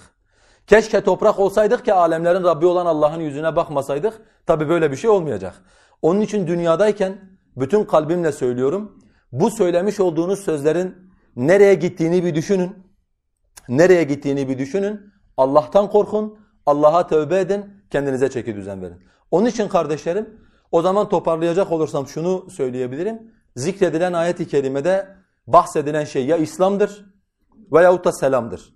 Keşke 0.68 1.02
toprak 1.02 1.40
olsaydık 1.40 1.86
ki 1.86 1.94
alemlerin 1.94 2.44
Rabbi 2.44 2.66
olan 2.66 2.86
Allah'ın 2.86 3.20
yüzüne 3.20 3.56
bakmasaydık. 3.56 4.22
Tabi 4.46 4.70
böyle 4.70 4.92
bir 4.92 4.96
şey 4.96 5.10
olmayacak. 5.10 5.54
Onun 6.02 6.22
için 6.22 6.48
dünyadayken 6.48 7.18
bütün 7.58 7.84
kalbimle 7.84 8.32
söylüyorum. 8.32 9.00
Bu 9.32 9.52
söylemiş 9.52 10.00
olduğunuz 10.00 10.40
sözlerin 10.40 10.96
nereye 11.37 11.75
gittiğini 11.75 12.25
bir 12.25 12.35
düşünün. 12.35 12.71
Nereye 13.69 14.05
gittiğini 14.05 14.49
bir 14.49 14.59
düşünün. 14.59 15.01
Allah'tan 15.37 15.91
korkun. 15.91 16.39
Allah'a 16.67 17.07
tövbe 17.07 17.41
edin. 17.41 17.65
Kendinize 17.91 18.31
çeki 18.31 18.57
düzen 18.57 18.83
verin. 18.83 18.97
Onun 19.31 19.47
için 19.47 19.69
kardeşlerim 19.69 20.41
o 20.73 20.83
zaman 20.83 21.09
toparlayacak 21.09 21.73
olursam 21.73 22.07
şunu 22.07 22.51
söyleyebilirim. 22.51 23.33
Zikredilen 23.57 24.13
ayet-i 24.13 24.49
kerimede 24.49 25.09
bahsedilen 25.47 26.05
şey 26.05 26.27
ya 26.27 26.37
İslam'dır 26.37 27.07
veyahut 27.73 28.05
da 28.05 28.13
selamdır. 28.13 28.75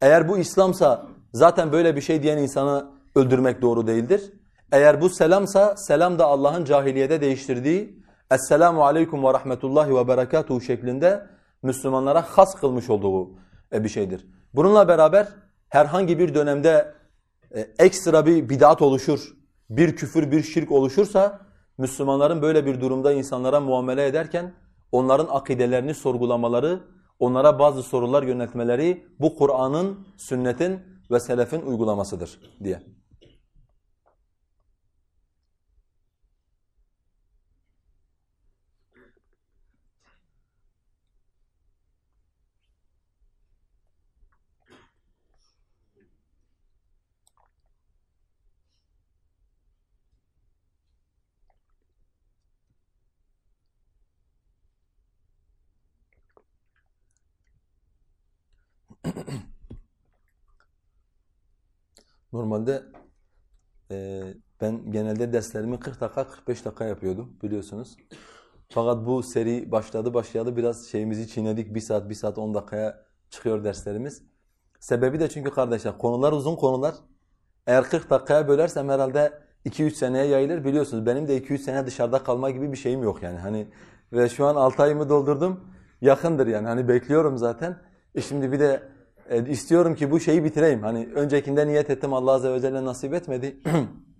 Eğer 0.00 0.28
bu 0.28 0.38
İslamsa 0.38 1.06
zaten 1.32 1.72
böyle 1.72 1.96
bir 1.96 2.00
şey 2.00 2.22
diyen 2.22 2.38
insanı 2.38 2.90
öldürmek 3.14 3.62
doğru 3.62 3.86
değildir. 3.86 4.32
Eğer 4.72 5.00
bu 5.00 5.10
selamsa 5.10 5.76
selam 5.76 6.18
da 6.18 6.26
Allah'ın 6.26 6.64
cahiliyede 6.64 7.20
değiştirdiği 7.20 8.04
Esselamu 8.30 8.84
aleyküm 8.84 9.24
ve 9.24 9.34
rahmetullahi 9.34 9.96
ve 9.96 10.08
berekatuhu 10.08 10.60
şeklinde 10.60 11.26
Müslümanlara 11.64 12.22
has 12.22 12.54
kılmış 12.54 12.90
olduğu 12.90 13.30
e, 13.72 13.84
bir 13.84 13.88
şeydir. 13.88 14.26
Bununla 14.54 14.88
beraber 14.88 15.28
herhangi 15.68 16.18
bir 16.18 16.34
dönemde 16.34 16.94
e, 17.54 17.60
ekstra 17.78 18.26
bir 18.26 18.48
bidat 18.48 18.82
oluşur, 18.82 19.36
bir 19.70 19.96
küfür, 19.96 20.30
bir 20.30 20.42
şirk 20.42 20.72
oluşursa 20.72 21.40
Müslümanların 21.78 22.42
böyle 22.42 22.66
bir 22.66 22.80
durumda 22.80 23.12
insanlara 23.12 23.60
muamele 23.60 24.06
ederken 24.06 24.52
onların 24.92 25.26
akidelerini 25.30 25.94
sorgulamaları, 25.94 26.80
onlara 27.18 27.58
bazı 27.58 27.82
sorular 27.82 28.22
yöneltmeleri 28.22 29.06
bu 29.20 29.36
Kur'an'ın, 29.36 30.06
sünnetin 30.16 30.80
ve 31.10 31.20
selefin 31.20 31.62
uygulamasıdır 31.62 32.40
diye. 32.64 32.82
Normalde 62.32 62.82
e, 63.90 64.22
ben 64.60 64.92
genelde 64.92 65.32
derslerimi 65.32 65.80
40 65.80 66.00
dakika 66.00 66.28
45 66.28 66.64
dakika 66.64 66.84
yapıyordum 66.84 67.36
biliyorsunuz. 67.42 67.96
Fakat 68.68 69.06
bu 69.06 69.22
seri 69.22 69.72
başladı 69.72 70.14
başladı 70.14 70.56
biraz 70.56 70.86
şeyimizi 70.86 71.28
çiğnedik. 71.28 71.74
Bir 71.74 71.80
saat 71.80 72.10
bir 72.10 72.14
saat 72.14 72.38
10 72.38 72.54
dakikaya 72.54 73.04
çıkıyor 73.30 73.64
derslerimiz. 73.64 74.22
Sebebi 74.80 75.20
de 75.20 75.28
çünkü 75.28 75.50
kardeşler 75.50 75.98
konular 75.98 76.32
uzun 76.32 76.56
konular. 76.56 76.94
Eğer 77.66 77.84
40 77.84 78.10
dakikaya 78.10 78.48
bölersem 78.48 78.88
herhalde 78.88 79.32
2-3 79.66 79.90
seneye 79.90 80.26
yayılır 80.26 80.64
biliyorsunuz. 80.64 81.06
Benim 81.06 81.28
de 81.28 81.38
2-3 81.38 81.58
sene 81.58 81.86
dışarıda 81.86 82.22
kalma 82.22 82.50
gibi 82.50 82.72
bir 82.72 82.76
şeyim 82.76 83.02
yok 83.02 83.22
yani. 83.22 83.38
Hani 83.38 83.68
ve 84.12 84.28
şu 84.28 84.46
an 84.46 84.54
6 84.54 84.82
ayımı 84.82 85.08
doldurdum. 85.08 85.60
Yakındır 86.00 86.46
yani 86.46 86.66
hani 86.66 86.88
bekliyorum 86.88 87.38
zaten. 87.38 87.78
E 88.14 88.20
şimdi 88.20 88.52
bir 88.52 88.60
de 88.60 88.93
e, 89.30 89.50
istiyorum 89.50 89.94
ki 89.94 90.10
bu 90.10 90.20
şeyi 90.20 90.44
bitireyim. 90.44 90.82
Hani 90.82 91.08
öncekinde 91.14 91.66
niyet 91.66 91.90
ettim 91.90 92.12
Allah 92.12 92.32
azze 92.32 92.52
ve 92.52 92.60
celle 92.60 92.84
nasip 92.84 93.14
etmedi. 93.14 93.60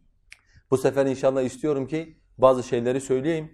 bu 0.71 0.77
sefer 0.77 1.07
inşallah 1.07 1.43
istiyorum 1.43 1.87
ki 1.87 2.19
bazı 2.39 2.63
şeyleri 2.63 3.01
söyleyeyim. 3.01 3.51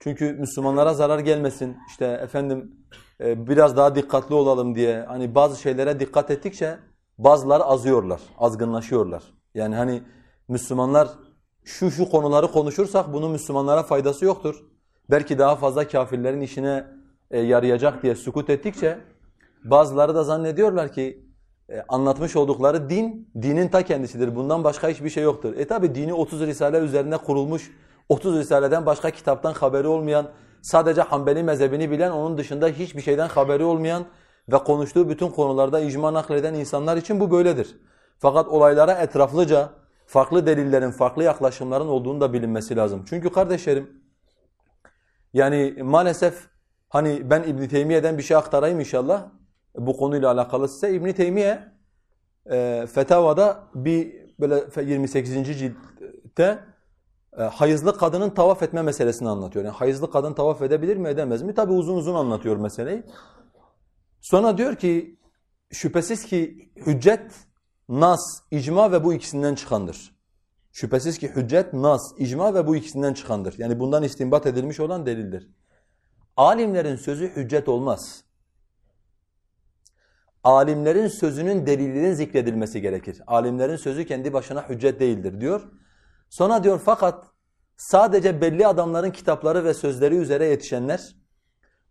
Çünkü 0.00 0.32
Müslümanlara 0.32 0.94
zarar 0.94 1.18
gelmesin. 1.18 1.76
İşte 1.88 2.06
efendim 2.06 2.72
e, 3.20 3.46
biraz 3.48 3.76
daha 3.76 3.94
dikkatli 3.94 4.34
olalım 4.34 4.74
diye 4.74 5.02
hani 5.02 5.34
bazı 5.34 5.60
şeylere 5.60 6.00
dikkat 6.00 6.30
ettikçe 6.30 6.78
bazıları 7.18 7.64
azıyorlar, 7.64 8.20
azgınlaşıyorlar. 8.38 9.22
Yani 9.54 9.74
hani 9.74 10.02
Müslümanlar 10.48 11.08
şu 11.64 11.90
şu 11.90 12.10
konuları 12.10 12.52
konuşursak 12.52 13.12
bunun 13.12 13.30
Müslümanlara 13.30 13.82
faydası 13.82 14.24
yoktur. 14.24 14.64
Belki 15.10 15.38
daha 15.38 15.56
fazla 15.56 15.88
kafirlerin 15.88 16.40
işine 16.40 16.86
e, 17.30 17.40
yarayacak 17.40 18.02
diye 18.02 18.14
sukut 18.14 18.50
ettikçe 18.50 18.98
bazıları 19.64 20.14
da 20.14 20.24
zannediyorlar 20.24 20.92
ki 20.92 21.28
e, 21.68 21.84
anlatmış 21.88 22.36
oldukları 22.36 22.90
din, 22.90 23.30
dinin 23.42 23.68
ta 23.68 23.82
kendisidir. 23.82 24.36
Bundan 24.36 24.64
başka 24.64 24.88
hiçbir 24.88 25.10
şey 25.10 25.24
yoktur. 25.24 25.56
E 25.56 25.66
tabi 25.66 25.94
dini 25.94 26.14
30 26.14 26.40
risale 26.40 26.78
üzerine 26.78 27.16
kurulmuş, 27.16 27.72
30 28.08 28.38
risaleden 28.38 28.86
başka 28.86 29.10
kitaptan 29.10 29.52
haberi 29.52 29.86
olmayan, 29.86 30.28
sadece 30.62 31.02
Hanbeli 31.02 31.42
mezhebini 31.42 31.90
bilen, 31.90 32.10
onun 32.10 32.38
dışında 32.38 32.68
hiçbir 32.68 33.02
şeyden 33.02 33.28
haberi 33.28 33.64
olmayan 33.64 34.04
ve 34.52 34.58
konuştuğu 34.58 35.08
bütün 35.08 35.28
konularda 35.28 35.80
icma 35.80 36.14
nakleden 36.14 36.54
insanlar 36.54 36.96
için 36.96 37.20
bu 37.20 37.30
böyledir. 37.30 37.76
Fakat 38.18 38.48
olaylara 38.48 38.92
etraflıca, 38.92 39.70
farklı 40.06 40.46
delillerin, 40.46 40.90
farklı 40.90 41.24
yaklaşımların 41.24 41.88
olduğunu 41.88 42.20
da 42.20 42.32
bilinmesi 42.32 42.76
lazım. 42.76 43.04
Çünkü 43.08 43.32
kardeşlerim, 43.32 44.02
yani 45.32 45.74
maalesef 45.82 46.48
hani 46.88 47.30
ben 47.30 47.42
İbn 47.42 47.66
Teymiye'den 47.66 48.18
bir 48.18 48.22
şey 48.22 48.36
aktarayım 48.36 48.80
inşallah 48.80 49.26
bu 49.78 49.96
konuyla 49.96 50.32
alakalı 50.32 50.68
size. 50.68 50.94
İbn 50.94 51.12
Teymiye 51.12 51.72
e, 52.50 52.86
Fetavada 52.94 53.64
bir 53.74 54.14
böyle 54.40 54.64
28. 54.92 55.58
ciltte 55.58 56.58
e, 57.38 57.42
hayızlı 57.42 57.98
kadının 57.98 58.30
tavaf 58.30 58.62
etme 58.62 58.82
meselesini 58.82 59.28
anlatıyor. 59.28 59.64
Yani 59.64 59.74
hayızlı 59.74 60.10
kadın 60.10 60.34
tavaf 60.34 60.62
edebilir 60.62 60.96
mi 60.96 61.08
edemez 61.08 61.42
mi? 61.42 61.54
Tabi 61.54 61.72
uzun 61.72 61.96
uzun 61.96 62.14
anlatıyor 62.14 62.56
meseleyi. 62.56 63.02
Sonra 64.20 64.58
diyor 64.58 64.76
ki 64.76 65.18
şüphesiz 65.70 66.26
ki 66.26 66.70
hüccet, 66.86 67.30
nas, 67.88 68.20
icma 68.50 68.92
ve 68.92 69.04
bu 69.04 69.14
ikisinden 69.14 69.54
çıkandır. 69.54 70.18
Şüphesiz 70.72 71.18
ki 71.18 71.28
hüccet, 71.28 71.72
nas, 71.72 72.12
icma 72.18 72.54
ve 72.54 72.66
bu 72.66 72.76
ikisinden 72.76 73.14
çıkandır. 73.14 73.54
Yani 73.58 73.80
bundan 73.80 74.02
istinbat 74.02 74.46
edilmiş 74.46 74.80
olan 74.80 75.06
delildir. 75.06 75.48
Alimlerin 76.36 76.96
sözü 76.96 77.28
hüccet 77.36 77.68
olmaz. 77.68 78.24
Alimlerin 80.44 81.08
sözünün 81.08 81.66
delilinin 81.66 82.12
zikredilmesi 82.12 82.80
gerekir. 82.80 83.22
Alimlerin 83.26 83.76
sözü 83.76 84.06
kendi 84.06 84.32
başına 84.32 84.68
hüccet 84.68 85.00
değildir 85.00 85.40
diyor. 85.40 85.68
Sonra 86.30 86.64
diyor 86.64 86.80
fakat 86.84 87.24
sadece 87.76 88.40
belli 88.40 88.66
adamların 88.66 89.10
kitapları 89.10 89.64
ve 89.64 89.74
sözleri 89.74 90.16
üzere 90.16 90.46
yetişenler 90.46 91.16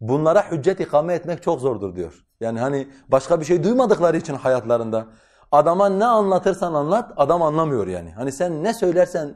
bunlara 0.01 0.51
hüccet 0.51 0.79
ikame 0.79 1.13
etmek 1.13 1.43
çok 1.43 1.59
zordur 1.59 1.95
diyor. 1.95 2.25
Yani 2.39 2.59
hani 2.59 2.87
başka 3.07 3.39
bir 3.39 3.45
şey 3.45 3.63
duymadıkları 3.63 4.17
için 4.17 4.33
hayatlarında 4.33 5.07
adama 5.51 5.89
ne 5.89 6.05
anlatırsan 6.05 6.73
anlat 6.73 7.13
adam 7.17 7.41
anlamıyor 7.41 7.87
yani. 7.87 8.11
Hani 8.11 8.31
sen 8.31 8.63
ne 8.63 8.73
söylersen 8.73 9.35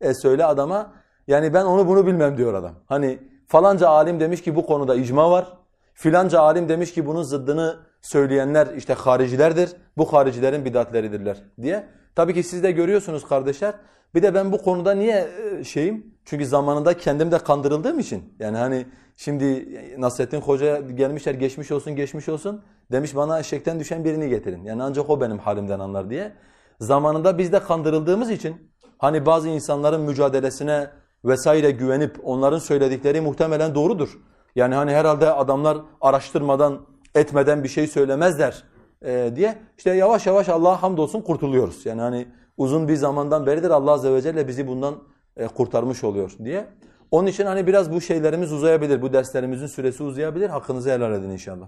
e, 0.00 0.14
söyle 0.14 0.44
adama 0.44 0.92
yani 1.26 1.54
ben 1.54 1.64
onu 1.64 1.88
bunu 1.88 2.06
bilmem 2.06 2.36
diyor 2.36 2.54
adam. 2.54 2.74
Hani 2.86 3.18
falanca 3.48 3.88
alim 3.88 4.20
demiş 4.20 4.42
ki 4.42 4.56
bu 4.56 4.66
konuda 4.66 4.94
icma 4.94 5.30
var. 5.30 5.58
Filanca 5.94 6.40
alim 6.40 6.68
demiş 6.68 6.92
ki 6.92 7.06
bunun 7.06 7.22
zıddını 7.22 7.91
söyleyenler 8.02 8.68
işte 8.76 8.94
haricilerdir. 8.94 9.70
Bu 9.96 10.12
haricilerin 10.12 10.64
bidatleridirler 10.64 11.42
diye. 11.62 11.86
Tabii 12.14 12.34
ki 12.34 12.42
siz 12.42 12.62
de 12.62 12.72
görüyorsunuz 12.72 13.28
kardeşler. 13.28 13.74
Bir 14.14 14.22
de 14.22 14.34
ben 14.34 14.52
bu 14.52 14.62
konuda 14.62 14.94
niye 14.94 15.28
e, 15.58 15.64
şeyim? 15.64 16.14
Çünkü 16.24 16.46
zamanında 16.46 16.96
kendim 16.96 17.32
de 17.32 17.38
kandırıldığım 17.38 17.98
için. 17.98 18.34
Yani 18.38 18.56
hani 18.56 18.86
şimdi 19.16 19.68
Nasrettin 19.98 20.40
Hoca 20.40 20.80
gelmişler 20.80 21.34
geçmiş 21.34 21.70
olsun 21.70 21.96
geçmiş 21.96 22.28
olsun. 22.28 22.62
Demiş 22.92 23.16
bana 23.16 23.40
eşekten 23.40 23.80
düşen 23.80 24.04
birini 24.04 24.28
getirin. 24.28 24.64
Yani 24.64 24.82
ancak 24.82 25.10
o 25.10 25.20
benim 25.20 25.38
halimden 25.38 25.80
anlar 25.80 26.10
diye. 26.10 26.32
Zamanında 26.80 27.38
biz 27.38 27.52
de 27.52 27.60
kandırıldığımız 27.60 28.30
için 28.30 28.72
hani 28.98 29.26
bazı 29.26 29.48
insanların 29.48 30.00
mücadelesine 30.00 30.90
vesaire 31.24 31.70
güvenip 31.70 32.16
onların 32.22 32.58
söyledikleri 32.58 33.20
muhtemelen 33.20 33.74
doğrudur. 33.74 34.18
Yani 34.56 34.74
hani 34.74 34.92
herhalde 34.92 35.32
adamlar 35.32 35.78
araştırmadan 36.00 36.86
etmeden 37.14 37.64
bir 37.64 37.68
şey 37.68 37.86
söylemezler 37.86 38.64
e, 39.04 39.32
diye 39.36 39.58
işte 39.78 39.90
yavaş 39.90 40.26
yavaş 40.26 40.48
Allah'a 40.48 40.82
hamdolsun 40.82 41.20
kurtuluyoruz. 41.20 41.86
Yani 41.86 42.00
hani 42.00 42.28
uzun 42.56 42.88
bir 42.88 42.96
zamandan 42.96 43.46
beridir 43.46 43.70
Allah 43.70 43.92
azze 43.92 44.12
ve 44.12 44.22
celle 44.22 44.48
bizi 44.48 44.66
bundan 44.66 44.94
e, 45.36 45.46
kurtarmış 45.46 46.04
oluyor 46.04 46.32
diye. 46.44 46.66
Onun 47.10 47.26
için 47.26 47.46
hani 47.46 47.66
biraz 47.66 47.92
bu 47.92 48.00
şeylerimiz 48.00 48.52
uzayabilir, 48.52 49.02
bu 49.02 49.12
derslerimizin 49.12 49.66
süresi 49.66 50.02
uzayabilir. 50.02 50.48
Hakkınızı 50.48 50.90
helal 50.90 51.12
edin 51.12 51.30
inşallah. 51.30 51.66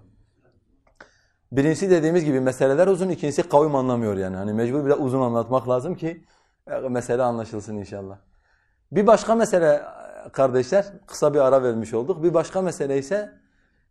Birincisi 1.53 1.90
dediğimiz 1.90 2.24
gibi 2.24 2.40
meseleler 2.40 2.86
uzun, 2.86 3.09
ikincisi 3.09 3.49
kavim 3.49 3.74
anlamıyor 3.74 4.16
yani. 4.16 4.36
Hani 4.36 4.53
mecbur 4.53 4.86
biraz 4.86 5.01
uzun 5.01 5.20
anlatmak 5.20 5.68
lazım 5.68 5.95
ki 5.95 6.24
e, 6.70 6.78
mesele 6.88 7.22
anlaşılsın 7.22 7.76
inşallah. 7.76 8.18
Bir 8.92 9.07
başka 9.07 9.34
mesele 9.34 9.82
kardeşler, 10.32 10.86
kısa 11.07 11.34
bir 11.34 11.38
ara 11.38 11.62
vermiş 11.62 11.95
olduk. 11.95 12.22
Bir 12.22 12.34
başka 12.34 12.62
mesele 12.62 12.99
ise, 12.99 13.32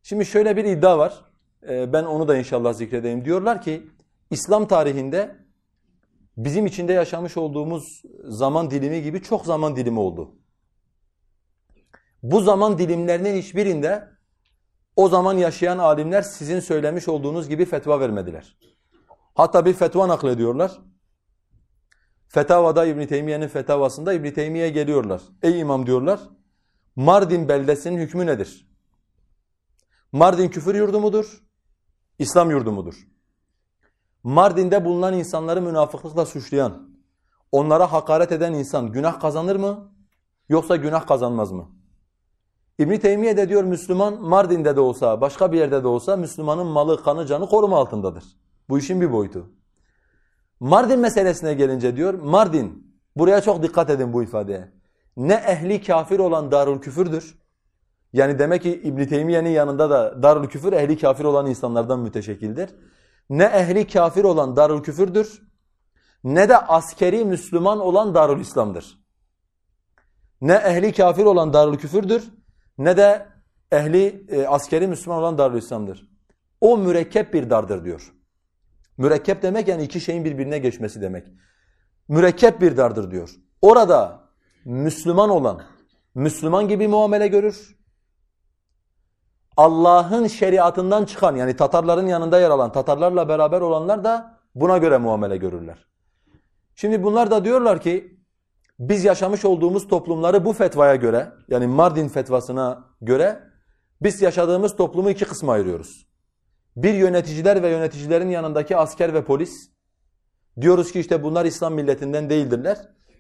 şimdi 0.04 0.26
şöyle 0.26 0.58
bir 0.58 0.66
iddia 0.66 0.98
var. 0.98 1.33
E, 1.70 1.94
ben 1.94 2.04
onu 2.04 2.28
da 2.28 2.38
inşallah 2.38 2.74
zikredeyim. 2.74 3.26
Diyorlar 3.26 3.62
ki, 3.62 3.88
İslam 4.30 4.68
tarihinde 4.68 5.36
bizim 6.38 6.66
içinde 6.66 6.94
yaşamış 6.94 7.38
olduğumuz 7.38 8.02
zaman 8.24 8.72
dilimi 8.72 9.02
gibi 9.02 9.22
çok 9.22 9.46
zaman 9.46 9.76
dilimi 9.76 10.00
oldu. 10.00 10.36
Bu 12.24 12.42
zaman 12.42 12.78
dilimlerinin 12.78 13.38
hiçbirinde 13.38 14.10
o 14.96 15.10
zaman 15.10 15.38
yaşayan 15.38 15.78
alimler 15.78 16.22
sizin 16.22 16.60
söylemiş 16.60 17.08
olduğunuz 17.08 17.50
gibi 17.50 17.66
fetva 17.66 18.00
vermediler. 18.00 18.58
Hatta 19.36 19.66
bir 19.66 19.74
fetva 19.74 20.08
naklediyorlar. 20.08 20.82
Fetavada 22.28 22.86
İbn 22.86 23.06
Teymiye'nin 23.06 23.48
fetavasında 23.48 24.14
İbn 24.14 24.32
Teymiye 24.32 24.70
geliyorlar. 24.70 25.22
Ey 25.42 25.60
imam 25.60 25.86
diyorlar. 25.86 26.20
Mardin 26.96 27.50
beldesinin 27.50 27.98
hükmü 27.98 28.26
nedir? 28.26 28.68
Mardin 30.12 30.50
küfür 30.50 30.76
yurdu 30.76 31.00
mudur? 31.00 31.43
İslam 32.20 32.52
yurdu 32.52 32.72
mudur? 32.72 33.08
Mardin'de 34.24 34.86
bulunan 34.86 35.14
insanları 35.14 35.62
münafıklıkla 35.62 36.26
suçlayan, 36.26 36.90
onlara 37.52 37.92
hakaret 37.92 38.32
eden 38.32 38.54
insan 38.54 38.92
günah 38.92 39.20
kazanır 39.20 39.56
mı? 39.56 39.92
Yoksa 40.50 40.76
günah 40.76 41.08
kazanmaz 41.08 41.52
mı? 41.52 41.70
İbn 42.80 42.98
Teymiye 42.98 43.38
de 43.38 43.50
diyor 43.50 43.64
Müslüman 43.64 44.22
Mardin'de 44.22 44.76
de 44.76 44.80
olsa, 44.80 45.22
başka 45.22 45.52
bir 45.52 45.58
yerde 45.58 45.84
de 45.84 45.88
olsa 45.88 46.18
Müslümanın 46.18 46.68
malı, 46.68 47.04
kanı, 47.04 47.26
canı 47.26 47.48
koruma 47.48 47.78
altındadır. 47.78 48.24
Bu 48.70 48.80
işin 48.80 49.02
bir 49.02 49.12
boyutu. 49.12 49.50
Mardin 50.60 51.00
meselesine 51.00 51.54
gelince 51.54 51.96
diyor, 51.96 52.14
Mardin, 52.14 52.98
buraya 53.16 53.42
çok 53.42 53.64
dikkat 53.64 53.90
edin 53.90 54.14
bu 54.14 54.24
ifadeye. 54.24 54.72
Ne 55.18 55.34
ehli 55.34 55.84
kafir 55.84 56.20
olan 56.20 56.52
darul 56.52 56.82
küfürdür. 56.82 57.43
Yani 58.14 58.40
demek 58.40 58.62
ki 58.62 58.82
İbn 58.84 59.06
Teymiye'nin 59.06 59.50
yanında 59.50 59.90
da 59.90 60.24
darul 60.24 60.48
küfür 60.48 60.74
ehli 60.74 60.98
kafir 60.98 61.24
olan 61.24 61.48
insanlardan 61.48 62.00
müteşekkildir 62.00 62.70
ne 63.30 63.44
ehli 63.44 63.88
kafir 63.88 64.24
olan 64.24 64.56
darul 64.56 64.84
küfürdür 64.84 65.42
ne 66.24 66.50
de 66.50 66.58
askeri 66.58 67.26
Müslüman 67.26 67.80
olan 67.80 68.16
darul 68.16 68.40
İslam'dır. 68.40 69.04
Ne 70.42 70.54
ehli 70.54 70.94
kafir 70.94 71.26
olan 71.26 71.54
darul 71.54 71.78
küfürdür 71.78 72.32
ne 72.78 72.98
de 72.98 73.28
ehli 73.72 74.26
e, 74.30 74.48
askeri 74.48 74.88
Müslüman 74.88 75.20
olan 75.20 75.38
darul 75.38 75.58
İslam'dır. 75.58 76.10
O 76.62 76.78
mürekkep 76.78 77.34
bir 77.34 77.50
dardır 77.50 77.86
diyor. 77.86 78.14
Mürekkep 78.98 79.42
demek 79.42 79.68
yani 79.68 79.84
iki 79.84 80.02
şeyin 80.02 80.26
birbirine 80.26 80.58
geçmesi 80.58 81.02
demek. 81.02 81.28
Mürekkep 82.08 82.62
bir 82.62 82.78
dardır 82.78 83.12
diyor. 83.12 83.30
Orada 83.62 84.30
Müslüman 84.66 85.30
olan 85.30 85.62
Müslüman 86.16 86.68
gibi 86.68 86.88
muamele 86.88 87.28
görür. 87.28 87.83
Allah'ın 89.58 90.28
şeriatından 90.28 91.06
çıkan 91.06 91.36
yani 91.36 91.56
Tatarların 91.56 92.08
yanında 92.08 92.40
yer 92.40 92.50
alan, 92.50 92.72
Tatarlarla 92.72 93.30
beraber 93.30 93.62
olanlar 93.62 94.04
da 94.04 94.40
buna 94.56 94.78
göre 94.78 94.98
muamele 94.98 95.38
görürler. 95.38 95.88
Şimdi 96.76 97.04
bunlar 97.04 97.32
da 97.32 97.46
diyorlar 97.46 97.82
ki 97.82 98.20
biz 98.80 99.06
yaşamış 99.06 99.46
olduğumuz 99.46 99.88
toplumları 99.88 100.46
bu 100.46 100.54
fetvaya 100.54 100.96
göre 100.96 101.32
yani 101.48 101.68
Mardin 101.68 102.08
fetvasına 102.08 102.86
göre 103.02 103.44
biz 104.02 104.22
yaşadığımız 104.22 104.76
toplumu 104.76 105.10
iki 105.10 105.26
kısma 105.26 105.54
ayırıyoruz. 105.54 106.08
Bir 106.76 106.94
yöneticiler 106.94 107.64
ve 107.64 107.70
yöneticilerin 107.70 108.30
yanındaki 108.30 108.78
asker 108.78 109.14
ve 109.14 109.24
polis. 109.24 109.70
Diyoruz 110.62 110.92
ki 110.92 111.00
işte 111.00 111.24
bunlar 111.24 111.46
İslam 111.46 111.74
milletinden 111.74 112.30
değildirler. 112.30 112.78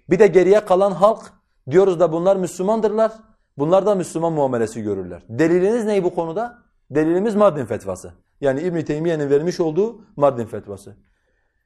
Bir 0.10 0.20
de 0.20 0.28
geriye 0.28 0.66
kalan 0.66 0.92
halk 0.92 1.34
diyoruz 1.70 2.00
da 2.00 2.12
bunlar 2.12 2.36
Müslümandırlar. 2.36 3.12
Bunlar 3.58 3.86
da 3.86 3.96
Müslüman 3.96 4.34
muamelesi 4.34 4.82
görürler. 4.82 5.24
Deliliniz 5.30 5.86
ne 5.86 6.04
bu 6.04 6.16
konuda? 6.16 6.64
Delilimiz 6.92 7.36
Mardin 7.36 7.66
fetvası. 7.66 8.14
Yani 8.42 8.62
İbn 8.62 8.82
Teymiye'nin 8.82 9.30
vermiş 9.30 9.60
olduğu 9.60 10.02
Mardin 10.16 10.46
fetvası. 10.46 10.96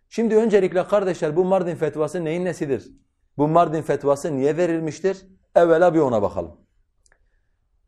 Şimdi 0.09 0.35
öncelikle 0.35 0.87
kardeşler 0.87 1.35
bu 1.35 1.45
Mardin 1.45 1.75
fetvası 1.75 2.25
neyin 2.25 2.45
nesidir? 2.45 2.91
Bu 3.37 3.47
Mardin 3.47 3.81
fetvası 3.81 4.35
niye 4.35 4.57
verilmiştir? 4.57 5.25
Evvela 5.55 5.93
bir 5.93 5.99
ona 5.99 6.21
bakalım. 6.21 6.51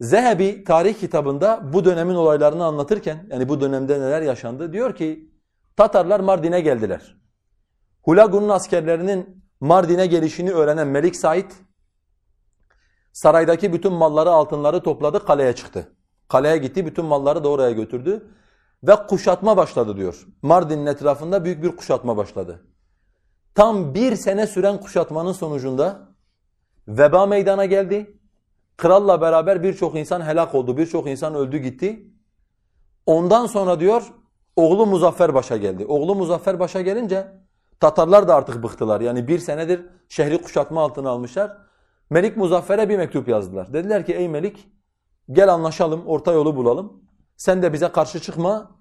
Zehebi 0.01 0.63
tarih 0.63 0.99
kitabında 0.99 1.73
bu 1.73 1.85
dönemin 1.85 2.15
olaylarını 2.15 2.65
anlatırken 2.65 3.27
yani 3.31 3.49
bu 3.49 3.61
dönemde 3.61 3.99
neler 3.99 4.21
yaşandı 4.21 4.73
diyor 4.73 4.95
ki 4.95 5.29
Tatarlar 5.77 6.19
Mardin'e 6.19 6.61
geldiler. 6.61 7.17
Hulagu'nun 8.01 8.49
askerlerinin 8.49 9.43
Mardin'e 9.59 10.05
gelişini 10.05 10.51
öğrenen 10.51 10.87
Melik 10.87 11.15
Said 11.15 11.51
saraydaki 13.13 13.73
bütün 13.73 13.93
malları 13.93 14.29
altınları 14.29 14.83
topladı 14.83 15.25
kaleye 15.25 15.55
çıktı. 15.55 15.91
Kaleye 16.27 16.57
gitti 16.57 16.85
bütün 16.85 17.05
malları 17.05 17.43
da 17.43 17.49
oraya 17.49 17.71
götürdü 17.71 18.27
ve 18.83 18.95
kuşatma 18.95 19.57
başladı 19.57 19.97
diyor. 19.97 20.27
Mardin'in 20.41 20.85
etrafında 20.85 21.45
büyük 21.45 21.63
bir 21.63 21.75
kuşatma 21.75 22.17
başladı. 22.17 22.65
Tam 23.55 23.93
bir 23.93 24.15
sene 24.15 24.47
süren 24.47 24.79
kuşatmanın 24.79 25.31
sonucunda 25.31 25.99
veba 26.87 27.25
meydana 27.25 27.65
geldi. 27.65 28.19
Kralla 28.77 29.21
beraber 29.21 29.63
birçok 29.63 29.95
insan 29.95 30.21
helak 30.21 30.55
oldu, 30.55 30.77
birçok 30.77 31.07
insan 31.07 31.35
öldü 31.35 31.57
gitti. 31.57 32.07
Ondan 33.05 33.45
sonra 33.45 33.79
diyor 33.79 34.03
oğlu 34.55 34.85
Muzaffer 34.85 35.33
Baş'a 35.33 35.57
geldi. 35.57 35.85
Oğlu 35.85 36.15
Muzaffer 36.15 36.59
Baş'a 36.59 36.81
gelince 36.81 37.39
Tatarlar 37.79 38.27
da 38.27 38.35
artık 38.35 38.63
bıktılar. 38.63 39.01
Yani 39.01 39.27
bir 39.27 39.39
senedir 39.39 39.85
şehri 40.09 40.41
kuşatma 40.41 40.81
altına 40.81 41.09
almışlar. 41.09 41.57
Melik 42.09 42.37
Muzaffer'e 42.37 42.89
bir 42.89 42.97
mektup 42.97 43.27
yazdılar. 43.27 43.73
Dediler 43.73 44.05
ki 44.05 44.13
ey 44.13 44.29
Melik 44.29 44.67
gel 45.31 45.53
anlaşalım, 45.53 46.07
orta 46.07 46.31
yolu 46.31 46.55
bulalım. 46.55 47.03
Sen 47.37 47.61
de 47.61 47.73
bize 47.73 47.91
karşı 47.91 48.19
çıkma, 48.19 48.71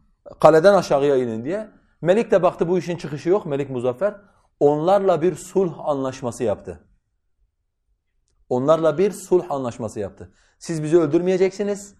kaleden 0.41 0.74
aşağıya 0.74 1.16
inin 1.16 1.45
diye. 1.45 1.70
Melik 2.01 2.31
de 2.31 2.43
baktı 2.43 2.68
bu 2.68 2.79
işin 2.79 2.97
çıkışı 2.97 3.29
yok, 3.29 3.47
Melik 3.47 3.70
Muzaffer. 3.70 4.14
Onlarla 4.61 5.22
bir 5.22 5.35
sulh 5.35 5.89
anlaşması 5.89 6.45
yaptı. 6.45 6.85
Onlarla 8.49 8.99
bir 8.99 9.12
sulh 9.12 9.51
anlaşması 9.51 10.01
yaptı. 10.01 10.33
Siz 10.59 10.83
bizi 10.83 10.99
öldürmeyeceksiniz, 10.99 11.95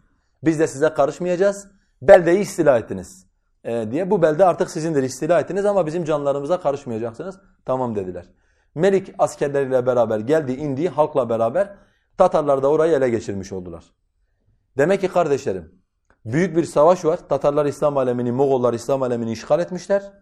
biz 0.45 0.59
de 0.59 0.67
size 0.67 0.95
karışmayacağız. 0.95 1.69
Beldeyi 2.03 2.39
istila 2.39 2.79
ettiniz 2.79 3.27
e, 3.65 3.91
diye. 3.91 4.11
Bu 4.11 4.23
belde 4.23 4.45
artık 4.45 4.71
sizindir 4.71 5.03
istila 5.03 5.41
ettiniz 5.41 5.65
ama 5.65 5.87
bizim 5.87 6.05
canlarımıza 6.05 6.61
karışmayacaksınız. 6.61 7.41
Tamam 7.65 7.97
dediler. 7.97 8.25
Melik 8.79 9.15
askerleriyle 9.19 9.87
beraber 9.87 10.19
geldi, 10.19 10.53
indi 10.53 10.89
halkla 10.89 11.29
beraber 11.29 11.75
Tatarlar 12.19 12.63
da 12.63 12.69
orayı 12.69 12.93
ele 12.93 13.09
geçirmiş 13.09 13.53
oldular. 13.53 13.85
Demek 14.77 15.01
ki 15.01 15.09
kardeşlerim 15.09 15.73
büyük 16.25 16.57
bir 16.57 16.65
savaş 16.65 17.05
var. 17.05 17.29
Tatarlar 17.29 17.67
İslam 17.67 17.97
alemini, 17.97 18.33
Moğollar 18.33 18.75
İslam 18.75 19.03
alemini 19.03 19.33
işgal 19.33 19.61
etmişler. 19.61 20.13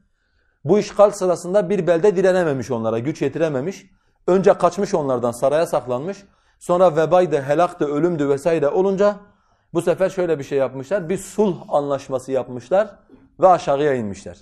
Bu 0.64 0.78
işgal 0.78 1.11
sırasında 1.11 1.70
bir 1.70 1.86
belde 1.86 2.16
direnememiş 2.16 2.70
onlara, 2.70 2.98
güç 2.98 3.22
yetirememiş. 3.22 3.86
Önce 4.26 4.52
kaçmış 4.52 4.94
onlardan, 4.94 5.32
saraya 5.32 5.66
saklanmış. 5.66 6.24
Sonra 6.59 6.96
vebaydı, 6.96 7.40
helaktı, 7.40 7.84
ölümdü 7.84 8.28
vesaire 8.28 8.68
olunca 8.68 9.16
bu 9.74 9.82
sefer 9.82 10.11
şöyle 10.11 10.38
bir 10.38 10.44
şey 10.44 10.59
yapmışlar. 10.59 11.09
Bir 11.09 11.18
sulh 11.18 11.57
anlaşması 11.68 12.32
yapmışlar 12.32 12.98
ve 13.40 13.48
aşağıya 13.48 13.94
inmişler. 13.94 14.38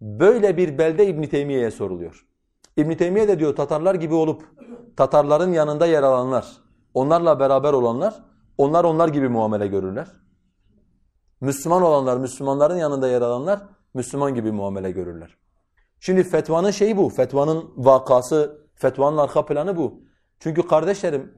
Böyle 0.00 0.56
bir 0.56 0.78
belde 0.78 1.06
İbn 1.06 1.22
Teymiye'ye 1.22 1.70
soruluyor. 1.70 2.31
İbn 2.76 2.94
Teymiye 2.94 3.28
de 3.28 3.38
diyor 3.38 3.56
Tatarlar 3.56 3.94
gibi 3.94 4.14
olup 4.14 4.48
Tatarların 4.96 5.52
yanında 5.52 5.86
yer 5.86 6.02
alanlar, 6.02 6.46
onlarla 6.94 7.40
beraber 7.40 7.72
olanlar, 7.72 8.14
onlar 8.58 8.84
onlar 8.84 9.08
gibi 9.08 9.28
muamele 9.28 9.66
görürler. 9.66 10.08
Müslüman 11.40 11.82
olanlar, 11.82 12.16
Müslümanların 12.16 12.76
yanında 12.76 13.08
yer 13.08 13.22
alanlar 13.22 13.62
Müslüman 13.94 14.34
gibi 14.34 14.52
muamele 14.52 14.90
görürler. 14.90 15.36
Şimdi 16.00 16.22
fetvanın 16.22 16.70
şeyi 16.70 16.96
bu, 16.96 17.08
fetvanın 17.08 17.70
vakası, 17.76 18.68
fetvanın 18.74 19.16
arka 19.16 19.46
planı 19.46 19.76
bu. 19.76 20.00
Çünkü 20.38 20.66
kardeşlerim 20.66 21.34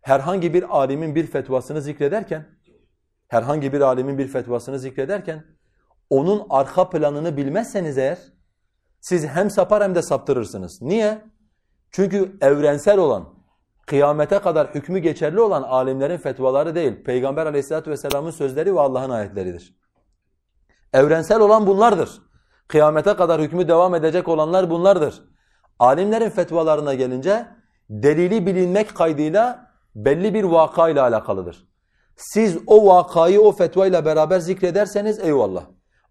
herhangi 0.00 0.54
bir 0.54 0.76
alimin 0.76 1.14
bir 1.14 1.26
fetvasını 1.26 1.82
zikrederken, 1.82 2.46
herhangi 3.28 3.72
bir 3.72 3.80
alimin 3.80 4.18
bir 4.18 4.28
fetvasını 4.28 4.78
zikrederken 4.78 5.44
onun 6.10 6.46
arka 6.50 6.90
planını 6.90 7.36
bilmezseniz 7.36 7.98
eğer 7.98 8.18
siz 9.02 9.26
hem 9.26 9.50
sapar 9.50 9.82
hem 9.82 9.94
de 9.94 10.02
saptırırsınız. 10.02 10.82
Niye? 10.82 11.24
Çünkü 11.90 12.36
evrensel 12.40 12.98
olan, 12.98 13.24
kıyamete 13.86 14.38
kadar 14.38 14.74
hükmü 14.74 14.98
geçerli 14.98 15.40
olan 15.40 15.62
alimlerin 15.62 16.16
fetvaları 16.16 16.74
değil. 16.74 17.04
Peygamber 17.04 17.46
aleyhissalatu 17.46 17.90
vesselamın 17.90 18.30
sözleri 18.30 18.74
ve 18.74 18.80
Allah'ın 18.80 19.10
ayetleridir. 19.10 19.76
Evrensel 20.92 21.40
olan 21.40 21.66
bunlardır. 21.66 22.22
Kıyamete 22.68 23.14
kadar 23.16 23.40
hükmü 23.40 23.68
devam 23.68 23.94
edecek 23.94 24.28
olanlar 24.28 24.70
bunlardır. 24.70 25.22
Alimlerin 25.78 26.30
fetvalarına 26.30 26.94
gelince 26.94 27.46
delili 27.90 28.46
bilinmek 28.46 28.94
kaydıyla 28.94 29.70
belli 29.94 30.34
bir 30.34 30.44
vakayla 30.44 31.02
alakalıdır. 31.02 31.68
Siz 32.16 32.58
o 32.66 32.86
vakayı 32.86 33.40
o 33.40 33.52
fetvayla 33.52 34.04
beraber 34.04 34.38
zikrederseniz 34.38 35.18
eyvallah. 35.18 35.64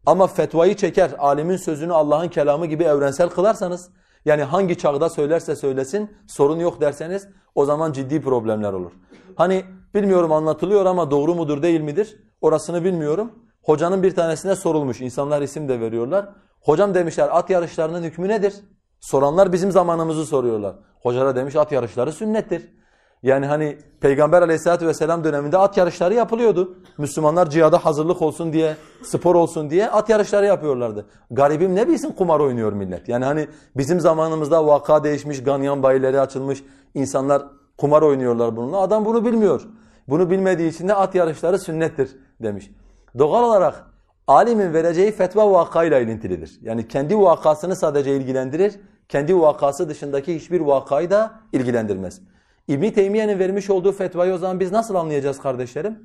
Ama 0.05 0.27
fetvayı 0.27 0.75
çeker, 0.75 1.11
alimin 1.19 1.57
sözünü 1.57 1.93
Allah'ın 1.93 2.27
kelamı 2.27 2.65
gibi 2.65 2.83
evrensel 2.83 3.29
kılarsanız, 3.29 3.89
yani 4.25 4.43
hangi 4.43 4.77
çağda 4.77 5.09
söylerse 5.09 5.55
söylesin, 5.55 6.11
sorun 6.27 6.59
yok 6.59 6.81
derseniz 6.81 7.27
o 7.55 7.65
zaman 7.65 7.91
ciddi 7.91 8.21
problemler 8.21 8.73
olur. 8.73 8.91
Hani 9.35 9.63
bilmiyorum 9.93 10.31
anlatılıyor 10.31 10.85
ama 10.85 11.11
doğru 11.11 11.35
mudur 11.35 11.61
değil 11.61 11.81
midir? 11.81 12.23
Orasını 12.41 12.83
bilmiyorum. 12.83 13.31
Hocanın 13.61 14.03
bir 14.03 14.15
tanesine 14.15 14.55
sorulmuş, 14.55 15.01
insanlar 15.01 15.41
isim 15.41 15.69
de 15.69 15.79
veriyorlar. 15.79 16.29
Hocam 16.61 16.93
demişler 16.93 17.29
at 17.31 17.49
yarışlarının 17.49 18.03
hükmü 18.03 18.27
nedir? 18.27 18.53
Soranlar 18.99 19.53
bizim 19.53 19.71
zamanımızı 19.71 20.25
soruyorlar. 20.25 20.75
Hoca 21.01 21.35
demiş 21.35 21.55
at 21.55 21.71
yarışları 21.71 22.11
sünnettir. 22.11 22.80
Yani 23.23 23.45
hani 23.45 23.77
Peygamber 23.99 24.41
aleyhissalatü 24.41 24.87
vesselam 24.87 25.23
döneminde 25.23 25.57
at 25.57 25.77
yarışları 25.77 26.13
yapılıyordu. 26.13 26.77
Müslümanlar 26.97 27.49
cihada 27.49 27.85
hazırlık 27.85 28.21
olsun 28.21 28.53
diye, 28.53 28.75
spor 29.03 29.35
olsun 29.35 29.69
diye 29.69 29.89
at 29.89 30.09
yarışları 30.09 30.45
yapıyorlardı. 30.45 31.05
Garibim 31.31 31.75
ne 31.75 31.87
bilsin 31.87 32.11
kumar 32.11 32.39
oynuyor 32.39 32.73
millet. 32.73 33.09
Yani 33.09 33.25
hani 33.25 33.47
bizim 33.77 33.99
zamanımızda 33.99 34.67
vaka 34.67 35.03
değişmiş, 35.03 35.43
ganyan 35.43 35.83
bayileri 35.83 36.19
açılmış, 36.19 36.63
insanlar 36.93 37.43
kumar 37.77 38.01
oynuyorlar 38.01 38.55
bununla. 38.55 38.77
Adam 38.77 39.05
bunu 39.05 39.25
bilmiyor. 39.25 39.61
Bunu 40.07 40.29
bilmediği 40.29 40.69
için 40.69 40.87
de 40.87 40.93
at 40.93 41.15
yarışları 41.15 41.59
sünnettir 41.59 42.17
demiş. 42.43 42.71
Doğal 43.19 43.43
olarak 43.43 43.85
alimin 44.27 44.73
vereceği 44.73 45.11
fetva 45.11 45.51
vakayla 45.51 45.99
ilintilidir. 45.99 46.59
Yani 46.61 46.87
kendi 46.87 47.19
vakasını 47.19 47.75
sadece 47.75 48.15
ilgilendirir, 48.15 48.79
kendi 49.09 49.39
vakası 49.39 49.89
dışındaki 49.89 50.35
hiçbir 50.35 50.61
vakayı 50.61 51.09
da 51.09 51.31
ilgilendirmez. 51.53 52.21
İbn 52.67 52.89
Teymiye'nin 52.89 53.39
vermiş 53.39 53.69
olduğu 53.69 53.91
fetvayı 53.91 54.33
o 54.33 54.37
zaman 54.37 54.59
biz 54.59 54.71
nasıl 54.71 54.95
anlayacağız 54.95 55.39
kardeşlerim? 55.39 55.99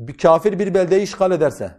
Bir 0.00 0.18
kafir 0.18 0.58
bir 0.58 0.74
beldeyi 0.74 1.02
işgal 1.02 1.30
ederse, 1.30 1.70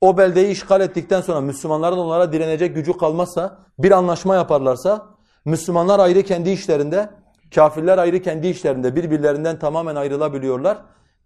o 0.00 0.18
beldeyi 0.18 0.46
işgal 0.46 0.80
ettikten 0.80 1.20
sonra 1.20 1.40
Müslümanların 1.40 1.98
onlara 1.98 2.32
direnecek 2.32 2.74
gücü 2.74 2.96
kalmazsa, 2.96 3.58
bir 3.78 3.90
anlaşma 3.90 4.34
yaparlarsa, 4.34 5.06
Müslümanlar 5.44 6.00
ayrı 6.00 6.22
kendi 6.22 6.50
işlerinde, 6.50 7.10
kafirler 7.54 7.98
ayrı 7.98 8.22
kendi 8.22 8.46
işlerinde 8.46 8.96
birbirlerinden 8.96 9.58
tamamen 9.58 9.96
ayrılabiliyorlar. 9.96 10.78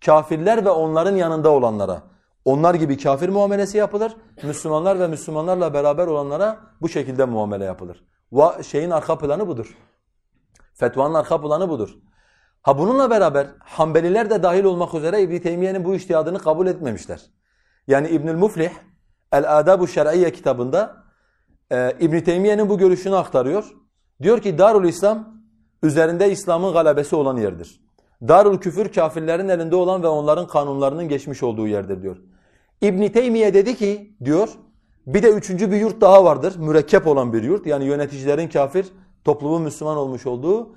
Kafirler 0.04 0.64
ve 0.64 0.70
onların 0.70 1.16
yanında 1.16 1.50
olanlara, 1.50 2.02
onlar 2.44 2.74
gibi 2.74 2.98
kafir 2.98 3.28
muamelesi 3.28 3.78
yapılır. 3.78 4.16
Müslümanlar 4.42 5.00
ve 5.00 5.08
Müslümanlarla 5.08 5.74
beraber 5.74 6.06
olanlara 6.06 6.56
bu 6.80 6.88
şekilde 6.88 7.24
muamele 7.24 7.64
yapılır. 7.64 8.04
Va 8.32 8.62
şeyin 8.62 8.90
arka 8.90 9.18
planı 9.18 9.46
budur. 9.48 9.76
Fetvanın 10.80 11.14
arka 11.14 11.40
planı 11.40 11.68
budur. 11.68 11.90
Ha 12.62 12.78
bununla 12.78 13.10
beraber 13.10 13.46
Hanbeliler 13.58 14.30
de 14.30 14.42
dahil 14.42 14.64
olmak 14.64 14.94
üzere 14.94 15.22
İbn 15.22 15.38
Teymiye'nin 15.38 15.84
bu 15.84 15.94
iştihadını 15.94 16.38
kabul 16.38 16.66
etmemişler. 16.66 17.20
Yani 17.88 18.08
İbnül 18.08 18.36
Muflih 18.36 18.70
El 19.32 19.58
Adabu 19.58 19.88
Şer'iyye 19.88 20.32
kitabında 20.32 20.96
e, 21.72 21.96
İbn 22.00 22.20
Teymiye'nin 22.20 22.68
bu 22.68 22.78
görüşünü 22.78 23.16
aktarıyor. 23.16 23.72
Diyor 24.22 24.40
ki 24.40 24.58
Darul 24.58 24.88
İslam 24.88 25.28
üzerinde 25.82 26.30
İslam'ın 26.30 26.72
galebesi 26.72 27.16
olan 27.16 27.36
yerdir. 27.36 27.80
Darul 28.28 28.58
Küfür 28.58 28.92
kafirlerin 28.92 29.48
elinde 29.48 29.76
olan 29.76 30.02
ve 30.02 30.08
onların 30.08 30.46
kanunlarının 30.46 31.08
geçmiş 31.08 31.42
olduğu 31.42 31.66
yerdir 31.66 32.02
diyor. 32.02 32.16
İbn 32.80 33.06
Teymiye 33.08 33.54
dedi 33.54 33.76
ki 33.76 34.16
diyor 34.24 34.48
bir 35.06 35.22
de 35.22 35.30
üçüncü 35.30 35.70
bir 35.70 35.76
yurt 35.76 36.00
daha 36.00 36.24
vardır. 36.24 36.56
Mürekkep 36.58 37.06
olan 37.06 37.32
bir 37.32 37.42
yurt. 37.42 37.66
Yani 37.66 37.84
yöneticilerin 37.84 38.48
kafir, 38.48 38.86
toplumun 39.30 39.62
Müslüman 39.62 39.96
olmuş 39.96 40.26
olduğu 40.26 40.76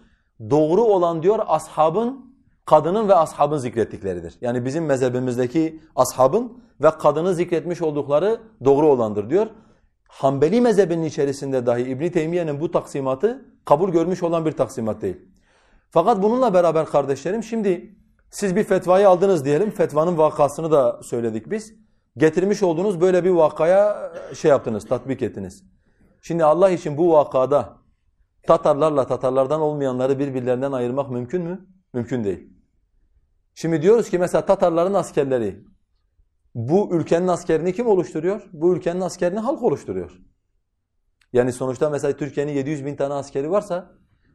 doğru 0.49 0.81
olan 0.83 1.23
diyor 1.23 1.39
ashabın, 1.47 2.35
kadının 2.65 3.07
ve 3.09 3.15
ashabın 3.15 3.57
zikrettikleridir. 3.57 4.37
Yani 4.41 4.65
bizim 4.65 4.85
mezhebimizdeki 4.85 5.81
ashabın 5.95 6.63
ve 6.81 6.91
kadını 6.91 7.33
zikretmiş 7.33 7.81
oldukları 7.81 8.39
doğru 8.65 8.87
olandır 8.87 9.29
diyor. 9.29 9.47
Hanbeli 10.07 10.61
mezhebinin 10.61 11.03
içerisinde 11.03 11.65
dahi 11.65 11.81
İbn 11.81 12.09
Teymiye'nin 12.09 12.59
bu 12.59 12.71
taksimatı 12.71 13.45
kabul 13.65 13.89
görmüş 13.89 14.23
olan 14.23 14.45
bir 14.45 14.51
taksimat 14.51 15.01
değil. 15.01 15.17
Fakat 15.89 16.23
bununla 16.23 16.53
beraber 16.53 16.85
kardeşlerim 16.85 17.43
şimdi 17.43 17.95
Siz 18.33 18.55
bir 18.55 18.63
fetvayı 18.63 19.09
aldınız 19.09 19.45
diyelim. 19.45 19.71
Fetvanın 19.71 20.17
vakasını 20.17 20.71
da 20.71 21.03
söyledik 21.03 21.51
biz. 21.51 21.73
Getirmiş 22.17 22.63
olduğunuz 22.63 23.01
böyle 23.01 23.23
bir 23.23 23.29
vakaya 23.29 24.11
şey 24.35 24.49
yaptınız, 24.49 24.87
tatbik 24.87 25.21
ettiniz. 25.21 25.63
Şimdi 26.21 26.45
Allah 26.45 26.69
için 26.69 26.97
bu 26.97 27.13
vakada 27.13 27.82
Tatarlarla 28.47 29.07
Tatarlardan 29.07 29.61
olmayanları 29.61 30.19
birbirlerinden 30.19 30.71
ayırmak 30.71 31.11
mümkün 31.11 31.41
mü? 31.41 31.67
Mümkün 31.93 32.23
değil. 32.23 32.49
Şimdi 33.55 33.81
diyoruz 33.81 34.09
ki 34.09 34.19
mesela 34.19 34.45
Tatarların 34.45 34.93
askerleri 34.93 35.65
bu 36.55 36.95
ülkenin 36.95 37.27
askerini 37.27 37.73
kim 37.73 37.87
oluşturuyor? 37.87 38.49
Bu 38.53 38.75
ülkenin 38.75 39.01
askerini 39.01 39.39
halk 39.39 39.63
oluşturuyor. 39.63 40.19
Yani 41.33 41.53
sonuçta 41.53 41.89
mesela 41.89 42.17
Türkiye'nin 42.17 42.51
700 42.51 42.85
bin 42.85 42.95
tane 42.95 43.13
askeri 43.13 43.51
varsa 43.51 43.91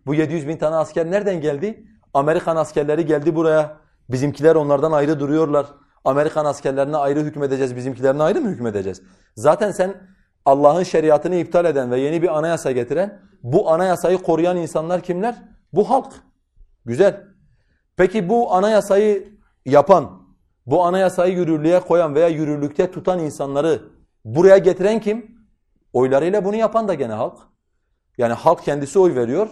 bu 0.06 0.14
700 0.14 0.48
bin 0.48 0.56
tane 0.56 0.76
asker 0.76 1.11
nereden 1.11 1.40
geldi? 1.40 1.84
Amerikan 2.14 2.56
askerleri 2.56 3.06
geldi 3.06 3.34
buraya. 3.34 3.80
Bizimkiler 4.11 4.54
onlardan 4.54 4.92
ayrı 4.92 5.20
duruyorlar. 5.20 5.66
Amerikan 6.04 6.44
askerlerine 6.44 6.96
ayrı 6.96 7.20
hükmedeceğiz, 7.20 7.76
bizimkilerine 7.76 8.22
ayrı 8.22 8.40
mı 8.40 8.48
hükmedeceğiz? 8.48 9.02
Zaten 9.36 9.70
sen 9.70 9.94
Allah'ın 10.49 10.82
şeriatını 10.82 11.34
iptal 11.34 11.64
eden 11.64 11.90
ve 11.90 12.01
yeni 12.01 12.22
bir 12.22 12.38
anayasa 12.38 12.72
getiren, 12.72 13.20
bu 13.42 13.70
anayasayı 13.70 14.18
koruyan 14.18 14.57
insanlar 14.57 15.01
kimler? 15.01 15.42
Bu 15.72 15.90
halk. 15.90 16.12
Güzel. 16.84 17.24
Peki 17.96 18.28
bu 18.28 18.55
anayasayı 18.55 19.28
yapan, 19.66 20.22
bu 20.66 20.84
anayasayı 20.84 21.34
yürürlüğe 21.34 21.80
koyan 21.80 22.14
veya 22.14 22.28
yürürlükte 22.28 22.90
tutan 22.90 23.18
insanları 23.18 23.82
buraya 24.24 24.59
getiren 24.59 25.01
kim? 25.01 25.38
Oylarıyla 25.92 26.44
bunu 26.44 26.57
yapan 26.57 26.88
da 26.88 26.94
gene 26.94 27.12
halk. 27.12 27.38
Yani 28.18 28.32
halk 28.32 28.64
kendisi 28.64 28.99
oy 28.99 29.14
veriyor. 29.14 29.49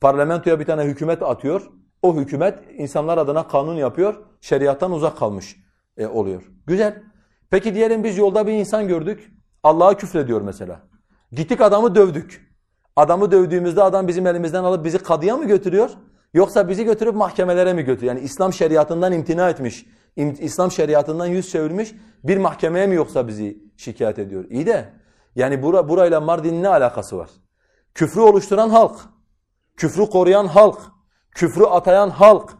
Parlamentoya 0.00 0.60
bir 0.60 0.64
tane 0.64 0.82
hükümet 0.84 1.22
atıyor. 1.22 1.70
O 2.02 2.16
hükümet 2.16 2.58
insanlar 2.78 3.18
adına 3.18 3.48
kanun 3.48 3.74
yapıyor. 3.74 4.14
Şeriattan 4.40 4.92
uzak 4.92 5.18
kalmış 5.18 5.56
e, 5.96 6.06
oluyor. 6.06 6.42
Güzel. 6.66 7.02
Peki 7.50 7.74
diyelim 7.74 8.04
biz 8.04 8.18
yolda 8.18 8.46
bir 8.46 8.52
insan 8.52 8.88
gördük. 8.88 9.34
Allah'a 9.64 9.96
küfrediyor 9.96 10.40
mesela. 10.40 10.80
Gittik 11.32 11.60
adamı 11.60 11.94
dövdük. 11.94 12.54
Adamı 12.96 13.30
dövdüğümüzde 13.30 13.82
adam 13.82 14.08
bizim 14.08 14.26
elimizden 14.26 14.64
alıp 14.64 14.84
bizi 14.84 14.98
kadıya 14.98 15.36
mı 15.36 15.44
götürüyor? 15.44 15.90
Yoksa 16.34 16.68
bizi 16.68 16.84
götürüp 16.84 17.14
mahkemelere 17.14 17.72
mi 17.72 17.82
götürüyor? 17.82 18.14
Yani 18.14 18.24
İslam 18.24 18.52
şeriatından 18.52 19.12
imtina 19.12 19.48
etmiş, 19.48 19.86
İslam 20.16 20.70
şeriatından 20.70 21.26
yüz 21.26 21.50
çevirmiş 21.50 21.94
bir 22.24 22.36
mahkemeye 22.36 22.86
mi 22.86 22.94
yoksa 22.94 23.28
bizi 23.28 23.58
şikayet 23.76 24.18
ediyor? 24.18 24.44
İyi 24.50 24.66
de 24.66 24.92
yani 25.34 25.62
bura, 25.62 25.88
burayla 25.88 26.20
Mardin'in 26.20 26.62
ne 26.62 26.68
alakası 26.68 27.18
var? 27.18 27.30
Küfrü 27.94 28.20
oluşturan 28.20 28.70
halk, 28.70 28.96
küfrü 29.76 30.06
koruyan 30.06 30.46
halk, 30.46 30.78
küfrü 31.30 31.64
atayan 31.64 32.10
halk, 32.10 32.50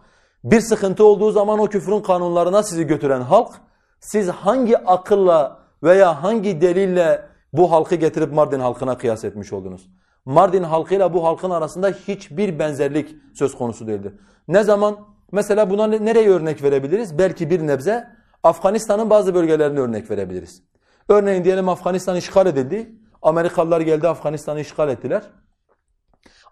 bir 0.44 0.60
sıkıntı 0.60 1.04
olduğu 1.04 1.30
zaman 1.30 1.58
o 1.58 1.66
küfrün 1.66 2.00
kanunlarına 2.00 2.62
sizi 2.62 2.86
götüren 2.86 3.20
halk, 3.20 3.52
siz 4.00 4.28
hangi 4.28 4.78
akılla 4.78 5.63
veya 5.84 6.22
hangi 6.22 6.60
delille 6.60 7.22
bu 7.52 7.72
halkı 7.72 7.94
getirip 7.94 8.32
Mardin 8.32 8.60
halkına 8.60 8.98
kıyas 8.98 9.24
etmiş 9.24 9.52
oldunuz? 9.52 9.90
Mardin 10.24 10.62
halkıyla 10.62 11.14
bu 11.14 11.24
halkın 11.24 11.50
arasında 11.50 11.88
hiçbir 11.88 12.58
benzerlik 12.58 13.16
söz 13.34 13.54
konusu 13.54 13.86
değildir. 13.86 14.12
Ne 14.48 14.64
zaman? 14.64 14.98
Mesela 15.32 15.70
buna 15.70 15.86
nereye 15.86 16.28
örnek 16.28 16.62
verebiliriz? 16.62 17.18
Belki 17.18 17.50
bir 17.50 17.66
nebze 17.66 18.08
Afganistan'ın 18.42 19.10
bazı 19.10 19.34
bölgelerini 19.34 19.80
örnek 19.80 20.10
verebiliriz. 20.10 20.62
Örneğin 21.08 21.44
diyelim 21.44 21.68
Afganistan 21.68 22.16
işgal 22.16 22.46
edildi. 22.46 22.94
Amerikalılar 23.22 23.80
geldi 23.80 24.08
Afganistan'ı 24.08 24.60
işgal 24.60 24.88
ettiler. 24.88 25.22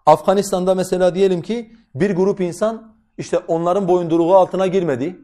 Afganistan'da 0.05 0.75
mesela 0.75 1.15
diyelim 1.15 1.41
ki 1.41 1.75
bir 1.95 2.15
grup 2.15 2.41
insan 2.41 2.95
işte 3.17 3.37
onların 3.37 3.87
boyunduruğu 3.87 4.35
altına 4.35 4.67
girmedi. 4.67 5.19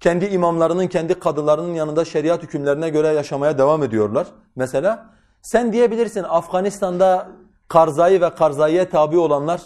Kendi 0.00 0.24
imamlarının, 0.24 0.86
kendi 0.86 1.14
kadılarının 1.14 1.74
yanında 1.74 2.04
şeriat 2.04 2.42
hükümlerine 2.42 2.88
göre 2.90 3.08
yaşamaya 3.08 3.58
devam 3.58 3.82
ediyorlar. 3.82 4.26
Mesela 4.56 5.06
sen 5.42 5.72
diyebilirsin 5.72 6.22
Afganistan'da 6.22 7.28
Karzai 7.68 8.20
ve 8.20 8.30
Karzai'ye 8.34 8.88
tabi 8.88 9.18
olanlar 9.18 9.62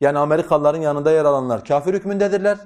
yani 0.00 0.18
Amerikalıların 0.18 0.80
yanında 0.80 1.10
yer 1.10 1.24
alanlar 1.24 1.64
kafir 1.64 1.94
hükmündedirler. 1.94 2.58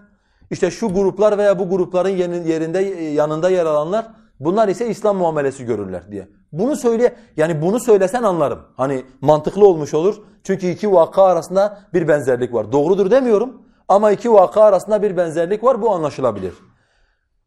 İşte 0.51 0.71
şu 0.71 0.89
gruplar 0.89 1.39
veya 1.39 1.59
bu 1.59 1.69
grupların 1.69 2.09
yerinde 2.47 2.79
yanında 2.99 3.51
yer 3.51 3.67
alanlar 3.67 4.07
bunlar 4.41 4.69
ise 4.69 4.89
İslam 4.89 5.17
muamelesi 5.17 5.65
görürler 5.65 6.11
diye. 6.11 6.29
Bunu 6.53 6.77
söyle 6.77 7.17
yani 7.37 7.63
bunu 7.63 7.81
söylesen 7.81 8.23
anlarım. 8.23 8.59
Hani 8.77 9.05
mantıklı 9.21 9.67
olmuş 9.67 9.95
olur. 9.95 10.17
Çünkü 10.45 10.67
iki 10.67 10.93
vaka 10.93 11.23
arasında 11.23 11.79
bir 11.95 12.09
benzerlik 12.09 12.55
var. 12.55 12.73
Doğrudur 12.73 13.11
demiyorum 13.11 13.63
ama 13.89 14.11
iki 14.11 14.33
vaka 14.33 14.63
arasında 14.63 15.03
bir 15.03 15.17
benzerlik 15.17 15.65
var 15.65 15.83
bu 15.83 15.91
anlaşılabilir. 15.91 16.55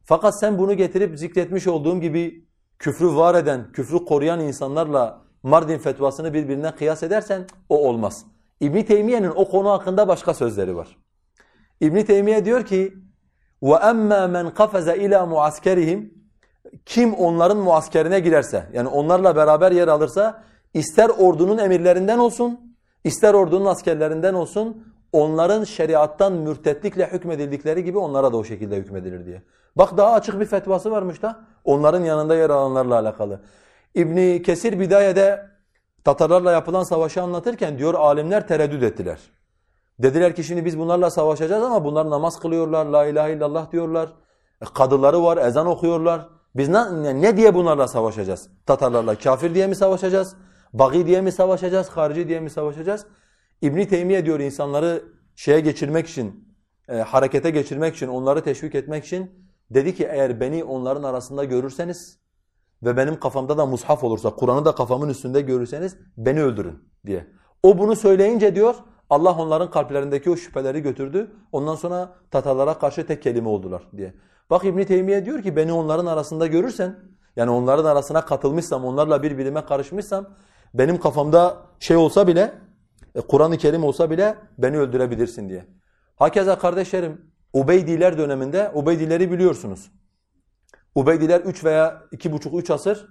Fakat 0.04 0.40
sen 0.40 0.58
bunu 0.58 0.74
getirip 0.74 1.20
zikretmiş 1.20 1.68
olduğum 1.68 2.02
gibi 2.02 2.46
küfrü 2.80 3.16
var 3.16 3.36
eden, 3.36 3.72
küfrü 3.72 4.06
koruyan 4.06 4.40
insanlarla 4.40 5.22
Mardin 5.44 5.78
fetvasını 5.78 6.34
birbirine 6.34 6.72
kıyas 6.72 7.04
edersen 7.04 7.46
o 7.70 7.88
olmaz. 7.90 8.26
İbn 8.60 8.82
Teymiye'nin 8.82 9.32
o 9.36 9.50
konu 9.50 9.70
hakkında 9.70 10.08
başka 10.08 10.34
sözleri 10.34 10.76
var. 10.76 10.98
İbn 11.82 12.02
Teymiye 12.02 12.46
diyor 12.46 12.66
ki: 12.66 12.94
"Ve 13.64 13.76
emma 13.76 14.28
men 14.28 14.54
kafaza 14.54 14.96
ila 14.96 15.26
muaskerihim" 15.26 16.22
Kim 16.86 17.14
onların 17.14 17.58
muaskerine 17.58 18.20
girerse, 18.20 18.70
yani 18.74 18.88
onlarla 18.88 19.36
beraber 19.36 19.72
yer 19.72 19.88
alırsa, 19.88 20.44
ister 20.74 21.10
ordunun 21.10 21.58
emirlerinden 21.58 22.18
olsun, 22.18 22.78
ister 23.04 23.34
ordunun 23.34 23.66
askerlerinden 23.66 24.34
olsun, 24.34 24.88
onların 25.14 25.64
şeriattan 25.64 26.34
mürtetlikle 26.34 27.12
hükmedildikleri 27.12 27.84
gibi 27.84 27.98
onlara 27.98 28.34
da 28.34 28.38
o 28.38 28.44
şekilde 28.44 28.76
hükmedilir 28.76 29.26
diye. 29.26 29.44
Bak 29.76 29.98
daha 29.98 30.14
açık 30.14 30.40
bir 30.40 30.46
fetvası 30.46 30.92
varmış 30.92 31.22
da 31.22 31.40
onların 31.64 32.04
yanında 32.04 32.36
yer 32.36 32.50
alanlarla 32.50 33.00
alakalı. 33.00 33.40
İbni 33.96 34.42
Kesir 34.42 34.80
Bidaye'de 34.80 35.52
Tatarlarla 36.04 36.52
yapılan 36.52 36.84
savaşı 36.84 37.22
anlatırken 37.22 37.78
diyor 37.78 37.94
alimler 37.94 38.48
tereddüt 38.48 38.84
ettiler. 38.84 39.20
Dediler 40.00 40.36
ki 40.36 40.44
şimdi 40.44 40.66
biz 40.66 40.80
bunlarla 40.80 41.10
savaşacağız 41.10 41.64
ama 41.64 41.86
bunlar 41.86 42.10
namaz 42.10 42.40
kılıyorlar, 42.40 42.86
la 42.86 43.06
ilahe 43.06 43.34
illallah 43.34 43.72
diyorlar. 43.72 44.10
E, 44.62 44.66
kadıları 44.66 45.24
var, 45.24 45.38
ezan 45.38 45.68
okuyorlar. 45.68 46.28
Biz 46.56 46.70
ne, 46.70 47.22
ne 47.22 47.38
diye 47.38 47.54
bunlarla 47.54 47.88
savaşacağız? 47.88 48.50
Tatarlarla 48.66 49.16
kafir 49.16 49.56
diye 49.56 49.68
mi 49.68 49.76
savaşacağız? 49.76 50.36
Bagi 50.74 51.06
diye 51.06 51.22
mi 51.22 51.32
savaşacağız? 51.32 51.90
Harici 51.90 52.28
diye 52.28 52.40
mi 52.40 52.50
savaşacağız? 52.50 53.06
İbn 53.62 53.86
Teymiye 53.86 54.26
diyor 54.26 54.40
insanları 54.40 55.04
şeye 55.36 55.60
geçirmek 55.60 56.08
için, 56.08 56.56
e, 56.90 56.98
harekete 56.98 57.50
geçirmek 57.50 57.96
için, 57.96 58.08
onları 58.08 58.44
teşvik 58.44 58.76
etmek 58.76 59.06
için 59.06 59.32
dedi 59.70 59.96
ki 59.96 60.08
eğer 60.12 60.40
beni 60.40 60.64
onların 60.64 61.04
arasında 61.04 61.44
görürseniz 61.44 62.20
ve 62.84 62.98
benim 62.98 63.20
kafamda 63.20 63.58
da 63.58 63.66
mushaf 63.66 64.04
olursa, 64.04 64.30
Kur'an'ı 64.36 64.66
da 64.66 64.76
kafamın 64.76 65.10
üstünde 65.10 65.42
görürseniz 65.42 65.98
beni 66.18 66.44
öldürün 66.44 66.80
diye. 67.06 67.28
O 67.64 67.78
bunu 67.78 67.96
söyleyince 67.96 68.56
diyor 68.56 68.76
Allah 69.10 69.38
onların 69.38 69.72
kalplerindeki 69.72 70.30
o 70.30 70.36
şüpheleri 70.36 70.82
götürdü. 70.82 71.32
Ondan 71.52 71.76
sonra 71.76 72.16
Tatarlara 72.32 72.80
karşı 72.80 73.08
tek 73.08 73.24
kelime 73.24 73.50
oldular 73.50 73.88
diye. 73.98 74.14
Bak 74.50 74.66
İbn 74.66 74.84
Teymiye 74.84 75.26
diyor 75.26 75.44
ki 75.44 75.56
beni 75.56 75.74
onların 75.74 76.06
arasında 76.06 76.48
görürsen 76.48 77.00
yani 77.36 77.52
onların 77.52 77.86
arasına 77.86 78.26
katılmışsam, 78.26 78.86
onlarla 78.86 79.24
birbirime 79.24 79.66
karışmışsam 79.66 80.26
benim 80.74 81.00
kafamda 81.00 81.58
şey 81.80 81.98
olsa 81.98 82.28
bile 82.28 82.54
e, 83.16 83.22
Kur'an-ı 83.22 83.58
Kerim 83.58 83.84
olsa 83.84 84.10
bile 84.10 84.36
beni 84.58 84.78
öldürebilirsin 84.78 85.50
diye. 85.50 85.66
Hakeza 86.16 86.60
kardeşlerim 86.60 87.32
Ubeydiler 87.54 88.18
döneminde 88.18 88.72
Ubeydileri 88.74 89.32
biliyorsunuz. 89.32 89.92
Ubeydiler 90.96 91.42
3 91.42 91.64
veya 91.64 92.04
2,5-3 92.12 92.74
asır 92.74 93.08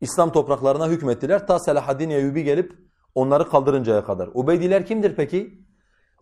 İslam 0.00 0.32
topraklarına 0.32 0.88
hükmettiler. 0.88 1.46
Ta 1.46 1.58
Selahaddin 1.58 2.10
Eyyubi 2.10 2.44
gelip 2.44 2.72
onları 3.14 3.48
kaldırıncaya 3.48 4.04
kadar. 4.04 4.30
Ubeydiler 4.34 4.86
kimdir 4.86 5.16
peki? 5.16 5.64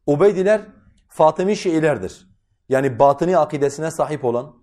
Ubeydiler 0.07 0.61
Fatımi 1.09 1.57
Şiilerdir. 1.57 2.29
Yani 2.69 2.99
batıni 2.99 3.39
akidesine 3.39 3.91
sahip 3.91 4.25
olan, 4.25 4.55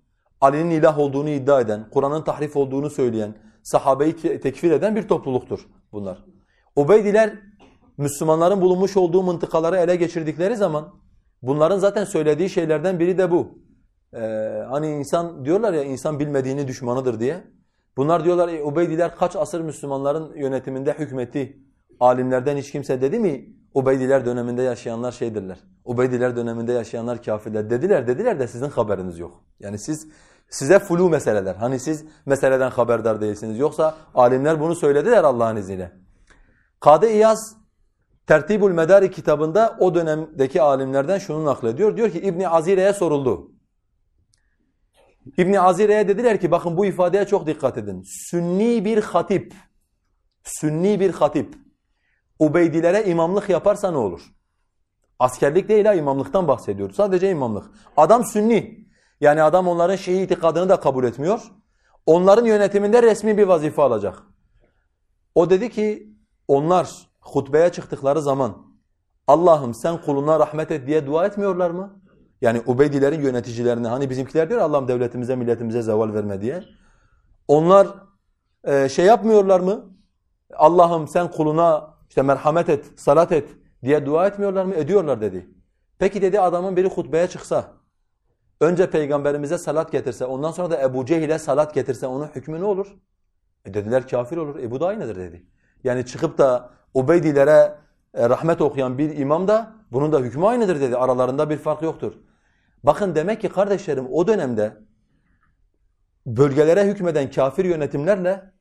Ali'nin 0.41 0.69
ilah 0.69 0.99
olduğunu 0.99 1.29
iddia 1.29 1.61
eden, 1.61 1.89
Kur'an'ın 1.89 2.23
tahrif 2.23 2.55
olduğunu 2.55 2.89
söyleyen, 2.89 3.35
sahabeyi 3.63 4.15
tekfir 4.15 4.71
eden 4.71 4.95
bir 4.95 5.07
topluluktur 5.07 5.59
bunlar. 5.91 6.25
Ubeydiler 6.75 7.39
Müslümanların 7.99 8.61
bulunmuş 8.61 8.97
olduğu 8.97 9.23
mıntıkaları 9.23 9.77
ele 9.77 9.95
geçirdikleri 9.95 10.55
zaman 10.55 10.93
bunların 11.41 11.79
zaten 11.79 12.03
söylediği 12.03 12.49
şeylerden 12.49 12.99
biri 12.99 13.17
de 13.17 13.31
bu. 13.31 13.59
Ee, 14.13 14.19
hani 14.69 14.89
insan 14.89 15.45
diyorlar 15.45 15.73
ya 15.73 15.83
insan 15.83 16.19
bilmediğini 16.19 16.67
düşmanıdır 16.67 17.19
diye. 17.19 17.43
Bunlar 17.97 18.23
diyorlar 18.23 18.49
e, 18.49 18.63
Ubeydiler 18.63 19.15
kaç 19.15 19.35
asır 19.35 19.61
Müslümanların 19.61 20.35
yönetiminde 20.35 20.93
hükmetti. 20.93 21.59
Alimlerden 21.99 22.57
hiç 22.57 22.71
kimse 22.71 23.01
dedi 23.01 23.19
mi 23.19 23.45
Ubeydiler 23.73 24.25
döneminde 24.25 24.61
yaşayanlar 24.61 25.11
şeydirler. 25.11 25.59
Ubeydiler 25.85 26.35
döneminde 26.35 26.71
yaşayanlar 26.71 27.23
kafirler 27.23 27.69
dediler 27.69 28.07
dediler 28.07 28.39
de 28.39 28.47
sizin 28.47 28.69
haberiniz 28.69 29.19
yok. 29.19 29.43
Yani 29.59 29.79
siz 29.79 30.07
size 30.49 30.79
flu 30.79 31.09
meseleler. 31.09 31.55
Hani 31.55 31.79
siz 31.79 32.05
meseleden 32.25 32.69
haberdar 32.69 33.21
değilsiniz. 33.21 33.59
Yoksa 33.59 33.95
alimler 34.15 34.59
bunu 34.59 34.75
söylediler 34.75 35.23
Allah'ın 35.23 35.55
izniyle. 35.55 35.91
Kadı 36.79 37.09
İyaz 37.09 37.58
Tertibul 38.29 38.71
Medari 38.71 39.11
kitabında 39.11 39.77
o 39.79 39.95
dönemdeki 39.95 40.61
alimlerden 40.61 41.17
şunu 41.17 41.45
naklediyor. 41.45 41.97
Diyor 41.97 42.11
ki 42.11 42.19
İbni 42.19 42.49
Azire'ye 42.49 42.93
soruldu. 42.93 43.51
İbn 45.37 45.53
Azire'ye 45.53 46.07
dediler 46.07 46.41
ki 46.41 46.51
bakın 46.51 46.77
bu 46.77 46.85
ifadeye 46.85 47.25
çok 47.25 47.47
dikkat 47.47 47.77
edin. 47.77 48.03
Sünni 48.29 48.85
bir 48.85 49.03
hatip, 49.03 49.53
sünni 50.43 50.99
bir 50.99 51.13
hatip 51.13 51.55
Ubeydilere 52.39 53.05
imamlık 53.05 53.49
yaparsa 53.49 53.91
ne 53.91 53.97
olur? 53.97 54.21
Askerlik 55.19 55.69
değil 55.69 55.85
ha 55.85 55.93
imamlıktan 55.93 56.47
bahsediyoruz. 56.47 56.95
Sadece 56.95 57.29
imamlık. 57.29 57.65
Adam 57.97 58.25
sünni. 58.25 58.87
Yani 59.21 59.43
adam 59.43 59.67
onların 59.67 59.95
Şii 59.95 60.21
itikadını 60.21 60.69
da 60.69 60.79
kabul 60.79 61.03
etmiyor. 61.03 61.41
Onların 62.05 62.45
yönetiminde 62.45 63.03
resmi 63.03 63.37
bir 63.37 63.47
vazife 63.47 63.81
alacak. 63.81 64.23
O 65.35 65.49
dedi 65.49 65.69
ki 65.69 66.13
onlar 66.47 67.08
hutbeye 67.31 67.71
çıktıkları 67.71 68.21
zaman 68.21 68.69
Allah'ım 69.27 69.73
sen 69.73 70.01
kuluna 70.01 70.39
rahmet 70.39 70.71
et 70.71 70.87
diye 70.87 71.07
dua 71.07 71.25
etmiyorlar 71.25 71.69
mı? 71.71 72.01
Yani 72.41 72.61
Ubeydilerin 72.65 73.21
yöneticilerine 73.21 73.87
hani 73.87 74.09
bizimkiler 74.09 74.49
diyor 74.49 74.61
Allah'ım 74.61 74.87
devletimize 74.87 75.35
milletimize 75.35 75.81
zeval 75.81 76.13
verme 76.13 76.41
diye. 76.41 76.63
Onlar 77.47 77.87
e, 78.63 78.89
şey 78.89 79.05
yapmıyorlar 79.05 79.59
mı? 79.59 79.85
Allah'ım 80.55 81.07
sen 81.07 81.31
kuluna 81.31 81.97
işte 82.09 82.21
merhamet 82.21 82.69
et, 82.69 82.85
salat 82.95 83.31
et 83.31 83.49
diye 83.83 84.05
dua 84.05 84.27
etmiyorlar 84.27 84.65
mı? 84.65 84.75
Ediyorlar 84.75 85.21
dedi. 85.21 85.49
Peki 85.99 86.21
dedi 86.21 86.39
adamın 86.39 86.75
biri 86.75 86.87
hutbeye 86.87 87.27
çıksa, 87.27 87.73
önce 88.61 88.89
peygamberimize 88.89 89.57
salat 89.57 89.91
getirse, 89.91 90.25
ondan 90.25 90.51
sonra 90.51 90.71
da 90.71 90.81
Ebu 90.81 91.05
Cehil'e 91.05 91.39
salat 91.39 91.73
getirse 91.73 92.07
onun 92.07 92.27
hükmü 92.27 92.59
ne 92.59 92.65
olur? 92.65 92.95
E 93.65 93.73
dediler 93.73 94.07
kafir 94.07 94.37
olur. 94.37 94.59
E 94.59 94.71
bu 94.71 94.79
da 94.79 94.87
aynıdır 94.87 95.15
dedi. 95.15 95.45
Yani 95.83 96.05
çıkıp 96.05 96.37
da 96.37 96.69
Ubeydilere 96.93 97.75
e, 98.13 98.29
rahmet 98.29 98.61
okuyan 98.61 98.97
bir 98.97 99.17
imam 99.17 99.47
da 99.47 99.73
bunun 99.91 100.11
da 100.11 100.19
hükmü 100.19 100.45
aynıdır 100.45 100.81
dedi. 100.81 100.97
Aralarında 100.97 101.49
bir 101.49 101.57
fark 101.57 101.81
yoktur. 101.81 102.13
Bakın 102.83 103.15
demek 103.15 103.41
ki 103.41 103.49
kardeşlerim 103.49 104.07
o 104.11 104.27
dönemde 104.27 104.77
bölgelere 106.25 106.85
hükmeden 106.85 107.31
kafir 107.31 107.65
yönetimlerle 107.65 108.51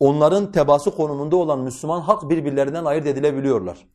onların 0.00 0.52
tebası 0.52 0.90
konumunda 0.90 1.36
olan 1.36 1.60
Müslüman 1.60 2.00
halk 2.00 2.30
birbirlerinden 2.30 2.84
ayırt 2.84 3.06
edilebiliyorlar. 3.06 3.86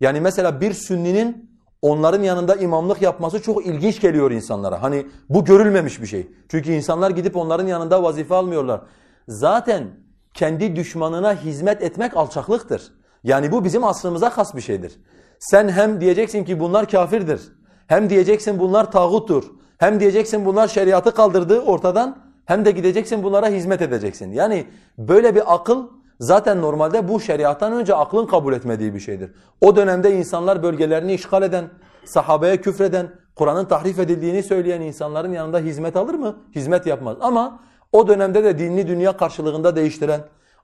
Yani 0.00 0.20
mesela 0.20 0.60
bir 0.60 0.72
sünninin 0.72 1.60
onların 1.82 2.22
yanında 2.22 2.54
imamlık 2.54 3.02
yapması 3.02 3.42
çok 3.42 3.66
ilginç 3.66 4.00
geliyor 4.00 4.30
insanlara. 4.30 4.82
Hani 4.82 5.06
bu 5.28 5.44
görülmemiş 5.44 6.02
bir 6.02 6.06
şey. 6.06 6.30
Çünkü 6.48 6.72
insanlar 6.72 7.10
gidip 7.10 7.36
onların 7.36 7.66
yanında 7.66 8.02
vazife 8.02 8.34
almıyorlar. 8.34 8.80
Zaten 9.28 9.86
kendi 10.34 10.76
düşmanına 10.76 11.34
hizmet 11.34 11.82
etmek 11.82 12.16
alçaklıktır. 12.16 12.92
Yani 13.24 13.52
bu 13.52 13.64
bizim 13.64 13.84
asrımıza 13.84 14.30
has 14.30 14.54
bir 14.54 14.60
şeydir. 14.60 14.92
Sen 15.38 15.68
hem 15.68 16.00
diyeceksin 16.00 16.44
ki 16.44 16.60
bunlar 16.60 16.88
kafirdir. 16.88 17.40
Hem 17.86 18.10
diyeceksin 18.10 18.58
bunlar 18.58 18.92
tağuttur. 18.92 19.44
Hem 19.78 20.00
diyeceksin 20.00 20.46
bunlar 20.46 20.68
şeriatı 20.68 21.14
kaldırdı 21.14 21.60
ortadan. 21.60 22.18
Hem 22.44 22.64
de 22.64 22.70
gideceksin 22.70 23.22
bunlara 23.22 23.48
hizmet 23.48 23.82
edeceksin. 23.82 24.32
Yani 24.32 24.66
böyle 24.98 25.34
bir 25.34 25.54
akıl 25.54 25.88
zaten 26.20 26.62
normalde 26.62 27.08
bu 27.08 27.20
şeriattan 27.20 27.72
önce 27.72 27.94
aklın 27.94 28.26
kabul 28.26 28.52
etmediği 28.52 28.94
bir 28.94 29.00
şeydir. 29.00 29.30
O 29.60 29.76
dönemde 29.76 30.16
insanlar 30.16 30.62
bölgelerini 30.62 31.14
işgal 31.14 31.42
eden, 31.42 31.64
sahabeye 32.04 32.56
küfreden, 32.56 33.10
Kur'an'ın 33.34 33.64
tahrif 33.64 33.98
edildiğini 33.98 34.42
söyleyen 34.42 34.80
insanların 34.80 35.32
yanında 35.32 35.58
hizmet 35.58 35.96
alır 35.96 36.14
mı? 36.14 36.36
Hizmet 36.54 36.86
yapmaz. 36.86 37.16
Ama 37.20 37.60
o 37.92 38.08
dönemde 38.08 38.44
de 38.44 38.58
dinini 38.58 38.88
dünya 38.88 39.16
karşılığında 39.16 39.76
değiştiren, 39.76 40.20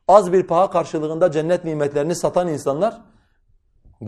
az 0.08 0.32
bir 0.32 0.46
paha 0.46 0.70
karşılığında 0.70 1.30
cennet 1.30 1.64
nimetlerini 1.64 2.14
satan 2.14 2.48
insanlar 2.48 3.00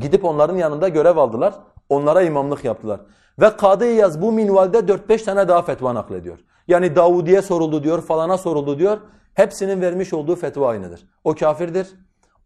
gidip 0.01 0.25
onların 0.25 0.57
yanında 0.57 0.89
görev 0.89 1.17
aldılar. 1.17 1.55
Onlara 1.89 2.23
imamlık 2.23 2.65
yaptılar. 2.65 3.01
Ve 3.41 3.57
Kadı 3.57 3.87
İyaz 3.87 4.23
bu 4.23 4.33
minvalde 4.33 4.79
4-5 4.79 5.25
tane 5.25 5.49
daha 5.49 5.63
fetva 5.63 5.95
naklediyor. 5.95 6.39
Yani 6.69 6.97
Davudiye 6.97 7.43
soruldu 7.43 7.85
diyor, 7.85 8.03
falana 8.03 8.39
soruldu 8.39 8.79
diyor. 8.79 8.99
Hepsinin 9.35 9.81
vermiş 9.81 10.13
olduğu 10.13 10.37
fetva 10.37 10.69
aynıdır. 10.69 11.09
O 11.25 11.35
kafirdir. 11.35 11.89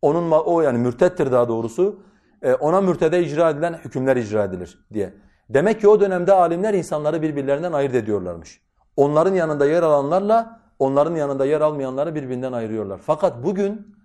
Onun 0.02 0.30
o 0.30 0.60
yani 0.60 0.78
mürtettir 0.78 1.32
daha 1.32 1.48
doğrusu. 1.48 2.02
E, 2.42 2.54
ona 2.54 2.80
mürtede 2.80 3.22
icra 3.22 3.50
edilen 3.50 3.72
hükümler 3.84 4.16
icra 4.16 4.44
edilir 4.44 4.86
diye. 4.92 5.14
Demek 5.50 5.80
ki 5.80 5.88
o 5.88 6.00
dönemde 6.00 6.32
alimler 6.32 6.74
insanları 6.74 7.22
birbirlerinden 7.22 7.72
ayırt 7.72 7.94
ediyorlarmış. 7.94 8.60
Onların 8.96 9.34
yanında 9.34 9.66
yer 9.66 9.82
alanlarla 9.82 10.57
onların 10.78 11.14
yanında 11.14 11.46
yer 11.46 11.60
almayanları 11.60 12.14
birbirinden 12.14 12.52
ayırıyorlar. 12.52 13.00
Fakat 13.02 13.44
bugün 13.44 13.96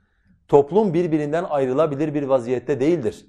toplum 0.48 0.94
birbirinden 0.94 1.44
ayrılabilir 1.44 2.14
bir 2.14 2.24
vaziyette 2.24 2.80
değildir. 2.80 3.26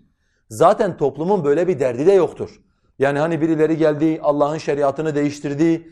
Zaten 0.51 0.97
toplumun 0.97 1.45
böyle 1.45 1.69
bir 1.69 1.81
derdi 1.81 2.07
de 2.07 2.13
yoktur. 2.13 2.61
Yani 2.99 3.19
hani 3.19 3.41
birileri 3.41 3.77
geldi, 3.77 4.21
Allah'ın 4.23 4.59
şeriatını 4.59 5.15
değiştirdi, 5.15 5.89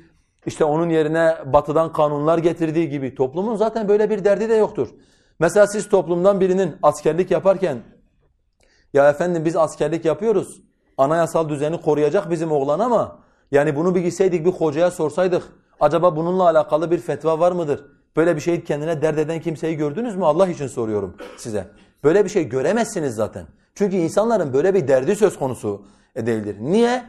işte 0.47 0.65
onun 0.65 0.91
yerine 0.91 1.37
batıdan 1.47 1.93
kanunlar 1.93 2.39
getirdiği 2.39 2.89
gibi 2.89 3.15
toplumun 3.15 3.57
zaten 3.57 3.89
böyle 3.89 4.11
bir 4.11 4.25
derdi 4.25 4.49
de 4.49 4.55
yoktur. 4.55 4.89
Mesela 5.39 5.67
siz 5.67 5.89
toplumdan 5.89 6.41
birinin 6.41 6.77
askerlik 6.83 7.31
yaparken 7.31 7.79
ya 8.93 9.11
efendim 9.11 9.45
biz 9.45 9.57
askerlik 9.57 10.05
yapıyoruz. 10.05 10.63
Anayasal 10.99 11.49
düzeni 11.49 11.81
koruyacak 11.81 12.31
bizim 12.31 12.53
oğlan 12.53 12.79
ama 12.79 13.19
yani 13.51 13.77
bunu 13.77 13.95
bir 13.95 14.01
gitseydik 14.01 14.47
bir 14.47 14.51
hocaya 14.51 14.91
sorsaydık 14.91 15.43
acaba 15.83 16.17
bununla 16.17 16.45
alakalı 16.45 16.91
bir 16.91 16.99
fetva 16.99 17.39
var 17.39 17.53
mıdır? 17.53 17.85
Böyle 18.17 18.37
bir 18.37 18.41
şeyi 18.41 18.65
kendine 18.65 19.03
dert 19.03 19.19
eden 19.19 19.41
kimseyi 19.41 19.77
gördünüz 19.77 20.17
mü? 20.17 20.25
Allah 20.25 20.49
için 20.49 20.67
soruyorum 20.67 21.17
size. 21.37 21.67
Böyle 22.05 22.25
bir 22.25 22.31
şey 22.31 22.49
göremezsiniz 22.49 23.15
zaten. 23.15 23.47
Çünkü 23.75 23.97
insanların 23.97 24.53
böyle 24.53 24.75
bir 24.75 24.89
derdi 24.89 25.17
söz 25.17 25.39
konusu 25.39 25.83
değildir. 26.17 26.57
Niye? 26.61 27.03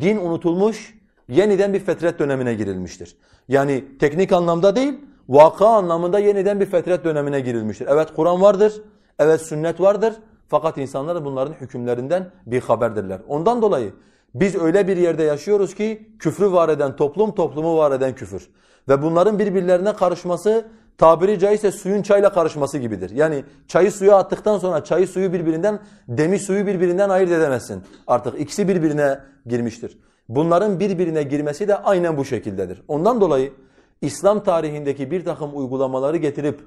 Din 0.00 0.16
unutulmuş, 0.16 0.98
yeniden 1.28 1.72
bir 1.72 1.80
fetret 1.80 2.18
dönemine 2.18 2.54
girilmiştir. 2.54 3.16
Yani 3.48 3.84
teknik 3.98 4.32
anlamda 4.32 4.76
değil, 4.76 4.94
vaka 5.28 5.66
anlamında 5.66 6.18
yeniden 6.18 6.60
bir 6.60 6.66
fetret 6.66 7.04
dönemine 7.04 7.40
girilmiştir. 7.40 7.86
Evet 7.90 8.08
Kur'an 8.16 8.42
vardır, 8.42 8.82
evet 9.18 9.40
sünnet 9.40 9.80
vardır 9.80 10.14
fakat 10.48 10.78
insanlar 10.78 11.24
bunların 11.24 11.54
hükümlerinden 11.54 12.30
bir 12.46 12.60
haberdirler. 12.60 13.20
Ondan 13.28 13.62
dolayı 13.62 13.92
biz 14.34 14.56
öyle 14.56 14.88
bir 14.88 14.96
yerde 14.96 15.22
yaşıyoruz 15.22 15.74
ki 15.74 16.08
küfrü 16.18 16.52
var 16.52 16.68
eden 16.68 16.96
toplum, 16.96 17.34
toplumu 17.34 17.76
var 17.76 17.92
eden 17.92 18.14
küfür. 18.14 18.50
Ve 18.88 19.02
bunların 19.02 19.38
birbirlerine 19.38 19.92
karışması 19.92 20.64
tabiri 20.98 21.38
caizse 21.38 21.72
suyun 21.72 22.02
çayla 22.02 22.32
karışması 22.32 22.78
gibidir. 22.78 23.10
Yani 23.10 23.44
çayı 23.68 23.92
suya 23.92 24.16
attıktan 24.16 24.58
sonra 24.58 24.84
çayı 24.84 25.08
suyu 25.08 25.32
birbirinden, 25.32 25.80
demi 26.08 26.38
suyu 26.38 26.66
birbirinden 26.66 27.08
ayırt 27.08 27.30
edemezsin. 27.30 27.82
Artık 28.06 28.40
ikisi 28.40 28.68
birbirine 28.68 29.18
girmiştir. 29.46 29.98
Bunların 30.28 30.80
birbirine 30.80 31.22
girmesi 31.22 31.68
de 31.68 31.76
aynen 31.76 32.16
bu 32.16 32.24
şekildedir. 32.24 32.82
Ondan 32.88 33.20
dolayı 33.20 33.52
İslam 34.00 34.44
tarihindeki 34.44 35.10
bir 35.10 35.24
takım 35.24 35.58
uygulamaları 35.58 36.16
getirip 36.16 36.60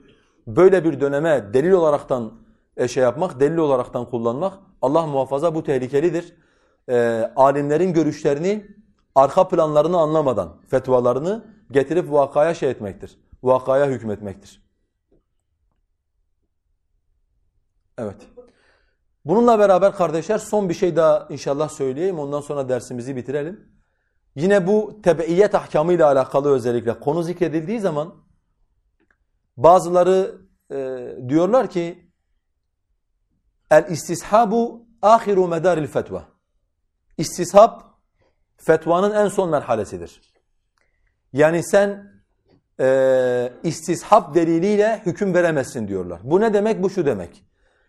böyle 0.47 0.83
bir 0.83 0.99
döneme 0.99 1.53
delil 1.53 1.71
olaraktan 1.71 2.31
e, 2.77 2.87
şey 2.87 3.03
yapmak, 3.03 3.39
delil 3.39 3.57
olaraktan 3.57 4.09
kullanmak 4.09 4.53
Allah 4.81 5.07
muhafaza 5.07 5.55
bu 5.55 5.63
tehlikelidir. 5.63 6.33
E, 6.89 7.29
alimlerin 7.35 7.93
görüşlerini, 7.93 8.67
arka 9.15 9.47
planlarını 9.47 9.97
anlamadan 9.97 10.61
fetvalarını 10.69 11.45
getirip 11.71 12.11
vakaya 12.11 12.53
şey 12.53 12.69
etmektir. 12.69 13.17
Vakaya 13.43 13.87
hükmetmektir. 13.87 14.63
Evet. 17.97 18.17
Bununla 19.25 19.59
beraber 19.59 19.95
kardeşler 19.95 20.37
son 20.37 20.69
bir 20.69 20.73
şey 20.73 20.95
daha 20.95 21.27
inşallah 21.29 21.69
söyleyeyim. 21.69 22.19
Ondan 22.19 22.41
sonra 22.41 22.69
dersimizi 22.69 23.15
bitirelim. 23.15 23.73
Yine 24.35 24.67
bu 24.67 25.01
tebeiyet 25.03 25.55
ahkamıyla 25.55 26.07
alakalı 26.07 26.51
özellikle 26.51 26.99
konu 26.99 27.23
zikredildiği 27.23 27.79
zaman 27.79 28.15
bazıları 29.57 30.41
e, 30.71 31.09
diyorlar 31.29 31.69
ki 31.69 32.11
el 33.71 33.85
istishabu 33.89 34.85
ahiru 35.01 35.47
medaril 35.47 35.87
fetva. 35.87 36.32
İstishab 37.17 37.81
fetvanın 38.57 39.15
en 39.15 39.27
son 39.27 39.49
merhalesidir. 39.49 40.21
Yani 41.33 41.63
sen 41.63 42.13
e, 42.79 43.53
istishab 43.63 44.35
deliliyle 44.35 45.01
hüküm 45.05 45.33
veremezsin 45.33 45.87
diyorlar. 45.87 46.21
Bu 46.23 46.41
ne 46.41 46.53
demek? 46.53 46.83
Bu 46.83 46.89
şu 46.89 47.05
demek. 47.05 47.43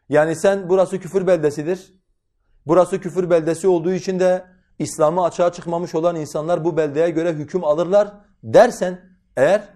Yani 0.09 0.37
sen 0.37 0.69
burası 0.69 0.99
küfür 0.99 1.27
beldesidir. 1.27 1.95
Burası 2.67 3.01
küfür 3.01 3.31
beldesi 3.31 3.69
olduğu 3.69 3.93
için 3.93 4.21
de 4.21 4.45
İslam'ı 4.79 5.25
açığa 5.25 5.53
çıkmamış 5.53 5.95
olan 5.95 6.17
insanlar 6.17 6.65
bu 6.65 6.77
beldeye 6.77 7.11
göre 7.11 7.33
hüküm 7.33 7.65
alırlar 7.65 8.13
dersen 8.43 9.01
eğer 9.37 9.69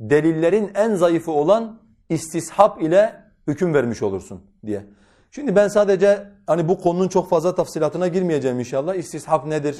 delillerin 0.00 0.70
en 0.74 0.94
zayıfı 0.94 1.32
olan 1.32 1.82
istishab 2.08 2.80
ile 2.80 3.24
hüküm 3.46 3.74
vermiş 3.74 4.02
olursun 4.02 4.40
diye. 4.66 4.86
Şimdi 5.30 5.56
ben 5.56 5.68
sadece 5.68 6.35
hani 6.46 6.68
bu 6.68 6.80
konunun 6.80 7.08
çok 7.08 7.30
fazla 7.30 7.54
tafsilatına 7.54 8.08
girmeyeceğim 8.08 8.58
inşallah. 8.58 8.94
İstishab 8.94 9.46
nedir 9.46 9.76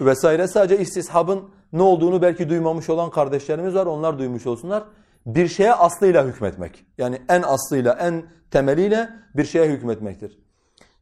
vesaire. 0.00 0.48
Sadece 0.48 0.78
istishabın 0.78 1.42
ne 1.72 1.82
olduğunu 1.82 2.22
belki 2.22 2.48
duymamış 2.48 2.90
olan 2.90 3.10
kardeşlerimiz 3.10 3.74
var. 3.74 3.86
Onlar 3.86 4.18
duymuş 4.18 4.46
olsunlar. 4.46 4.82
Bir 5.26 5.48
şeye 5.48 5.74
aslıyla 5.74 6.24
hükmetmek. 6.24 6.86
Yani 6.98 7.22
en 7.28 7.42
aslıyla, 7.42 7.92
en 7.92 8.22
temeliyle 8.50 9.08
bir 9.36 9.44
şeye 9.44 9.68
hükmetmektir. 9.68 10.38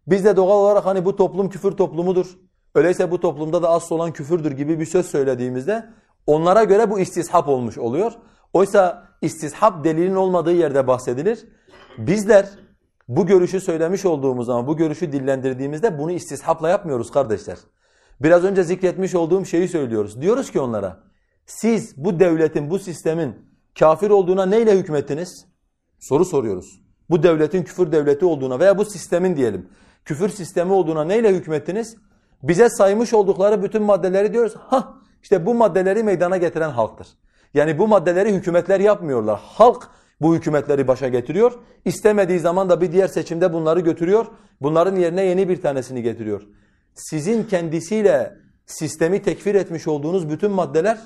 Biz 0.07 0.25
de 0.25 0.37
doğal 0.37 0.59
olarak 0.59 0.87
hani 0.87 1.05
bu 1.05 1.17
toplum 1.17 1.49
küfür 1.49 1.73
toplumudur. 1.73 2.39
Öyleyse 2.75 3.11
bu 3.11 3.21
toplumda 3.21 3.63
da 3.63 3.71
asıl 3.71 3.95
olan 3.95 4.13
küfürdür 4.13 4.53
gibi 4.53 4.81
bir 4.81 4.87
söz 4.87 5.07
söylediğimizde 5.07 5.85
Onlara 6.27 6.65
göre 6.65 6.91
bu 6.91 7.01
istishap 7.01 7.49
olmuş 7.49 7.79
oluyor. 7.79 8.13
Oysa 8.53 9.09
istishap 9.23 9.85
delilin 9.85 10.15
olmadığı 10.15 10.53
yerde 10.53 10.87
bahsedilir. 10.87 11.47
Bizler 11.99 12.49
bu 13.11 13.27
görüşü 13.27 13.61
söylemiş 13.61 14.05
olduğumuz 14.05 14.47
zaman, 14.47 14.67
bu 14.67 14.77
görüşü 14.77 15.13
dillendirdiğimizde 15.13 15.99
bunu 15.99 16.13
istishapla 16.13 16.69
yapmıyoruz 16.69 17.11
kardeşler. 17.11 17.59
Biraz 18.21 18.45
önce 18.45 18.63
zikretmiş 18.63 19.15
olduğum 19.15 19.45
şeyi 19.45 19.69
söylüyoruz. 19.69 20.23
Diyoruz 20.23 20.51
ki 20.51 20.61
onlara, 20.61 21.01
siz 21.47 21.97
bu 21.97 22.21
devletin, 22.21 22.71
bu 22.71 22.79
sistemin 22.79 23.35
kafir 23.79 24.11
olduğuna 24.11 24.47
neyle 24.47 24.79
hükmettiniz? 24.79 25.47
Soru 25.99 26.25
soruyoruz. 26.25 26.83
Bu 27.11 27.23
devletin 27.23 27.63
küfür 27.63 27.93
devleti 27.93 28.25
olduğuna 28.25 28.61
veya 28.61 28.79
bu 28.79 28.85
sistemin 28.85 29.37
diyelim, 29.37 29.69
küfür 30.05 30.29
sistemi 30.29 30.73
olduğuna 30.73 31.05
neyle 31.05 31.35
hükmettiniz? 31.35 31.97
Bize 32.43 32.69
saymış 32.69 33.15
oldukları 33.15 33.63
bütün 33.63 33.83
maddeleri 33.83 34.33
diyoruz. 34.33 34.55
Ha, 34.57 34.95
işte 35.23 35.47
bu 35.47 35.55
maddeleri 35.55 36.03
meydana 36.03 36.37
getiren 36.37 36.71
halktır. 36.71 37.09
Yani 37.55 37.79
bu 37.79 37.89
maddeleri 37.89 38.33
hükümetler 38.35 38.81
yapmıyorlar. 38.81 39.41
Halk 39.45 39.89
bu 40.21 40.35
hükümetleri 40.35 40.89
başa 40.89 41.09
getiriyor. 41.09 41.53
İstemediği 41.85 42.39
zaman 42.39 42.71
da 42.71 42.81
bir 42.81 42.93
diğer 42.93 43.09
seçimde 43.09 43.53
bunları 43.53 43.81
götürüyor. 43.81 44.27
Bunların 44.61 44.97
yerine 44.97 45.25
yeni 45.25 45.49
bir 45.49 45.61
tanesini 45.61 46.03
getiriyor. 46.03 46.43
Sizin 46.95 47.45
kendisiyle 47.45 48.37
sistemi 48.67 49.23
tekfir 49.23 49.55
etmiş 49.55 49.89
olduğunuz 49.89 50.31
bütün 50.31 50.51
maddeler 50.51 50.99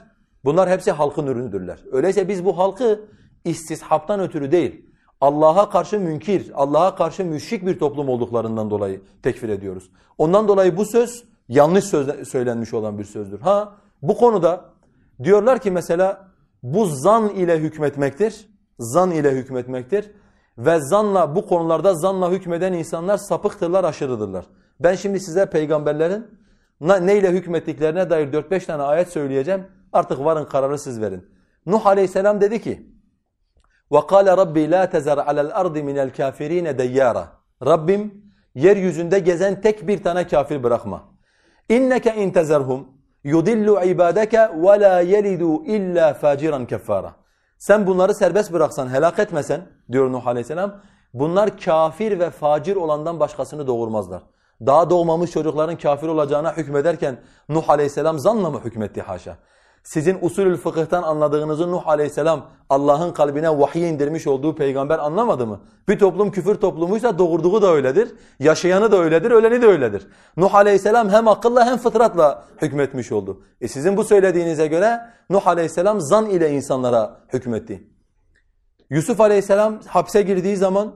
bunlar 0.44 0.70
hepsi 0.70 0.90
halkın 0.90 1.26
ürünüdürler. 1.26 1.78
Öyleyse 1.92 2.28
biz 2.28 2.44
bu 2.44 2.58
halkı 2.58 3.00
istishaptan 3.44 4.20
ötürü 4.20 4.52
değil, 4.52 4.86
Allah'a 5.20 5.70
karşı 5.70 6.00
münkir, 6.00 6.50
Allah'a 6.54 6.94
karşı 6.94 7.24
müşrik 7.24 7.66
bir 7.66 7.78
toplum 7.78 8.08
olduklarından 8.08 8.70
dolayı 8.70 9.00
tekfir 9.22 9.48
ediyoruz. 9.48 9.90
Ondan 10.18 10.48
dolayı 10.48 10.76
bu 10.76 10.84
söz 10.84 11.24
yanlış 11.48 11.84
söz, 11.84 12.28
söylenmiş 12.28 12.74
olan 12.74 12.98
bir 12.98 13.04
sözdür. 13.04 13.40
Ha 13.40 13.76
bu 14.02 14.16
konuda 14.16 14.64
diyorlar 15.22 15.58
ki 15.58 15.70
mesela 15.70 16.28
bu 16.62 16.86
zan 16.86 17.28
ile 17.28 17.58
hükmetmektir. 17.58 18.48
Zan 18.79 19.11
ile 19.11 19.31
hükmetmektir. 19.31 20.11
Ve 20.57 20.79
zanla 20.79 21.35
bu 21.35 21.47
konularda 21.47 21.93
zanla 21.93 22.31
hükmeden 22.31 22.73
insanlar 22.73 23.17
sapıktırlar, 23.17 23.83
aşırıdırlar. 23.83 24.45
Ben 24.79 24.95
şimdi 24.95 25.19
size 25.19 25.45
peygamberlerin 25.45 26.27
neyle 26.81 27.31
hükmettiklerine 27.31 28.09
dair 28.09 28.33
4-5 28.33 28.65
tane 28.65 28.83
ayet 28.83 29.09
söyleyeceğim. 29.09 29.67
Artık 29.93 30.19
varın 30.19 30.45
kararı 30.45 30.79
siz 30.79 31.01
verin. 31.01 31.29
Nuh 31.65 31.85
aleyhisselam 31.85 32.41
dedi 32.41 32.61
ki 32.61 32.89
وَقَالَ 33.91 34.27
رَبِّي 34.41 34.65
لَا 34.73 34.85
تَزَرْ 34.85 35.17
عَلَى 35.27 35.41
الْأَرْضِ 35.47 35.75
مِنَ 35.89 35.97
الْكَافِر۪ينَ 36.09 36.67
دَيَّارًا 36.81 37.25
Rabbim 37.65 38.23
yeryüzünde 38.55 39.19
gezen 39.19 39.61
tek 39.61 39.87
bir 39.87 40.03
tane 40.03 40.27
kafir 40.27 40.63
bırakma. 40.63 41.03
اِنَّكَ 41.69 42.09
اِنْ 42.09 42.31
تَزَرْهُمْ 42.31 42.83
يُضِلُّ 43.25 43.67
عِبَادَكَ 43.85 44.35
وَلَا 44.65 45.01
يَلِدُوا 45.01 45.65
اِلَّا 45.75 46.13
فَاجِرًا 46.13 46.65
كَفَّارًا 46.65 47.11
sen 47.58 47.86
bunları 47.86 48.14
serbest 48.14 48.52
bıraksan, 48.52 48.88
helak 48.88 49.18
etmesen 49.18 49.60
diyor 49.92 50.12
Nuh 50.12 50.26
Aleyhisselam, 50.26 50.80
bunlar 51.14 51.58
kafir 51.58 52.18
ve 52.18 52.30
facir 52.30 52.76
olandan 52.76 53.20
başkasını 53.20 53.66
doğurmazlar. 53.66 54.22
Daha 54.66 54.90
doğmamış 54.90 55.30
çocukların 55.30 55.78
kafir 55.78 56.08
olacağına 56.08 56.56
hükmederken 56.56 57.20
Nuh 57.48 57.70
Aleyhisselam 57.70 58.18
zanla 58.18 58.50
mı 58.50 58.60
hükmetti 58.64 59.02
haşa? 59.02 59.36
Sizin 59.84 60.18
usulül 60.20 60.56
fıkıhtan 60.56 61.02
anladığınızı 61.02 61.72
Nuh 61.72 61.88
aleyhisselam 61.88 62.46
Allah'ın 62.70 63.12
kalbine 63.12 63.58
vahiy 63.58 63.90
indirmiş 63.90 64.26
olduğu 64.26 64.54
peygamber 64.54 64.98
anlamadı 64.98 65.46
mı? 65.46 65.60
Bir 65.88 65.98
toplum 65.98 66.30
küfür 66.30 66.54
toplumuysa 66.54 67.18
doğurduğu 67.18 67.62
da 67.62 67.72
öyledir, 67.72 68.14
yaşayanı 68.38 68.92
da 68.92 68.96
öyledir, 68.96 69.30
öleni 69.30 69.62
de 69.62 69.66
öyledir. 69.66 70.06
Nuh 70.36 70.54
aleyhisselam 70.54 71.08
hem 71.08 71.28
akılla 71.28 71.66
hem 71.66 71.78
fıtratla 71.78 72.44
hükmetmiş 72.62 73.12
oldu. 73.12 73.42
E 73.60 73.68
sizin 73.68 73.96
bu 73.96 74.04
söylediğinize 74.04 74.66
göre 74.66 75.00
Nuh 75.30 75.46
aleyhisselam 75.46 76.00
zan 76.00 76.30
ile 76.30 76.50
insanlara 76.50 77.20
hükmetti. 77.32 77.88
Yusuf 78.90 79.20
aleyhisselam 79.20 79.80
hapse 79.86 80.22
girdiği 80.22 80.56
zaman 80.56 80.94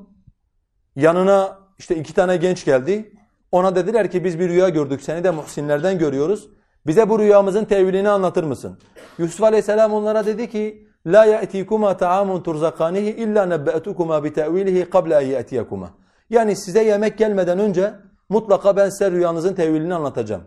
yanına 0.96 1.58
işte 1.78 1.96
iki 1.96 2.14
tane 2.14 2.36
genç 2.36 2.64
geldi. 2.64 3.12
Ona 3.52 3.76
dediler 3.76 4.10
ki 4.10 4.24
biz 4.24 4.38
bir 4.38 4.48
rüya 4.48 4.68
gördük 4.68 5.02
seni 5.02 5.24
de 5.24 5.30
muhsinlerden 5.30 5.98
görüyoruz. 5.98 6.48
Bize 6.88 7.08
bu 7.08 7.18
rüyamızın 7.18 7.64
tevilini 7.64 8.08
anlatır 8.08 8.44
mısın? 8.44 8.78
Yusuf 9.18 9.42
Aleyhisselam 9.42 9.92
onlara 9.92 10.26
dedi 10.26 10.50
ki 10.50 10.88
La 11.06 11.24
ya'tikuma 11.24 11.96
ta'amun 11.96 12.40
turzakanihi 12.42 13.10
illa 13.10 13.46
nebbe'tukuma 13.46 14.24
bi 14.24 14.32
ta'wilihi 14.32 14.90
qabla 14.90 15.22
en 15.22 15.26
ya'tiyakuma. 15.26 15.90
Yani 16.30 16.56
size 16.56 16.84
yemek 16.84 17.18
gelmeden 17.18 17.58
önce 17.58 17.94
mutlaka 18.28 18.76
ben 18.76 18.88
size 18.88 19.10
rüyanızın 19.10 19.54
tevilini 19.54 19.94
anlatacağım. 19.94 20.42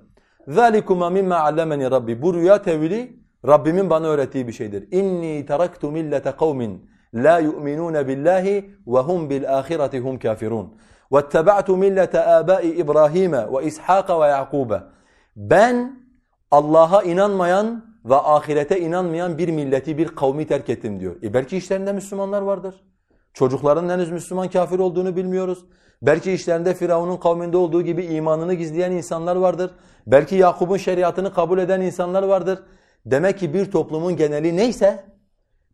Zalikuma 0.48 1.10
mimma 1.10 1.38
allamani 1.38 1.92
Rabbi. 1.92 2.22
Bu 2.22 2.34
rüya 2.34 2.62
tevili 2.62 3.20
Rabbimin 3.48 3.90
bana 3.90 4.08
öğrettiği 4.08 4.48
bir 4.48 4.54
şeydir. 4.54 4.92
İnni 4.92 5.46
taraktu 5.46 5.92
millete 5.92 6.32
kavmin 6.32 6.90
la 7.14 7.40
yu'minun 7.40 8.08
billahi 8.08 8.76
ve 8.88 9.00
hum 9.00 9.30
bil 9.30 9.58
ahireti 9.58 10.00
hum 10.00 10.20
kafirun. 10.20 10.74
Vettaba'tu 11.12 11.78
millete 11.78 12.26
abai 12.26 12.68
İbrahim 12.68 13.32
ve 13.32 13.66
İshak 13.66 14.10
ve 14.10 14.28
Yakub. 14.28 14.72
Ben 15.36 16.02
Allah'a 16.51 17.03
inanmayan 17.03 17.97
ve 18.05 18.17
ahirete 18.17 18.81
inanmayan 18.81 19.39
bir 19.39 19.49
milleti, 19.49 19.99
bir 19.99 20.09
kavmi 20.09 20.47
terk 20.47 20.69
ettim 20.69 21.01
diyor. 21.01 21.17
E 21.23 21.35
belki 21.35 21.57
işlerinde 21.57 21.93
Müslümanlar 21.93 22.43
vardır. 22.43 22.75
Çocukların 23.35 23.89
henüz 23.89 24.11
Müslüman 24.11 24.49
kafir 24.49 24.79
olduğunu 24.79 25.17
bilmiyoruz. 25.17 25.65
Belki 26.03 26.33
işlerinde 26.33 26.75
Firavun'un 26.75 27.17
kavminde 27.17 27.57
olduğu 27.57 27.83
gibi 27.83 28.05
imanını 28.05 28.55
gizleyen 28.55 28.93
insanlar 28.93 29.37
vardır. 29.37 29.71
Belki 30.07 30.35
Yakup'un 30.35 30.77
şeriatını 30.77 31.35
kabul 31.35 31.59
eden 31.59 31.81
insanlar 31.81 32.23
vardır. 32.23 32.59
Demek 33.07 33.39
ki 33.39 33.55
bir 33.55 33.71
toplumun 33.71 34.17
geneli 34.17 34.57
neyse 34.57 35.05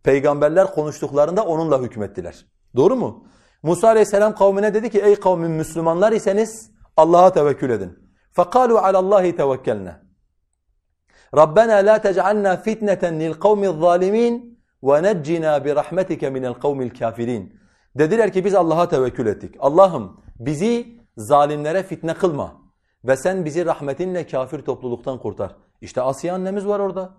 peygamberler 0.02 0.74
konuştuklarında 0.74 1.44
onunla 1.44 1.82
hükmettiler. 1.82 2.46
Doğru 2.76 2.96
mu? 2.96 3.26
Musa 3.62 3.88
aleyhisselam 3.88 4.34
kavmine 4.34 4.74
dedi 4.74 4.90
ki 4.90 5.00
ey 5.00 5.16
kavmin 5.16 5.50
Müslümanlar 5.50 6.12
iseniz 6.12 6.70
Allah'a 6.96 7.32
tevekkül 7.32 7.70
edin. 7.70 7.98
فَقَالُوا 8.36 8.78
عَلَى 8.78 8.96
اللّٰهِ 8.96 9.36
تَوَكَّلْنَا 9.36 10.05
Rabbena 11.35 11.75
la 11.75 12.01
tec'alna 12.01 12.57
fitneten 12.57 13.19
lil 13.19 13.33
kavmiz 13.33 13.71
zalimin 13.79 14.59
ve 14.83 15.03
neccina 15.03 15.65
bi 15.65 15.75
rahmetike 15.75 16.29
minel 16.29 16.53
kavmil 16.53 16.89
kafirin. 16.89 17.59
Dediler 17.95 18.33
ki 18.33 18.45
biz 18.45 18.55
Allah'a 18.55 18.89
tevekkül 18.89 19.25
ettik. 19.25 19.55
Allah'ım 19.59 20.21
bizi 20.39 20.87
zalimlere 21.17 21.83
fitne 21.83 22.13
kılma 22.13 22.53
ve 23.05 23.17
sen 23.17 23.45
bizi 23.45 23.65
rahmetinle 23.65 24.27
kafir 24.27 24.61
topluluktan 24.61 25.19
kurtar. 25.19 25.55
İşte 25.81 26.01
Asiye 26.01 26.33
annemiz 26.33 26.67
var 26.67 26.79
orada. 26.79 27.09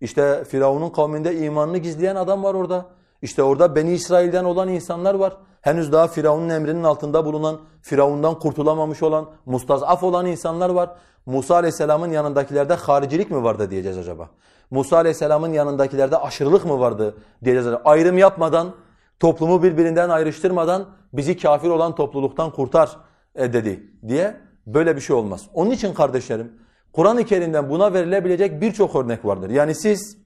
İşte 0.00 0.44
Firavun'un 0.44 0.90
kavminde 0.90 1.36
imanını 1.36 1.78
gizleyen 1.78 2.16
adam 2.16 2.44
var 2.44 2.54
orada. 2.54 2.86
İşte 3.22 3.42
orada 3.42 3.76
Beni 3.76 3.92
İsrail'den 3.92 4.44
olan 4.44 4.68
insanlar 4.68 5.14
var. 5.14 5.36
Henüz 5.60 5.92
daha 5.92 6.08
Firavun'un 6.08 6.48
emrinin 6.48 6.82
altında 6.82 7.24
bulunan, 7.24 7.60
Firavun'dan 7.82 8.38
kurtulamamış 8.38 9.02
olan, 9.02 9.30
mustazaf 9.46 10.02
olan 10.02 10.26
insanlar 10.26 10.70
var. 10.70 10.90
Musa 11.26 11.54
Aleyhisselam'ın 11.54 12.10
yanındakilerde 12.10 12.74
haricilik 12.74 13.30
mi 13.30 13.42
vardı 13.42 13.70
diyeceğiz 13.70 13.98
acaba? 13.98 14.28
Musa 14.70 14.96
Aleyhisselam'ın 14.96 15.52
yanındakilerde 15.52 16.16
aşırılık 16.16 16.64
mı 16.64 16.80
vardı 16.80 17.14
diyeceğiz 17.44 17.66
acaba? 17.66 17.82
Ayrım 17.84 18.18
yapmadan, 18.18 18.74
toplumu 19.20 19.62
birbirinden 19.62 20.08
ayrıştırmadan 20.08 20.86
bizi 21.12 21.36
kafir 21.36 21.68
olan 21.68 21.94
topluluktan 21.94 22.50
kurtar 22.50 22.96
e, 23.34 23.52
dedi 23.52 23.90
diye 24.08 24.36
böyle 24.66 24.96
bir 24.96 25.00
şey 25.00 25.16
olmaz. 25.16 25.46
Onun 25.54 25.70
için 25.70 25.94
kardeşlerim 25.94 26.52
Kur'an-ı 26.92 27.24
Kerim'den 27.24 27.70
buna 27.70 27.92
verilebilecek 27.92 28.60
birçok 28.60 28.96
örnek 28.96 29.24
vardır. 29.24 29.50
Yani 29.50 29.74
siz 29.74 30.18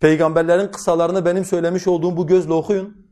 peygamberlerin 0.00 0.68
kısalarını 0.68 1.24
benim 1.24 1.44
söylemiş 1.44 1.86
olduğum 1.86 2.16
bu 2.16 2.26
gözle 2.26 2.52
okuyun. 2.52 3.07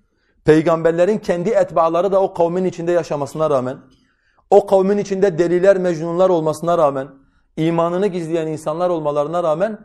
Peygamberlerin 0.47 1.19
kendi 1.19 1.51
etbaları 1.51 2.13
da 2.13 2.23
o 2.23 2.35
kavmin 2.35 2.65
içinde 2.65 2.93
yaşamasına 2.93 3.51
rağmen 3.51 3.77
o 4.51 4.67
kavmin 4.67 4.99
içinde 4.99 5.39
deliler, 5.39 5.79
mecnunlar 5.79 6.29
olmasına 6.31 6.79
rağmen, 6.79 7.09
imanını 7.57 8.07
gizleyen 8.07 8.47
insanlar 8.47 8.91
olmalarına 8.91 9.43
rağmen 9.43 9.79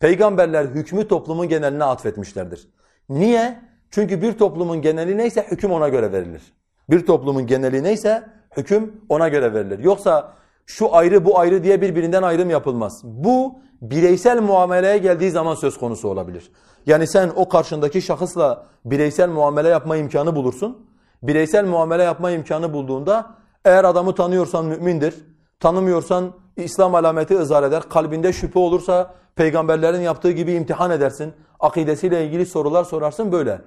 peygamberler 0.00 0.64
hükmü 0.64 1.08
toplumun 1.08 1.48
geneline 1.48 1.84
atfetmişlerdir. 1.84 2.68
Niye? 3.08 3.60
Çünkü 3.90 4.22
bir 4.22 4.38
toplumun 4.38 4.82
geneli 4.82 5.16
neyse 5.16 5.46
hüküm 5.50 5.72
ona 5.72 5.88
göre 5.88 6.12
verilir. 6.12 6.42
Bir 6.90 7.06
toplumun 7.06 7.46
geneli 7.46 7.82
neyse 7.82 8.28
hüküm 8.56 8.92
ona 9.08 9.28
göre 9.28 9.54
verilir. 9.54 9.78
Yoksa 9.78 10.32
şu 10.66 10.94
ayrı 10.94 11.24
bu 11.24 11.38
ayrı 11.38 11.64
diye 11.64 11.80
birbirinden 11.80 12.22
ayrım 12.22 12.50
yapılmaz. 12.50 13.00
Bu 13.04 13.58
bireysel 13.82 14.42
muameleye 14.42 14.98
geldiği 14.98 15.30
zaman 15.30 15.54
söz 15.54 15.78
konusu 15.78 16.08
olabilir. 16.08 16.50
Yani 16.86 17.06
sen 17.06 17.32
o 17.36 17.48
karşındaki 17.48 18.02
şahısla 18.02 18.66
bireysel 18.84 19.28
muamele 19.28 19.68
yapma 19.68 19.96
imkanı 19.96 20.36
bulursun. 20.36 20.86
Bireysel 21.22 21.64
muamele 21.64 22.02
yapma 22.02 22.30
imkanı 22.30 22.72
bulduğunda 22.72 23.34
eğer 23.64 23.84
adamı 23.84 24.14
tanıyorsan 24.14 24.64
mümindir, 24.66 25.14
tanımıyorsan 25.60 26.32
İslam 26.56 26.94
alameti 26.94 27.38
ızhar 27.38 27.62
eder. 27.62 27.82
Kalbinde 27.82 28.32
şüphe 28.32 28.58
olursa 28.58 29.14
peygamberlerin 29.36 30.00
yaptığı 30.00 30.30
gibi 30.30 30.52
imtihan 30.52 30.90
edersin. 30.90 31.32
Akidesiyle 31.60 32.26
ilgili 32.26 32.46
sorular 32.46 32.84
sorarsın 32.84 33.32
böyle. 33.32 33.60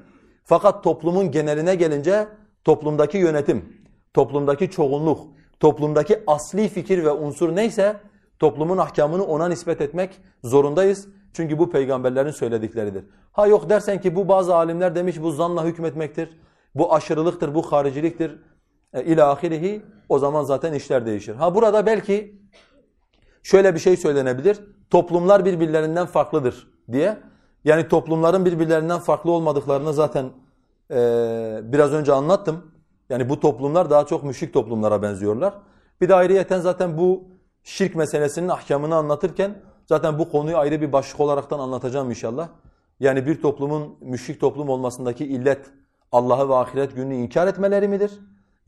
Fakat 0.45 0.83
toplumun 0.83 1.31
geneline 1.31 1.75
gelince 1.75 2.27
toplumdaki 2.63 3.17
yönetim, 3.17 3.77
toplumdaki 4.13 4.71
çoğunluk, 4.71 5.19
toplumdaki 5.59 6.23
asli 6.27 6.69
fikir 6.69 7.03
ve 7.03 7.11
unsur 7.11 7.55
neyse 7.55 7.99
Toplumun 8.39 8.77
ahkamını 8.77 9.25
ona 9.25 9.47
nispet 9.47 9.81
etmek 9.81 10.21
zorundayız. 10.43 11.07
Çünkü 11.33 11.59
bu 11.59 11.69
peygamberlerin 11.69 12.31
söyledikleridir. 12.31 13.05
Ha 13.31 13.47
yok 13.47 13.69
dersen 13.69 14.01
ki 14.01 14.15
bu 14.15 14.27
bazı 14.27 14.55
alimler 14.55 14.95
demiş 14.95 15.21
bu 15.21 15.31
zanla 15.31 15.65
hükmetmektir. 15.65 16.39
Bu 16.75 16.93
aşırılıktır, 16.93 17.55
bu 17.55 17.61
hariciliktir. 17.71 18.39
E, 18.93 19.03
ila 19.03 19.31
ahirihi 19.31 19.81
o 20.09 20.19
zaman 20.19 20.43
zaten 20.43 20.73
işler 20.73 21.05
değişir. 21.05 21.35
Ha 21.35 21.55
burada 21.55 21.85
belki 21.85 22.41
şöyle 23.43 23.75
bir 23.75 23.79
şey 23.79 23.97
söylenebilir. 23.97 24.59
Toplumlar 24.89 25.45
birbirlerinden 25.45 26.05
farklıdır 26.05 26.67
diye. 26.91 27.17
Yani 27.63 27.87
toplumların 27.87 28.45
birbirlerinden 28.45 28.99
farklı 28.99 29.31
olmadıklarını 29.31 29.93
zaten 29.93 30.29
e, 30.91 31.59
biraz 31.63 31.93
önce 31.93 32.13
anlattım. 32.13 32.71
Yani 33.09 33.29
bu 33.29 33.39
toplumlar 33.39 33.89
daha 33.89 34.05
çok 34.05 34.23
müşrik 34.23 34.53
toplumlara 34.53 35.01
benziyorlar. 35.01 35.53
Bir 36.01 36.09
de 36.09 36.15
ayrıyeten 36.15 36.59
zaten 36.59 36.97
bu 36.97 37.23
şirk 37.63 37.95
meselesinin 37.95 38.49
ahkamını 38.49 38.95
anlatırken 38.95 39.55
zaten 39.85 40.19
bu 40.19 40.29
konuyu 40.29 40.57
ayrı 40.57 40.81
bir 40.81 40.93
başlık 40.93 41.19
olaraktan 41.19 41.59
anlatacağım 41.59 42.09
inşallah. 42.09 42.49
Yani 42.99 43.25
bir 43.25 43.41
toplumun 43.41 43.95
müşrik 44.01 44.41
toplum 44.41 44.69
olmasındaki 44.69 45.25
illet 45.25 45.65
Allah'ı 46.11 46.49
ve 46.49 46.55
ahiret 46.55 46.95
gününü 46.95 47.15
inkar 47.15 47.47
etmeleri 47.47 47.87
midir? 47.87 48.11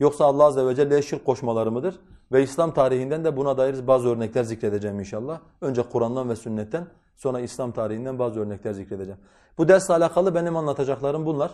Yoksa 0.00 0.24
Allah 0.24 0.44
azze 0.44 0.66
ve 0.66 0.74
celle'ye 0.74 1.02
şirk 1.02 1.24
koşmaları 1.24 1.72
mıdır? 1.72 2.00
Ve 2.32 2.42
İslam 2.42 2.74
tarihinden 2.74 3.24
de 3.24 3.36
buna 3.36 3.56
dair 3.56 3.86
bazı 3.86 4.08
örnekler 4.08 4.44
zikredeceğim 4.44 5.00
inşallah. 5.00 5.40
Önce 5.60 5.82
Kur'an'dan 5.82 6.28
ve 6.28 6.36
sünnetten 6.36 6.86
sonra 7.16 7.40
İslam 7.40 7.72
tarihinden 7.72 8.18
bazı 8.18 8.40
örnekler 8.40 8.72
zikredeceğim. 8.72 9.20
Bu 9.58 9.68
dersle 9.68 9.94
alakalı 9.94 10.34
benim 10.34 10.56
anlatacaklarım 10.56 11.26
bunlar. 11.26 11.50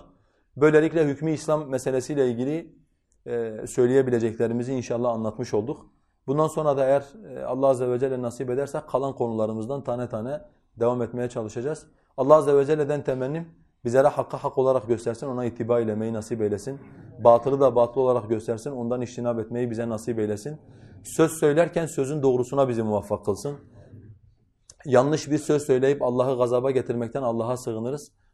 Böylelikle 0.57 1.05
hükmü 1.05 1.31
İslam 1.31 1.69
meselesiyle 1.69 2.31
ilgili 2.31 2.75
e, 3.27 3.67
söyleyebileceklerimizi 3.67 4.73
inşallah 4.73 5.11
anlatmış 5.11 5.55
olduk. 5.55 5.87
Bundan 6.27 6.47
sonra 6.47 6.77
da 6.77 6.87
eğer 6.87 7.05
e, 7.35 7.45
Allah 7.45 7.67
azze 7.67 7.91
ve 7.91 7.99
celle 7.99 8.23
nasip 8.23 8.51
ederse 8.51 8.83
kalan 8.91 9.15
konularımızdan 9.15 9.85
tane 9.85 10.09
tane 10.09 10.41
devam 10.77 11.03
etmeye 11.03 11.29
çalışacağız. 11.29 11.87
Allah 12.17 12.35
azze 12.35 12.57
ve 12.57 12.67
celle'den 12.67 13.05
temennim 13.05 13.49
bizlere 13.85 14.09
hakka 14.09 14.45
hak 14.45 14.59
olarak 14.59 14.89
göstersin, 14.89 15.27
ona 15.27 15.45
itibar 15.45 15.81
eylemeyi 15.81 16.13
nasip 16.13 16.41
eylesin. 16.43 16.81
Batılı 17.25 17.61
da 17.61 17.77
batıl 17.77 18.01
olarak 18.01 18.29
göstersin, 18.29 18.71
ondan 18.71 19.01
iştinab 19.01 19.39
etmeyi 19.39 19.71
bize 19.71 19.89
nasip 19.89 20.19
eylesin. 20.19 20.61
Söz 21.05 21.33
söylerken 21.41 21.87
sözün 21.87 22.23
doğrusuna 22.23 22.69
bizi 22.69 22.83
muvaffak 22.83 23.25
kılsın. 23.25 23.59
Yanlış 24.85 25.31
bir 25.31 25.39
söz 25.39 25.67
söyleyip 25.67 26.03
Allah'ı 26.03 26.39
gazaba 26.39 26.71
getirmekten 26.71 27.23
Allah'a 27.23 27.57
sığınırız. 27.57 28.13